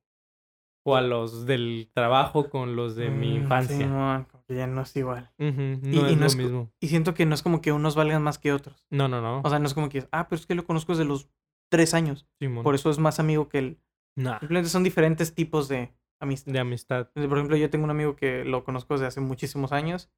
[0.85, 4.27] o a los del trabajo con los de mi Mm, infancia.
[4.31, 5.31] Como que ya no es igual.
[5.39, 6.73] No y es no lo es mismo.
[6.81, 8.87] Y siento que no es como que unos valgan más que otros.
[8.91, 9.43] No, no, no.
[9.45, 11.29] O sea, no es como que, ah, pero es que lo conozco desde los
[11.71, 12.27] tres años.
[12.41, 12.65] Simón.
[12.65, 13.81] Por eso es más amigo que él.
[14.17, 16.53] Nah, Simplemente son diferentes tipos de amistad.
[16.53, 17.11] de amistad.
[17.13, 20.11] Por ejemplo, yo tengo un amigo que lo conozco desde hace muchísimos años.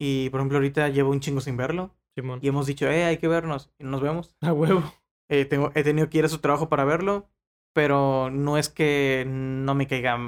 [0.00, 1.94] Y, por ejemplo, ahorita llevo un chingo sin verlo.
[2.16, 2.40] Simón.
[2.42, 3.70] Y hemos dicho, eh, hay que vernos.
[3.78, 4.34] Y nos vemos.
[4.40, 4.82] A huevo.
[5.28, 7.30] Eh, tengo, he tenido que ir a su trabajo para verlo.
[7.74, 10.18] Pero no es que no me caiga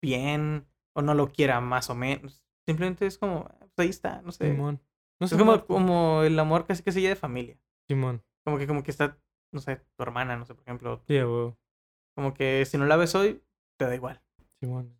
[0.00, 2.42] bien o no lo quiera más o menos.
[2.66, 4.50] Simplemente es como, pues ahí está, no sé.
[4.50, 4.80] Simón.
[5.20, 7.58] No Es sé como, más- como el amor casi que se de familia.
[7.88, 8.22] Simón.
[8.44, 9.18] Como que, como que está,
[9.52, 11.02] no sé, tu hermana, no sé, por ejemplo.
[11.06, 11.56] Sí, a huevo.
[12.16, 13.42] Como que si no la ves hoy,
[13.78, 14.20] te da igual.
[14.60, 14.96] Simón.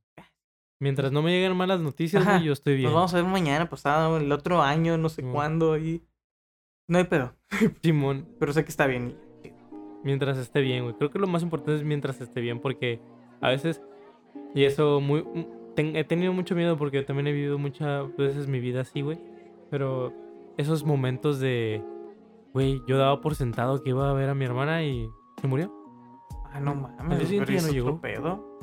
[0.81, 2.41] Mientras no me lleguen malas noticias, Ajá.
[2.41, 2.87] yo estoy bien.
[2.87, 5.33] Nos vamos a ver mañana, pasado, el otro año, no sé Simón.
[5.35, 6.05] cuándo, y
[6.89, 7.37] no hay pedo.
[7.83, 8.29] Simón.
[8.41, 9.17] Pero sé que está bien.
[10.05, 10.95] Mientras esté bien, güey.
[10.97, 13.01] Creo que lo más importante es mientras esté bien, porque
[13.41, 13.83] a veces,
[14.55, 15.25] y eso muy...
[15.77, 19.19] ten- he tenido mucho miedo porque también he vivido muchas veces mi vida así, güey.
[19.71, 20.13] Pero
[20.57, 21.83] esos momentos de,
[22.53, 25.09] güey, yo daba por sentado que iba a ver a mi hermana y
[25.41, 25.73] se murió.
[26.53, 27.19] Ah, no mames.
[27.29, 28.01] pero ya no es llegó.
[28.01, 28.59] pedo.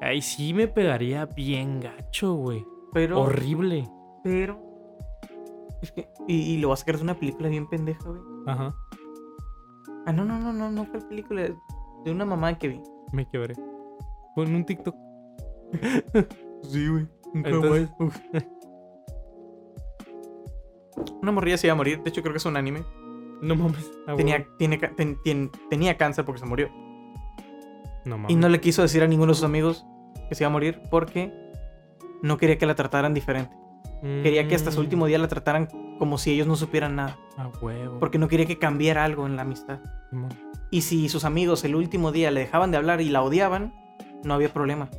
[0.00, 2.66] Ahí sí me pegaría bien gacho, güey.
[2.92, 3.88] Pero, Horrible.
[4.24, 4.58] pero.
[5.82, 6.08] Es que.
[6.26, 8.20] Y, y lo vas a sacar de una película bien pendeja, güey.
[8.46, 8.74] Ajá,
[10.06, 11.42] Ah, no, no, no, no, no fue película.
[12.04, 12.80] De una mamá que vi.
[13.12, 13.54] me quebré.
[14.34, 14.94] Con un TikTok.
[16.62, 17.06] Sí, güey.
[17.34, 17.90] Entonces-
[21.22, 22.02] Una morrilla se iba a morir.
[22.02, 22.82] De hecho, creo que es un anime.
[23.42, 23.90] No mames.
[24.16, 26.68] Tenía, tiene, ten- tenía cáncer porque se murió.
[28.04, 28.30] No mames.
[28.32, 29.84] Y no le quiso decir a ninguno de sus amigos
[30.28, 31.32] que se iba a morir porque
[32.22, 33.54] no quería que la trataran diferente.
[34.22, 37.16] Quería que hasta su Mm, último día la trataran como si ellos no supieran nada.
[37.38, 37.98] A huevo.
[37.98, 39.80] Porque no quería que cambiara algo en la amistad.
[40.70, 43.72] Y si sus amigos el último día le dejaban de hablar y la odiaban,
[44.22, 44.90] no había problema.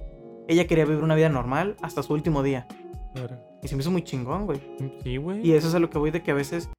[0.48, 2.68] Ella quería vivir una vida normal hasta su último día.
[3.14, 3.38] Claro.
[3.62, 4.60] Y se me hizo muy chingón, güey.
[5.04, 5.46] Sí, güey.
[5.46, 6.70] Y eso es a lo que voy de que a veces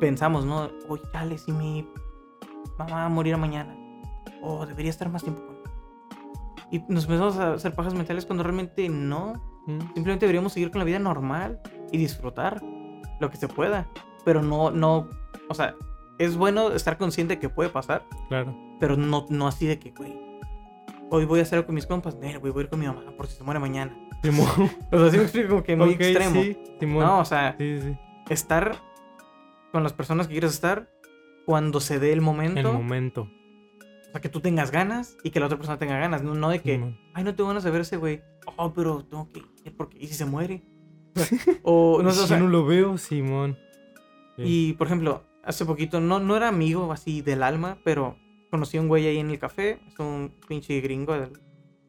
[0.00, 0.70] pensamos, ¿no?
[0.88, 1.86] Oye, dale, si mi
[2.78, 3.74] mamá va a morir mañana.
[4.42, 5.56] O debería estar más tiempo con
[6.70, 9.51] Y nos empezamos a hacer pajas mentales cuando realmente no.
[9.66, 11.60] Mm, Simplemente deberíamos seguir con la vida normal
[11.92, 12.60] y disfrutar
[13.20, 13.88] lo que se pueda.
[14.24, 15.08] Pero no, no,
[15.48, 15.74] o sea,
[16.18, 18.56] es bueno estar consciente que puede pasar, Claro.
[18.80, 20.14] pero no, no así de que, güey,
[21.10, 22.86] hoy voy a hacer algo con mis compas, "Nel, güey, voy a ir con mi
[22.86, 23.96] mamá por si se muere mañana.
[24.22, 24.48] Simón.
[24.92, 26.42] O sea, sí me explico como que muy Ok, extremo.
[26.42, 27.04] Sí, Simón.
[27.04, 27.96] No, o sea, Sí, sí.
[28.30, 28.76] estar
[29.72, 30.88] con las personas que quieres estar
[31.46, 32.60] cuando se dé el momento.
[32.60, 33.28] El momento.
[34.12, 36.22] O sea, que tú tengas ganas y que la otra persona tenga ganas.
[36.22, 38.22] No, no de que, ay, no tengo ganas de ver ese güey.
[38.56, 40.62] Oh, pero tengo que ir porque, ¿y si se muere?
[41.62, 43.56] o, no sé, o Si sea, no lo veo, Simón.
[44.36, 44.42] Sí.
[44.44, 48.16] Y, por ejemplo, hace poquito, no, no era amigo así del alma, pero
[48.50, 49.80] conocí a un güey ahí en el café.
[49.88, 51.32] Es un pinche gringo del...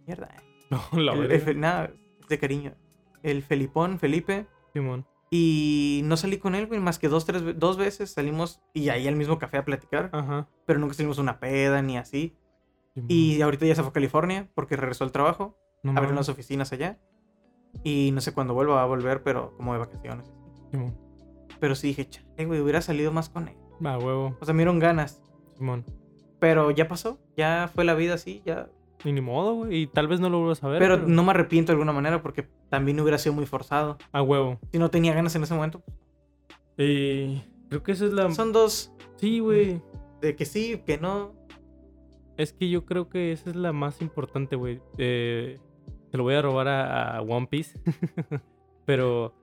[0.07, 0.28] Mierda.
[0.28, 0.41] eh.
[0.69, 1.13] No, la.
[1.39, 2.74] Fe- nada, es de cariño.
[3.21, 4.47] El Felipón, Felipe.
[4.74, 5.05] Simón.
[5.36, 9.07] Y no salí con él, güey, más que dos, tres, dos veces salimos y ahí
[9.07, 10.11] al mismo café a platicar.
[10.13, 10.47] Ajá.
[10.67, 12.38] Pero nunca salimos una peda ni así.
[13.07, 15.57] Y ahorita ya se fue a California porque regresó al trabajo.
[15.81, 16.11] No mames.
[16.11, 16.99] las oficinas allá.
[17.84, 20.31] Y no sé cuándo vuelva a volver, pero como de vacaciones.
[20.69, 20.95] Simón.
[21.59, 23.57] Pero sí dije, chale, güey, hubiera salido más con él.
[23.84, 24.38] Va, huevo.
[24.39, 25.23] O sea, me dieron ganas.
[25.57, 25.84] Simón.
[26.39, 27.17] Pero ya pasó.
[27.36, 28.43] Ya fue la vida así.
[28.45, 28.69] Ya
[29.04, 29.82] Y ni modo, güey.
[29.82, 30.80] Y tal vez no lo vuelvas a ver.
[30.80, 33.97] Pero, no me arrepiento de alguna manera porque también hubiera sido muy forzado.
[34.12, 34.60] A huevo.
[34.72, 35.84] Si no tenía ganas en ese momento.
[36.78, 38.32] Y creo que esa es la...
[38.32, 39.82] Son dos Sí, güey.
[40.22, 41.34] de que sí, que no.
[42.38, 44.82] Es que yo creo que esa es la más importante, güey.
[44.97, 45.60] Eh,
[46.12, 47.80] te lo voy a robar a, a One Piece.
[48.86, 49.34] Pero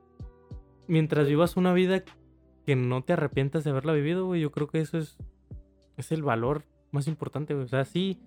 [0.87, 2.03] mientras vivas una vida
[2.67, 5.17] que no te arrepientas de haberla vivido, güey, yo creo que eso es,
[5.97, 7.65] es el valor más importante, güey.
[7.65, 8.21] O sea, sí,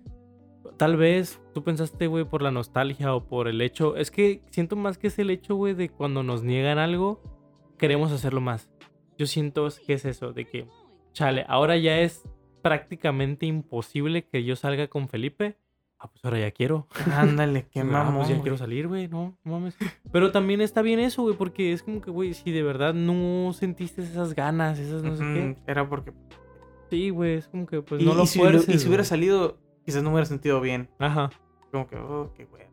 [0.76, 3.96] tal vez tú pensaste, güey, por la nostalgia o por el hecho.
[3.96, 7.22] Es que siento más que es el hecho, güey, de cuando nos niegan algo,
[7.78, 8.70] queremos hacerlo más.
[9.18, 10.66] Yo siento que es eso, de que,
[11.12, 12.22] chale, ahora ya es
[12.62, 15.56] prácticamente imposible que yo salga con Felipe.
[15.98, 16.86] Ah, pues ahora ya quiero.
[17.12, 18.16] Ándale, qué Ah, mamón.
[18.16, 18.42] pues ya güey.
[18.42, 19.76] quiero salir, güey, no, no mames.
[20.12, 23.52] Pero también está bien eso, güey, porque es como que, güey, si de verdad no
[23.52, 25.56] sentiste esas ganas, esas no sé qué.
[25.66, 26.12] Era porque.
[26.90, 29.58] Sí, güey, es como que, pues y, no lo si, lo- y si hubiera salido,
[29.84, 30.88] quizás no me hubiera sentido bien.
[30.98, 31.30] Ajá.
[31.70, 32.64] Como que, oh, qué güey.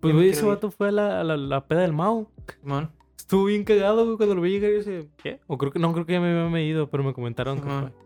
[0.00, 2.28] Pues, güey, ese vato fue a la, a la, la peda del Mau.
[2.60, 2.90] Simón.
[3.16, 5.40] Estuvo bien cagado, güey, cuando lo vi llegar y yo dije, ¿qué?
[5.46, 7.92] O creo que, no, creo que ya me había ido, pero me comentaron que Simón.
[7.92, 8.02] fue.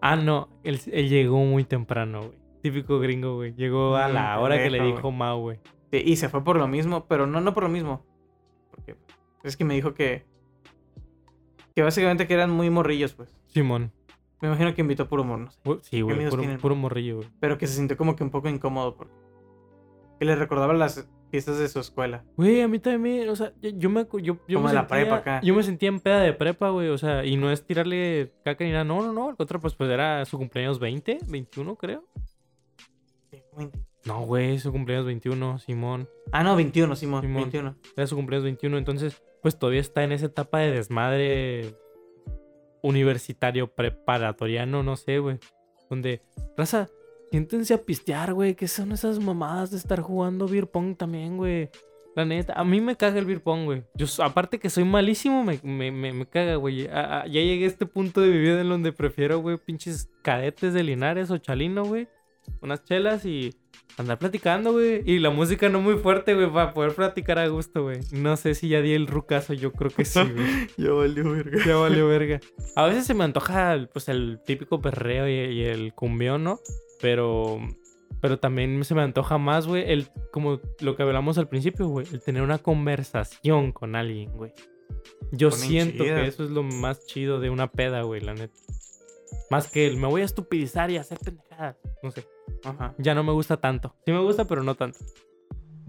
[0.00, 2.38] Ah, no, él, él llegó muy temprano, güey.
[2.62, 3.54] Típico gringo, güey.
[3.54, 5.58] Llegó a Mm, la hora que le dijo Mau, güey.
[5.90, 8.04] Sí, y se fue por lo mismo, pero no, no por lo mismo.
[8.70, 8.96] Porque
[9.42, 10.24] es que me dijo que.
[11.74, 13.36] Que básicamente que eran muy morrillos, pues.
[13.48, 13.90] Simón.
[14.42, 15.58] Me imagino que invitó puro humor, no sé.
[15.82, 17.28] Sí, güey, puro, puro morrillo, güey.
[17.40, 19.14] Pero que se sintió como que un poco incómodo porque.
[20.18, 22.24] Que le recordaba las fiestas de su escuela.
[22.36, 24.96] Güey, a mí también, o sea, yo, yo me, yo, yo Como me la sentía,
[24.98, 25.40] prepa acá.
[25.42, 28.64] yo me sentía en peda de prepa, güey, o sea, y no es tirarle caca
[28.64, 32.04] ni nada, no, no, no, al contrario, pues, pues era su cumpleaños 20, 21, creo.
[33.30, 33.78] Sí, 20.
[34.04, 37.42] No, güey, su cumpleaños 21, Simón, Ah, no, 21, Simón, Simón.
[37.44, 37.76] 21.
[37.96, 41.74] era su cumpleaños 21, entonces, pues todavía está en esa etapa de desmadre
[42.82, 45.38] universitario, preparatoriano, no sé, güey,
[45.88, 46.22] donde,
[46.56, 46.88] raza,
[47.30, 51.70] siéntense a pistear, güey, ¿qué son esas mamadas de estar jugando beer también, güey?
[52.14, 53.84] La neta, a mí me caga el beer güey.
[53.94, 56.84] Yo, aparte que soy malísimo, me, me, me, me caga, güey.
[56.84, 60.82] Ya llegué a este punto de mi vida en donde prefiero, güey, pinches cadetes de
[60.82, 62.08] Linares o Chalino, güey.
[62.60, 63.54] Unas chelas y
[63.98, 65.02] andar platicando, güey.
[65.04, 67.98] Y la música no muy fuerte, güey, para poder platicar a gusto, güey.
[68.12, 70.68] No sé si ya di el rucazo, yo creo que sí, güey.
[70.76, 71.58] Ya valió, verga.
[71.66, 72.40] ya valió verga.
[72.76, 76.58] A veces se me antoja, pues, el típico perreo y, y el cumbión, ¿no?
[77.00, 77.60] Pero...
[78.20, 82.06] Pero también se me antoja más, güey, el como lo que hablamos al principio, güey,
[82.12, 84.52] el tener una conversación con alguien, güey.
[85.32, 86.20] Yo Ponen siento chidas.
[86.20, 88.54] que eso es lo más chido de una peda, güey, la neta.
[89.50, 91.76] Más que el me voy a estupidizar y hacer pendejadas.
[92.02, 92.26] No sé.
[92.64, 92.94] Ajá.
[92.98, 93.94] Ya no me gusta tanto.
[94.04, 94.98] Sí me gusta, pero no tanto.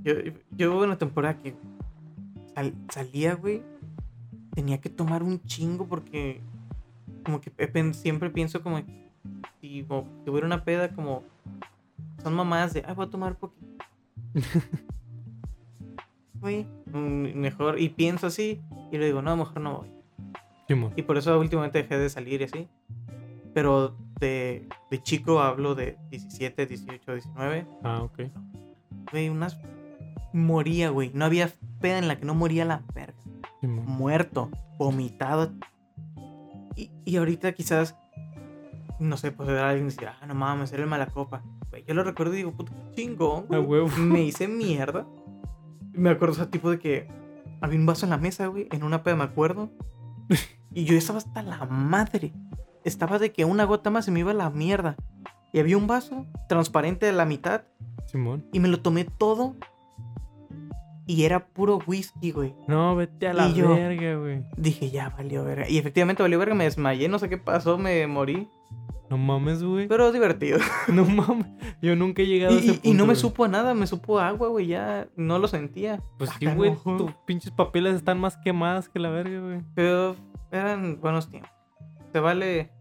[0.03, 0.13] Yo,
[0.51, 1.55] yo hubo una temporada que
[2.55, 3.61] sal- salía, güey.
[4.53, 6.41] Tenía que tomar un chingo porque
[7.23, 7.51] como que
[7.93, 8.81] siempre pienso como
[9.61, 11.23] si mo- tuviera una peda como
[12.21, 13.65] son mamás de, ay, voy a tomar poquito.
[16.39, 19.91] Güey, mm, mejor, y pienso así, y le digo, no, mejor no voy.
[20.67, 20.91] Simón.
[20.97, 22.67] Y por eso últimamente dejé de salir y así.
[23.53, 27.67] Pero de, de chico hablo de 17, 18, 19.
[27.83, 28.21] Ah, ok.
[29.11, 29.59] Güey, unas.
[30.33, 31.11] Moría, güey.
[31.13, 33.17] No había peda en la que no moría la verga.
[33.61, 33.85] Simón.
[33.85, 35.51] Muerto, vomitado.
[36.75, 37.95] Y, y ahorita quizás.
[38.99, 41.43] No sé, pues alguien decir, ah, no mames, era el mala copa.
[41.69, 43.45] Güey, yo lo recuerdo y digo, puto chingón.
[43.45, 43.81] A güey.
[43.81, 43.97] huevo.
[43.97, 45.05] Me hice mierda.
[45.91, 47.07] Me acuerdo, o sea, tipo de que
[47.61, 49.69] había un vaso en la mesa, güey, en una peda, me acuerdo.
[50.75, 52.33] Y yo estaba hasta la madre.
[52.83, 54.95] Estaba de que una gota más se me iba a la mierda.
[55.51, 57.61] Y había un vaso transparente de la mitad
[58.05, 58.45] Simón.
[58.51, 59.55] y me lo tomé todo.
[61.05, 62.55] Y era puro whisky, güey.
[62.67, 64.43] No, vete a la Y yo- verga, güey.
[64.55, 65.67] Dije, ya valió verga.
[65.69, 68.47] Y efectivamente valió verga, me desmayé, no sé qué pasó, me morí.
[69.09, 69.87] No mames, güey.
[69.87, 70.59] Pero divertido.
[70.87, 71.47] No mames.
[71.81, 72.87] Yo nunca he llegado Y, a ese y- punto.
[72.89, 73.15] y no me güey.
[73.17, 76.01] supo a nada, me supo a agua, güey, ya no lo sentía.
[76.17, 76.73] Pues Ah, sí, güey.
[76.83, 79.61] Tus pinches papeles están más quemadas que la verga, güey.
[79.75, 80.15] Pero
[80.51, 81.51] eran buenos tiempos.
[82.13, 82.71] Se vale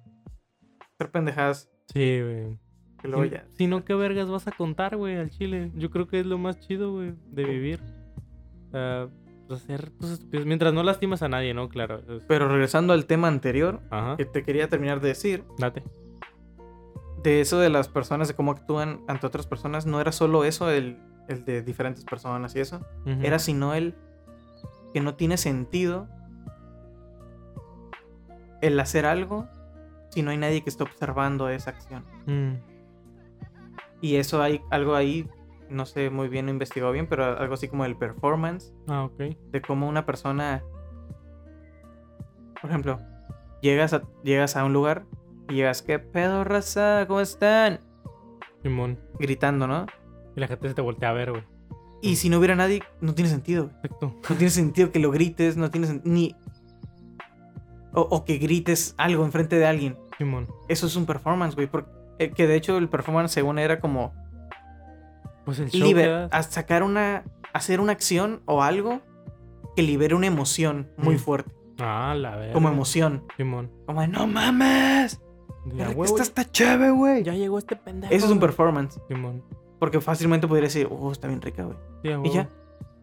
[0.98, 2.58] ser pendejadas Sí, güey.
[3.00, 3.44] que luego Si- ya.
[3.54, 5.72] Si no, ¿qué vergas vas a contar, güey, al chile?
[5.74, 7.80] Yo creo que es lo más chido, güey, de vivir.
[9.48, 10.24] Pues hacer cosas.
[10.46, 11.68] Mientras no lastimas a nadie, ¿no?
[11.68, 11.98] Claro.
[12.16, 14.16] es- Pero regresando al tema anterior, Ajá.
[14.16, 15.82] que te quería terminar de decir, Date.
[17.22, 20.70] de eso de las personas, de cómo actúan ante otras personas, no era solo eso,
[20.70, 20.98] el,
[21.28, 22.80] el de diferentes personas y eso.
[23.22, 23.94] Era sino el
[24.92, 26.08] que no tiene sentido
[28.62, 29.46] el hacer algo
[30.10, 32.04] si no hay nadie que esté observando esa acción.
[32.26, 32.54] Mm.
[34.00, 35.28] Y eso hay algo ahí,
[35.68, 39.18] no sé muy bien, no investigado bien, pero algo así como el performance, Ah, ok.
[39.50, 40.62] de cómo una persona,
[42.60, 42.98] por ejemplo,
[43.60, 45.04] llegas a, llegas a un lugar
[45.48, 47.04] y llegas, ¿qué pedo, raza?
[47.06, 47.80] ¿Cómo están?
[48.62, 48.98] Simón.
[49.18, 49.86] Gritando, ¿no?
[50.36, 51.44] Y la gente se te voltea a ver, güey.
[52.00, 53.70] Y si no hubiera nadie, no tiene sentido.
[53.82, 54.16] Exacto.
[54.28, 56.34] No tiene sentido que lo grites, no tiene ni...
[57.94, 59.98] O, o que grites algo enfrente de alguien.
[60.18, 60.48] Simón.
[60.68, 61.66] Eso es un performance, güey.
[61.66, 64.12] Porque, eh, que de hecho el performance según era como
[65.44, 67.24] Pues el show liber- a sacar una...
[67.52, 69.02] Hacer una acción o algo
[69.76, 71.18] que libere una emoción muy Mm.
[71.18, 71.52] fuerte.
[71.80, 72.52] Ah, la verdad.
[72.54, 73.24] Como emoción.
[73.36, 73.70] Simón.
[73.86, 75.20] Como de, no mames.
[75.74, 77.22] Ya, Esta está chévere, güey.
[77.24, 78.12] ya llegó este pendejo.
[78.12, 78.98] Eso es un performance.
[79.08, 79.42] Simón.
[79.78, 81.76] Porque fácilmente podría decir, oh, está bien rica, güey.
[82.02, 82.48] Sí, a Y ya.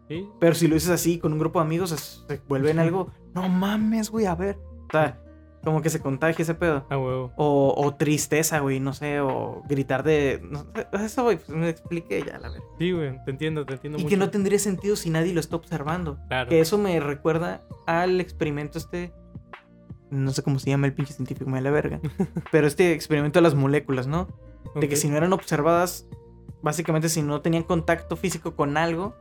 [0.08, 0.28] Sí.
[0.40, 3.48] Pero si lo dices así con un grupo de amigos, se vuelve en algo, no
[3.50, 4.58] mames, güey, a ver.
[4.92, 5.20] Sea,
[5.64, 6.86] como que se contagia ese pedo.
[6.90, 7.32] A huevo.
[7.36, 10.42] O, o tristeza, güey, no sé, o gritar de...
[10.50, 12.64] no sé, eso, güey, pues me expliqué ya, la verdad.
[12.80, 13.24] Sí, güey.
[13.26, 14.10] Te entiendo, te entiendo Y mucho.
[14.10, 16.18] que no tendría sentido si nadie lo está observando.
[16.30, 16.50] Claro.
[16.50, 19.14] Que eso me recuerda al experimento este...
[20.12, 22.00] No sé cómo se llama el pinche científico, me da la verga.
[22.52, 24.28] Pero este experimento de las moléculas, ¿no?
[24.76, 26.08] De que si no eran observadas,
[26.64, 29.16] básicamente si no tenían contacto físico con algo,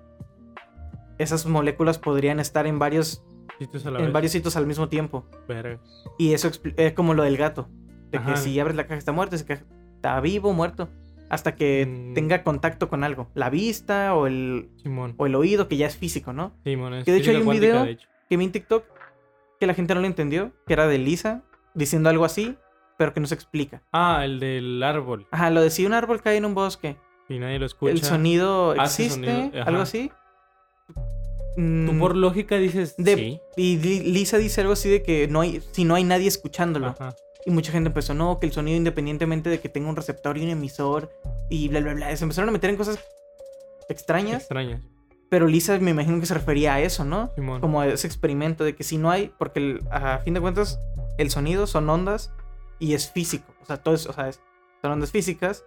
[1.19, 3.23] esas moléculas podrían estar en varios,
[3.59, 4.13] Sitios a la en vez.
[4.13, 5.27] varios sitios al mismo tiempo.
[5.49, 5.81] Verga.
[6.19, 7.69] Y eso es como lo del gato.
[8.11, 10.89] De que si abres la caja está muerto, está vivo muerto.
[11.31, 12.15] Hasta que Mm.
[12.15, 13.29] tenga contacto con algo.
[13.35, 15.15] La vista o el, Simón.
[15.19, 16.53] o el oído, que ya es físico, ¿no?
[16.65, 16.95] Simón.
[16.95, 17.99] es que de hecho hay un cuántica, video-.
[18.31, 18.85] Que vi en TikTok
[19.61, 21.43] que la gente no lo entendió, que era de Lisa
[21.75, 22.57] diciendo algo así,
[22.97, 23.83] pero que no se explica.
[23.93, 25.27] Ah, el del árbol.
[25.31, 26.97] Ajá, lo de si un árbol cae en un bosque.
[27.29, 27.93] Y nadie lo escucha.
[27.93, 30.11] el sonido existe, sonido, algo así.
[31.59, 31.63] Tú
[31.93, 33.41] Mm, por lógica dices de- sí.
[33.57, 36.89] Y Li- Lisa dice algo así de que no hay, si no hay nadie escuchándolo.
[36.89, 37.17] Ajá.
[37.47, 40.43] Y mucha gente empezó, no, que el sonido independientemente de que tenga un receptor y
[40.45, 41.11] un emisor
[41.51, 42.17] y bla, bla, bla.
[42.17, 42.99] Se empezaron a meter en cosas
[43.89, 44.43] extrañas.
[44.43, 44.83] Extrañas.
[45.31, 47.31] Pero Lisa me imagino que se refería a eso, ¿no?
[47.35, 47.61] Simón.
[47.61, 50.79] Como a ese experimento de que si no hay, porque el- a fin de cuentas
[51.19, 52.33] el sonido son ondas
[52.79, 53.53] y es físico.
[53.63, 54.41] O sea, todo es, o sea, es-
[54.81, 55.65] son ondas físicas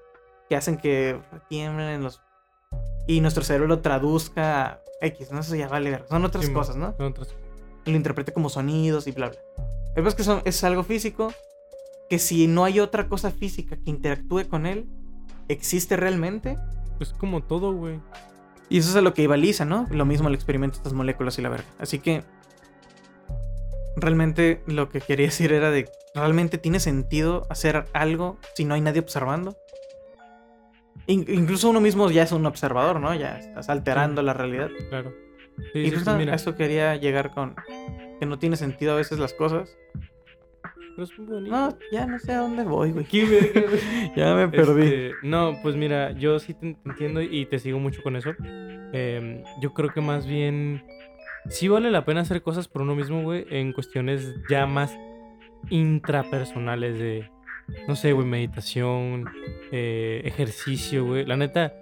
[0.49, 1.19] que hacen que
[1.49, 2.22] tiemblen en los...
[3.07, 5.39] Y nuestro cerebro lo traduzca X, ¿no?
[5.39, 6.05] Eso ya vale ver.
[6.09, 6.95] Son otras cosas, ¿no?
[6.97, 7.29] Son otras-
[7.85, 9.39] lo interprete como sonidos y bla, bla.
[9.95, 11.33] El es que son- es algo físico
[12.09, 14.85] que si no hay otra cosa física que interactúe con él,
[15.47, 16.57] existe realmente.
[16.99, 17.99] Es como todo, güey.
[18.69, 19.87] Y eso es a lo que iba Lisa, ¿no?
[19.89, 21.65] Lo mismo el experimento de estas moléculas y la verga.
[21.79, 22.23] Así que
[23.95, 28.81] realmente lo que quería decir era de, ¿realmente tiene sentido hacer algo si no hay
[28.81, 29.57] nadie observando?
[31.07, 33.13] In- incluso uno mismo ya es un observador, ¿no?
[33.15, 34.69] Ya estás alterando la realidad.
[34.89, 35.13] Claro.
[35.73, 36.33] Sí, y sí, pues mira.
[36.33, 37.55] a eso quería llegar con
[38.19, 39.75] que no tiene sentido a veces las cosas.
[40.95, 41.55] pero es muy bonito.
[41.55, 43.05] No, ya no sé a dónde voy, güey.
[44.15, 44.81] Ya me perdí.
[44.83, 48.35] Este, no, pues mira, yo sí te te entiendo y te sigo mucho con eso.
[48.93, 50.83] Em, yo creo que más bien
[51.49, 54.95] sí vale la pena hacer cosas por uno mismo, güey, en cuestiones ya más
[55.69, 57.29] intrapersonales de,
[57.88, 59.30] no sé, güey, meditación,
[59.72, 61.26] eh, ejercicio, güey.
[61.26, 61.73] La neta,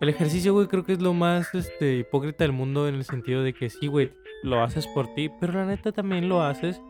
[0.00, 3.42] el ejercicio, güey, creo que es lo más este, hipócrita del mundo en el sentido
[3.42, 4.12] de que sí, güey,
[4.42, 6.80] lo haces por ti, pero la neta también lo haces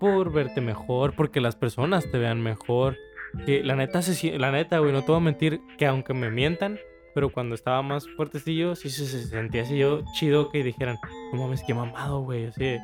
[0.00, 2.96] por verte mejor, porque las personas te vean mejor.
[3.44, 6.30] Que la neta, se, la neta, güey, no te voy a mentir que aunque me
[6.30, 6.78] mientan,
[7.14, 10.96] pero cuando estaba más fuertecillo, sí se, se sentía así yo chido que dijeran,
[11.32, 12.78] no mames, qué mamado, güey, así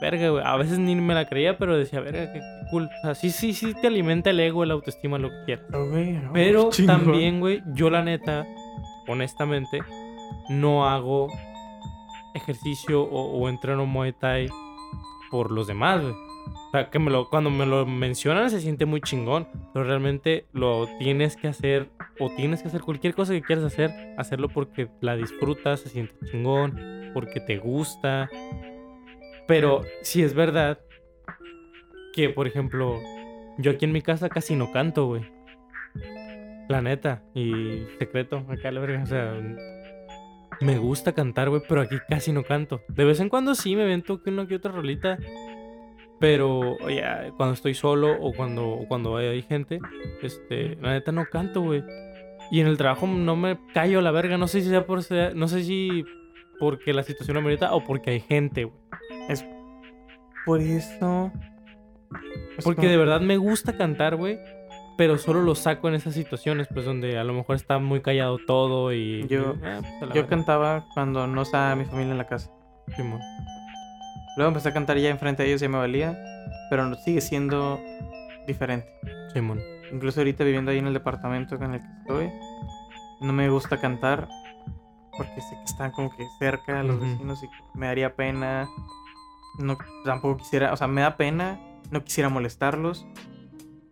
[0.00, 0.44] verga, güey.
[0.44, 2.40] A veces ni me la creía, pero decía, verga, qué
[2.74, 2.90] cool.
[2.98, 5.66] O sea, sí, sí, sí te alimenta el ego, la autoestima, lo que quieras.
[6.32, 8.46] Pero también, güey, yo la neta,
[9.06, 9.80] honestamente,
[10.48, 11.28] no hago
[12.34, 14.48] ejercicio o, o entreno Muay Thai
[15.30, 16.14] por los demás, güey.
[16.14, 20.46] O sea, que me lo, cuando me lo mencionan se siente muy chingón, pero realmente
[20.52, 21.88] lo tienes que hacer
[22.18, 26.14] o tienes que hacer cualquier cosa que quieras hacer, hacerlo porque la disfrutas, se siente
[26.32, 28.28] chingón, porque te gusta.
[29.46, 30.80] Pero si es verdad
[32.14, 33.00] que, por ejemplo,
[33.58, 35.22] yo aquí en mi casa casi no canto, güey.
[36.68, 39.34] La neta, y secreto, acá la verga, o sea,
[40.60, 42.80] me gusta cantar, güey, pero aquí casi no canto.
[42.88, 45.18] De vez en cuando sí me vento que una que otra rolita,
[46.20, 49.78] pero ya cuando estoy solo o cuando, o cuando hay gente,
[50.22, 51.82] este, la neta no canto, güey.
[52.50, 55.34] Y en el trabajo no me callo la verga, no sé si sea por ser-
[55.36, 56.04] no sé si
[56.58, 58.76] porque la situación amerita o porque hay gente, güey.
[60.46, 61.32] Por eso.
[62.62, 64.38] Porque de verdad me gusta cantar, güey.
[64.96, 68.38] Pero solo lo saco en esas situaciones, pues donde a lo mejor está muy callado
[68.46, 69.26] todo y.
[69.26, 72.50] Yo- y, ah, pues, Yo cantaba cuando no estaba mi familia en la casa.
[72.94, 73.18] Simón.
[74.36, 76.16] Luego empecé a cantar ya enfrente de ellos, ya me valía.
[76.70, 77.80] Pero sigue siendo
[78.46, 78.86] diferente.
[79.32, 79.60] Simón.
[79.92, 82.30] Incluso ahorita viviendo ahí en el departamento en el que estoy,
[83.20, 84.28] no me gusta cantar
[85.16, 88.68] porque sé que están como que cerca los vecinos y me daría pena.
[89.58, 91.58] No, tampoco quisiera, o sea, me da pena,
[91.90, 93.06] no quisiera molestarlos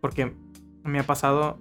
[0.01, 0.35] porque
[0.85, 1.59] me ha pasado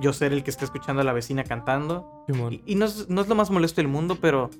[0.00, 3.20] yo ser el que está escuchando a la vecina cantando Y, y no, es, no
[3.20, 4.50] es lo más molesto del mundo, pero,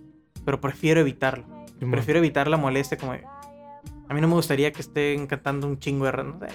[0.45, 1.45] pero prefiero evitarlo.
[1.79, 1.91] Simón.
[1.91, 3.13] Prefiero evitar la molestia como...
[3.13, 6.13] A mí no me gustaría que estén cantando un chingo de...
[6.25, 6.47] No sé.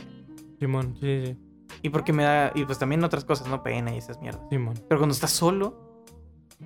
[0.59, 1.37] Simón, sí, sí.
[1.83, 2.51] Y porque me da...
[2.55, 3.61] Y pues también otras cosas, ¿no?
[3.61, 4.41] Pena y esas mierdas.
[4.49, 4.75] Simón.
[4.87, 6.05] Pero cuando estás solo,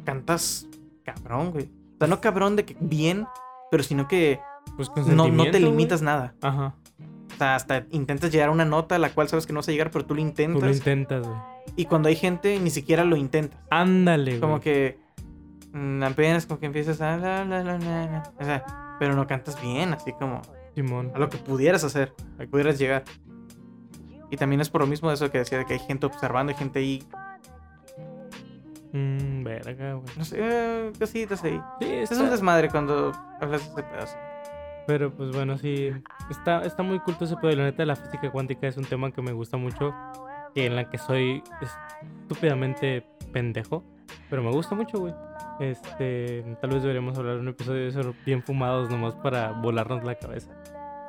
[0.03, 0.67] cantas
[1.03, 1.65] cabrón, güey.
[1.65, 3.26] O sea, no cabrón de que bien,
[3.72, 4.39] pero sino que
[4.77, 5.63] Pues con no, no te güey.
[5.63, 6.35] limitas nada.
[6.41, 6.76] Ajá.
[7.35, 9.67] O sea, hasta intentas llegar a una nota a la cual sabes que no vas
[9.67, 10.63] a llegar, pero tú lo Tú intentas.
[10.63, 11.37] lo intentas, güey.
[11.75, 13.59] y cuando hay gente, ni siquiera lo intentas.
[13.69, 14.61] Ándale, Como güey.
[14.63, 14.99] que
[15.73, 17.17] mm, apenas como que empiezas a...
[17.17, 18.31] la, la, la, la, la.
[18.39, 20.41] O sea, pero no cantas bien, así como
[20.75, 21.11] Simón.
[21.13, 23.03] a lo que pudieras hacer, a que pudieras llegar.
[24.31, 26.51] Y también es por lo mismo de eso que decía, de que hay gente observando,
[26.53, 27.03] hay gente ahí,
[28.93, 30.07] Mm, verga, güey.
[30.17, 31.61] no sé, eh, cositas ahí.
[31.81, 34.15] Sí, Es está- un desmadre cuando hablas de ese pedazo.
[34.87, 35.91] Pero pues bueno, sí.
[36.29, 37.51] Está, está muy culto ese pedo.
[37.51, 39.93] Y la neta, la física cuántica es un tema que me gusta mucho.
[40.53, 41.43] Y en la que soy
[42.21, 43.83] estúpidamente pendejo.
[44.29, 45.13] Pero me gusta mucho, güey.
[45.59, 50.15] Este, tal vez deberíamos hablar un episodio de eso bien fumados nomás para volarnos la
[50.15, 50.51] cabeza.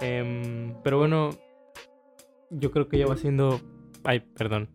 [0.00, 1.30] Em, pero bueno,
[2.50, 3.60] yo creo que ya va siendo...
[4.04, 4.68] Ay, perdón.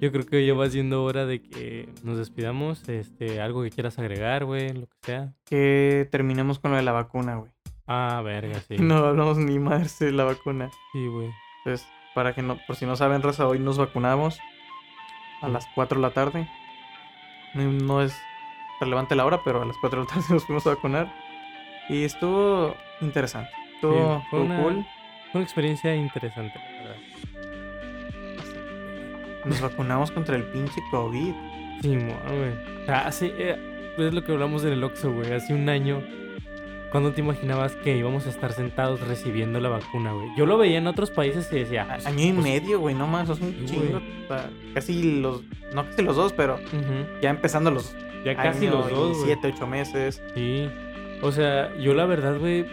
[0.00, 2.88] Yo creo que ya va siendo hora de que nos despidamos.
[2.88, 5.34] Este, algo que quieras agregar, güey, lo que sea.
[5.44, 7.50] Que terminemos con lo de la vacuna, güey.
[7.88, 8.76] Ah, verga, sí.
[8.78, 10.70] No hablamos ni más de la vacuna.
[10.92, 11.30] Sí, güey.
[11.64, 14.38] Pues, para que no, por si no saben, raza, hoy nos vacunamos
[15.42, 16.48] a las 4 de la tarde.
[17.54, 18.14] No, no es
[18.80, 21.12] relevante la hora, pero a las 4 de la tarde nos fuimos a vacunar.
[21.88, 23.50] Y estuvo interesante.
[23.76, 24.86] Estuvo, Sí, fue una- cool.
[25.32, 26.96] Fue una experiencia interesante, la verdad.
[29.44, 31.32] Nos vacunamos contra el pinche COVID.
[31.82, 32.12] Sí, güey.
[32.82, 33.32] O sea, hace.
[33.38, 35.32] eh, es lo que hablamos en el Oxxo, güey.
[35.32, 36.02] Hace un año.
[36.90, 40.28] ¿Cuándo te imaginabas que íbamos a estar sentados recibiendo la vacuna, güey?
[40.36, 41.82] Yo lo veía en otros países y decía.
[41.82, 44.00] A- pues, Año y pues, medio, güey, no más, es un Sí, chingo.
[44.00, 44.24] güey.
[44.24, 45.42] o sea, casi los,
[45.74, 46.58] no casi los dos, pero
[47.20, 47.94] ya empezando los
[48.24, 50.22] Ya casi los dos, siete, ocho meses.
[50.34, 50.68] Sí.
[51.22, 52.64] O sea, yo la verdad, güey,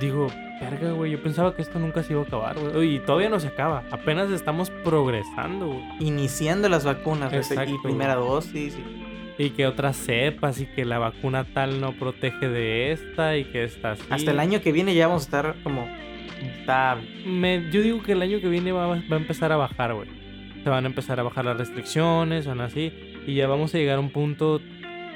[0.00, 0.26] digo,
[0.60, 2.96] verga, güey, yo pensaba que esto nunca se iba a acabar, güey.
[2.96, 3.82] Y todavía no se acaba.
[3.90, 5.82] Apenas estamos progresando, güey.
[6.00, 8.76] Iniciando las vacunas, Exacto, y primera dosis.
[8.76, 13.44] y- Y que otras cepas y que la vacuna tal no protege de esta y
[13.44, 14.02] que esta sí.
[14.10, 15.88] Hasta el año que viene ya vamos a estar como
[16.40, 17.08] estable.
[17.26, 20.08] Me- yo digo que el año que viene va, va a empezar a bajar, güey.
[20.62, 22.92] Se van a empezar a bajar las restricciones, van así.
[23.26, 24.60] Y ya vamos a llegar a un punto.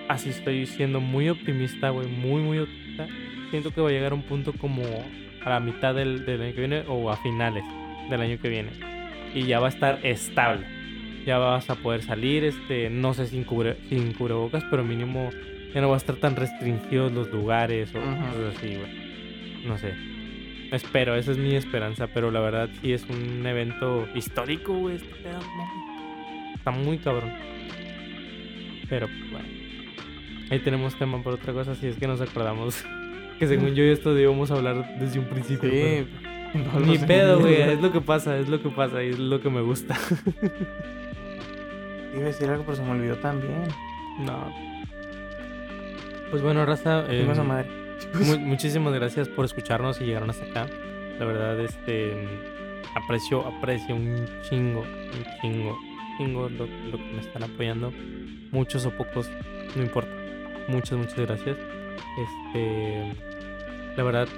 [0.09, 2.09] Así estoy siendo muy optimista, güey.
[2.09, 3.07] Muy, muy optimista.
[3.51, 4.83] Siento que va a llegar a un punto como
[5.45, 7.63] a la mitad del, del año que viene o a finales
[8.11, 8.71] del año que viene.
[9.35, 10.67] Y ya va a estar estable.
[11.29, 15.29] Ya vas a poder salir, este, no sé sin, cubre, sin cubrebocas, pero mínimo
[15.75, 18.09] ya no va a estar tan restringidos los lugares o Ujú.
[18.09, 19.67] cosas así, güey.
[19.67, 19.93] No sé.
[20.73, 24.97] Espero, esa es mi esperanza, pero la verdad sí es un evento histórico, güey.
[24.97, 25.39] este pedo.
[26.55, 27.31] Está muy cabrón.
[28.89, 29.49] Pero, bueno.
[30.51, 32.83] Ahí tenemos tema por otra cosa, si es que nos acordamos.
[33.39, 35.69] que según yo esto debíamos hablar desde un principio.
[35.69, 36.07] Sí.
[36.55, 37.61] pero- no Ni pedo, güey.
[37.61, 39.95] Es lo que pasa, es lo que pasa y es lo que me gusta.
[42.15, 43.65] Iba a decir algo, pero se me olvidó también.
[44.21, 44.53] no.
[46.31, 47.05] Pues bueno, Raza.
[47.09, 47.67] eh, a madre.
[48.15, 50.67] Mu- muchísimas gracias por escucharnos y llegaron hasta acá.
[51.19, 52.13] La verdad, este
[52.95, 55.79] aprecio, aprecio un chingo, un chingo,
[56.19, 57.93] chingo lo, lo que me están apoyando.
[58.53, 59.31] Muchos o pocos,
[59.75, 60.11] no importa.
[60.69, 61.57] Muchas, muchas gracias.
[62.19, 63.13] Este,
[63.97, 64.29] la verdad,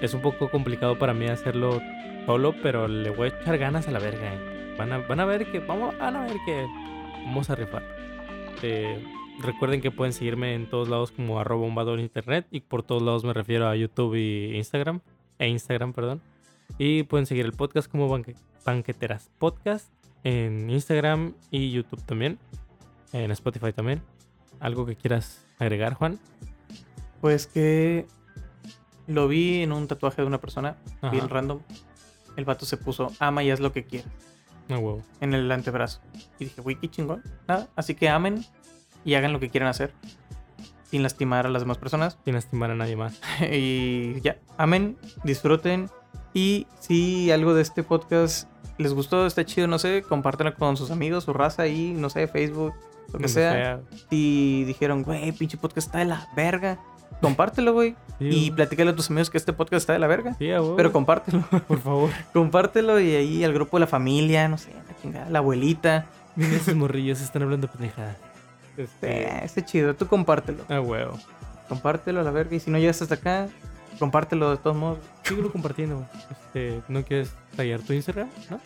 [0.00, 1.80] es un poco complicado para mí hacerlo
[2.26, 4.32] solo, pero le voy a echar ganas a la verga.
[4.34, 4.74] eh.
[4.78, 6.66] Van a, van a ver que, vamos, van a ver que
[7.24, 7.82] vamos a rifar.
[8.62, 9.02] Eh,
[9.40, 13.02] Recuerden que pueden seguirme en todos lados como arroba un valor internet y por todos
[13.02, 15.00] lados me refiero a YouTube y Instagram.
[15.40, 16.20] E Instagram, perdón.
[16.78, 19.92] Y pueden seguir el podcast como Banque- Banqueteras Podcast
[20.22, 22.38] en Instagram y YouTube también.
[23.12, 24.02] En Spotify también.
[24.60, 26.20] ¿Algo que quieras agregar, Juan?
[27.20, 28.06] Pues que
[29.08, 31.10] lo vi en un tatuaje de una persona, Ajá.
[31.10, 31.58] bien random.
[32.36, 34.08] El vato se puso ama y haz lo que quieras
[34.68, 35.02] Ah, huevo.
[35.20, 36.00] en el antebrazo.
[36.38, 37.22] Y dije, güey, qué chingón.
[37.46, 38.44] Nada, así que amen
[39.04, 39.92] y hagan lo que quieran hacer
[40.94, 42.18] sin lastimar a las demás personas.
[42.24, 43.20] Sin lastimar a nadie más.
[43.52, 45.90] y ya, amen, disfruten.
[46.32, 50.92] Y si algo de este podcast les gustó, está chido, no sé, compártanlo con sus
[50.92, 52.74] amigos, su raza ahí, no sé, Facebook,
[53.12, 53.80] lo que sea.
[54.08, 56.78] Si dijeron, güey, pinche podcast está de la verga,
[57.20, 57.96] compártelo, güey.
[58.18, 60.34] Sí, Y platícale a tus amigos que este podcast está de la verga.
[60.34, 60.48] Sí.
[60.76, 62.10] Pero compártelo, por favor.
[62.32, 66.06] compártelo y ahí al grupo de la familia, no sé, la chingada, la abuelita.
[66.36, 68.16] Miren esos morrillos, están hablando pendejadas.
[68.76, 69.22] Este.
[69.22, 70.64] Eh, está chido, tú compártelo.
[70.68, 71.18] A huevo.
[71.68, 72.54] Compártelo a la verga.
[72.56, 73.48] Y si no llegas hasta acá,
[73.98, 74.98] compártelo de todos modos.
[75.22, 76.06] Síguelo compartiendo, güey.
[76.30, 78.28] Este, ¿no quieres tallar tu Instagram?
[78.50, 78.60] ¿No?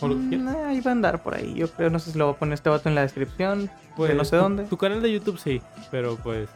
[0.00, 0.54] O lo que Mm, quieras.
[0.54, 1.54] eh, ahí va a andar por ahí.
[1.54, 3.70] Yo creo, no sé si lo voy a poner este vato en la descripción.
[3.96, 4.64] Pues, no sé tu- dónde.
[4.64, 5.60] Tu canal de YouTube sí,
[5.90, 6.48] pero pues.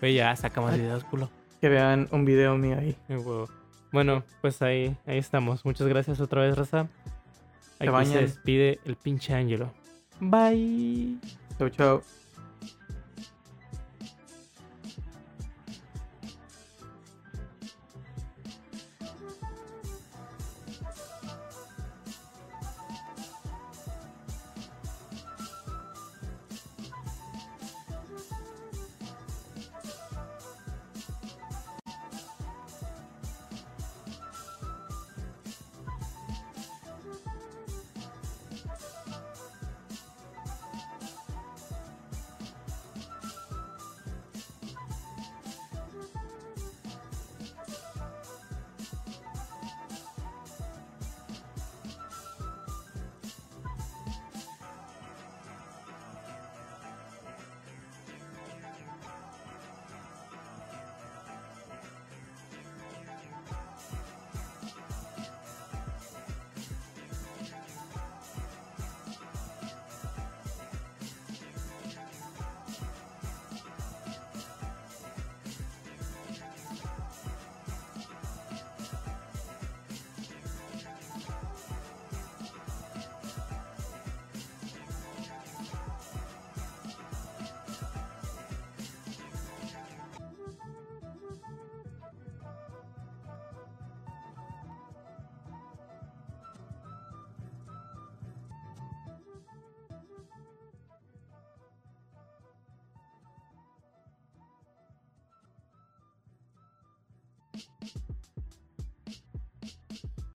[0.00, 1.30] Ve ya, saca más videos, culo.
[1.60, 2.96] Que vean un video mío ahí.
[3.92, 5.64] Bueno, pues ahí, ahí estamos.
[5.64, 6.88] Muchas gracias otra vez, Raza.
[7.78, 9.72] Aquí se despide el pinche Ángelo.
[10.20, 11.18] Bye.
[11.58, 12.02] Chau, chau.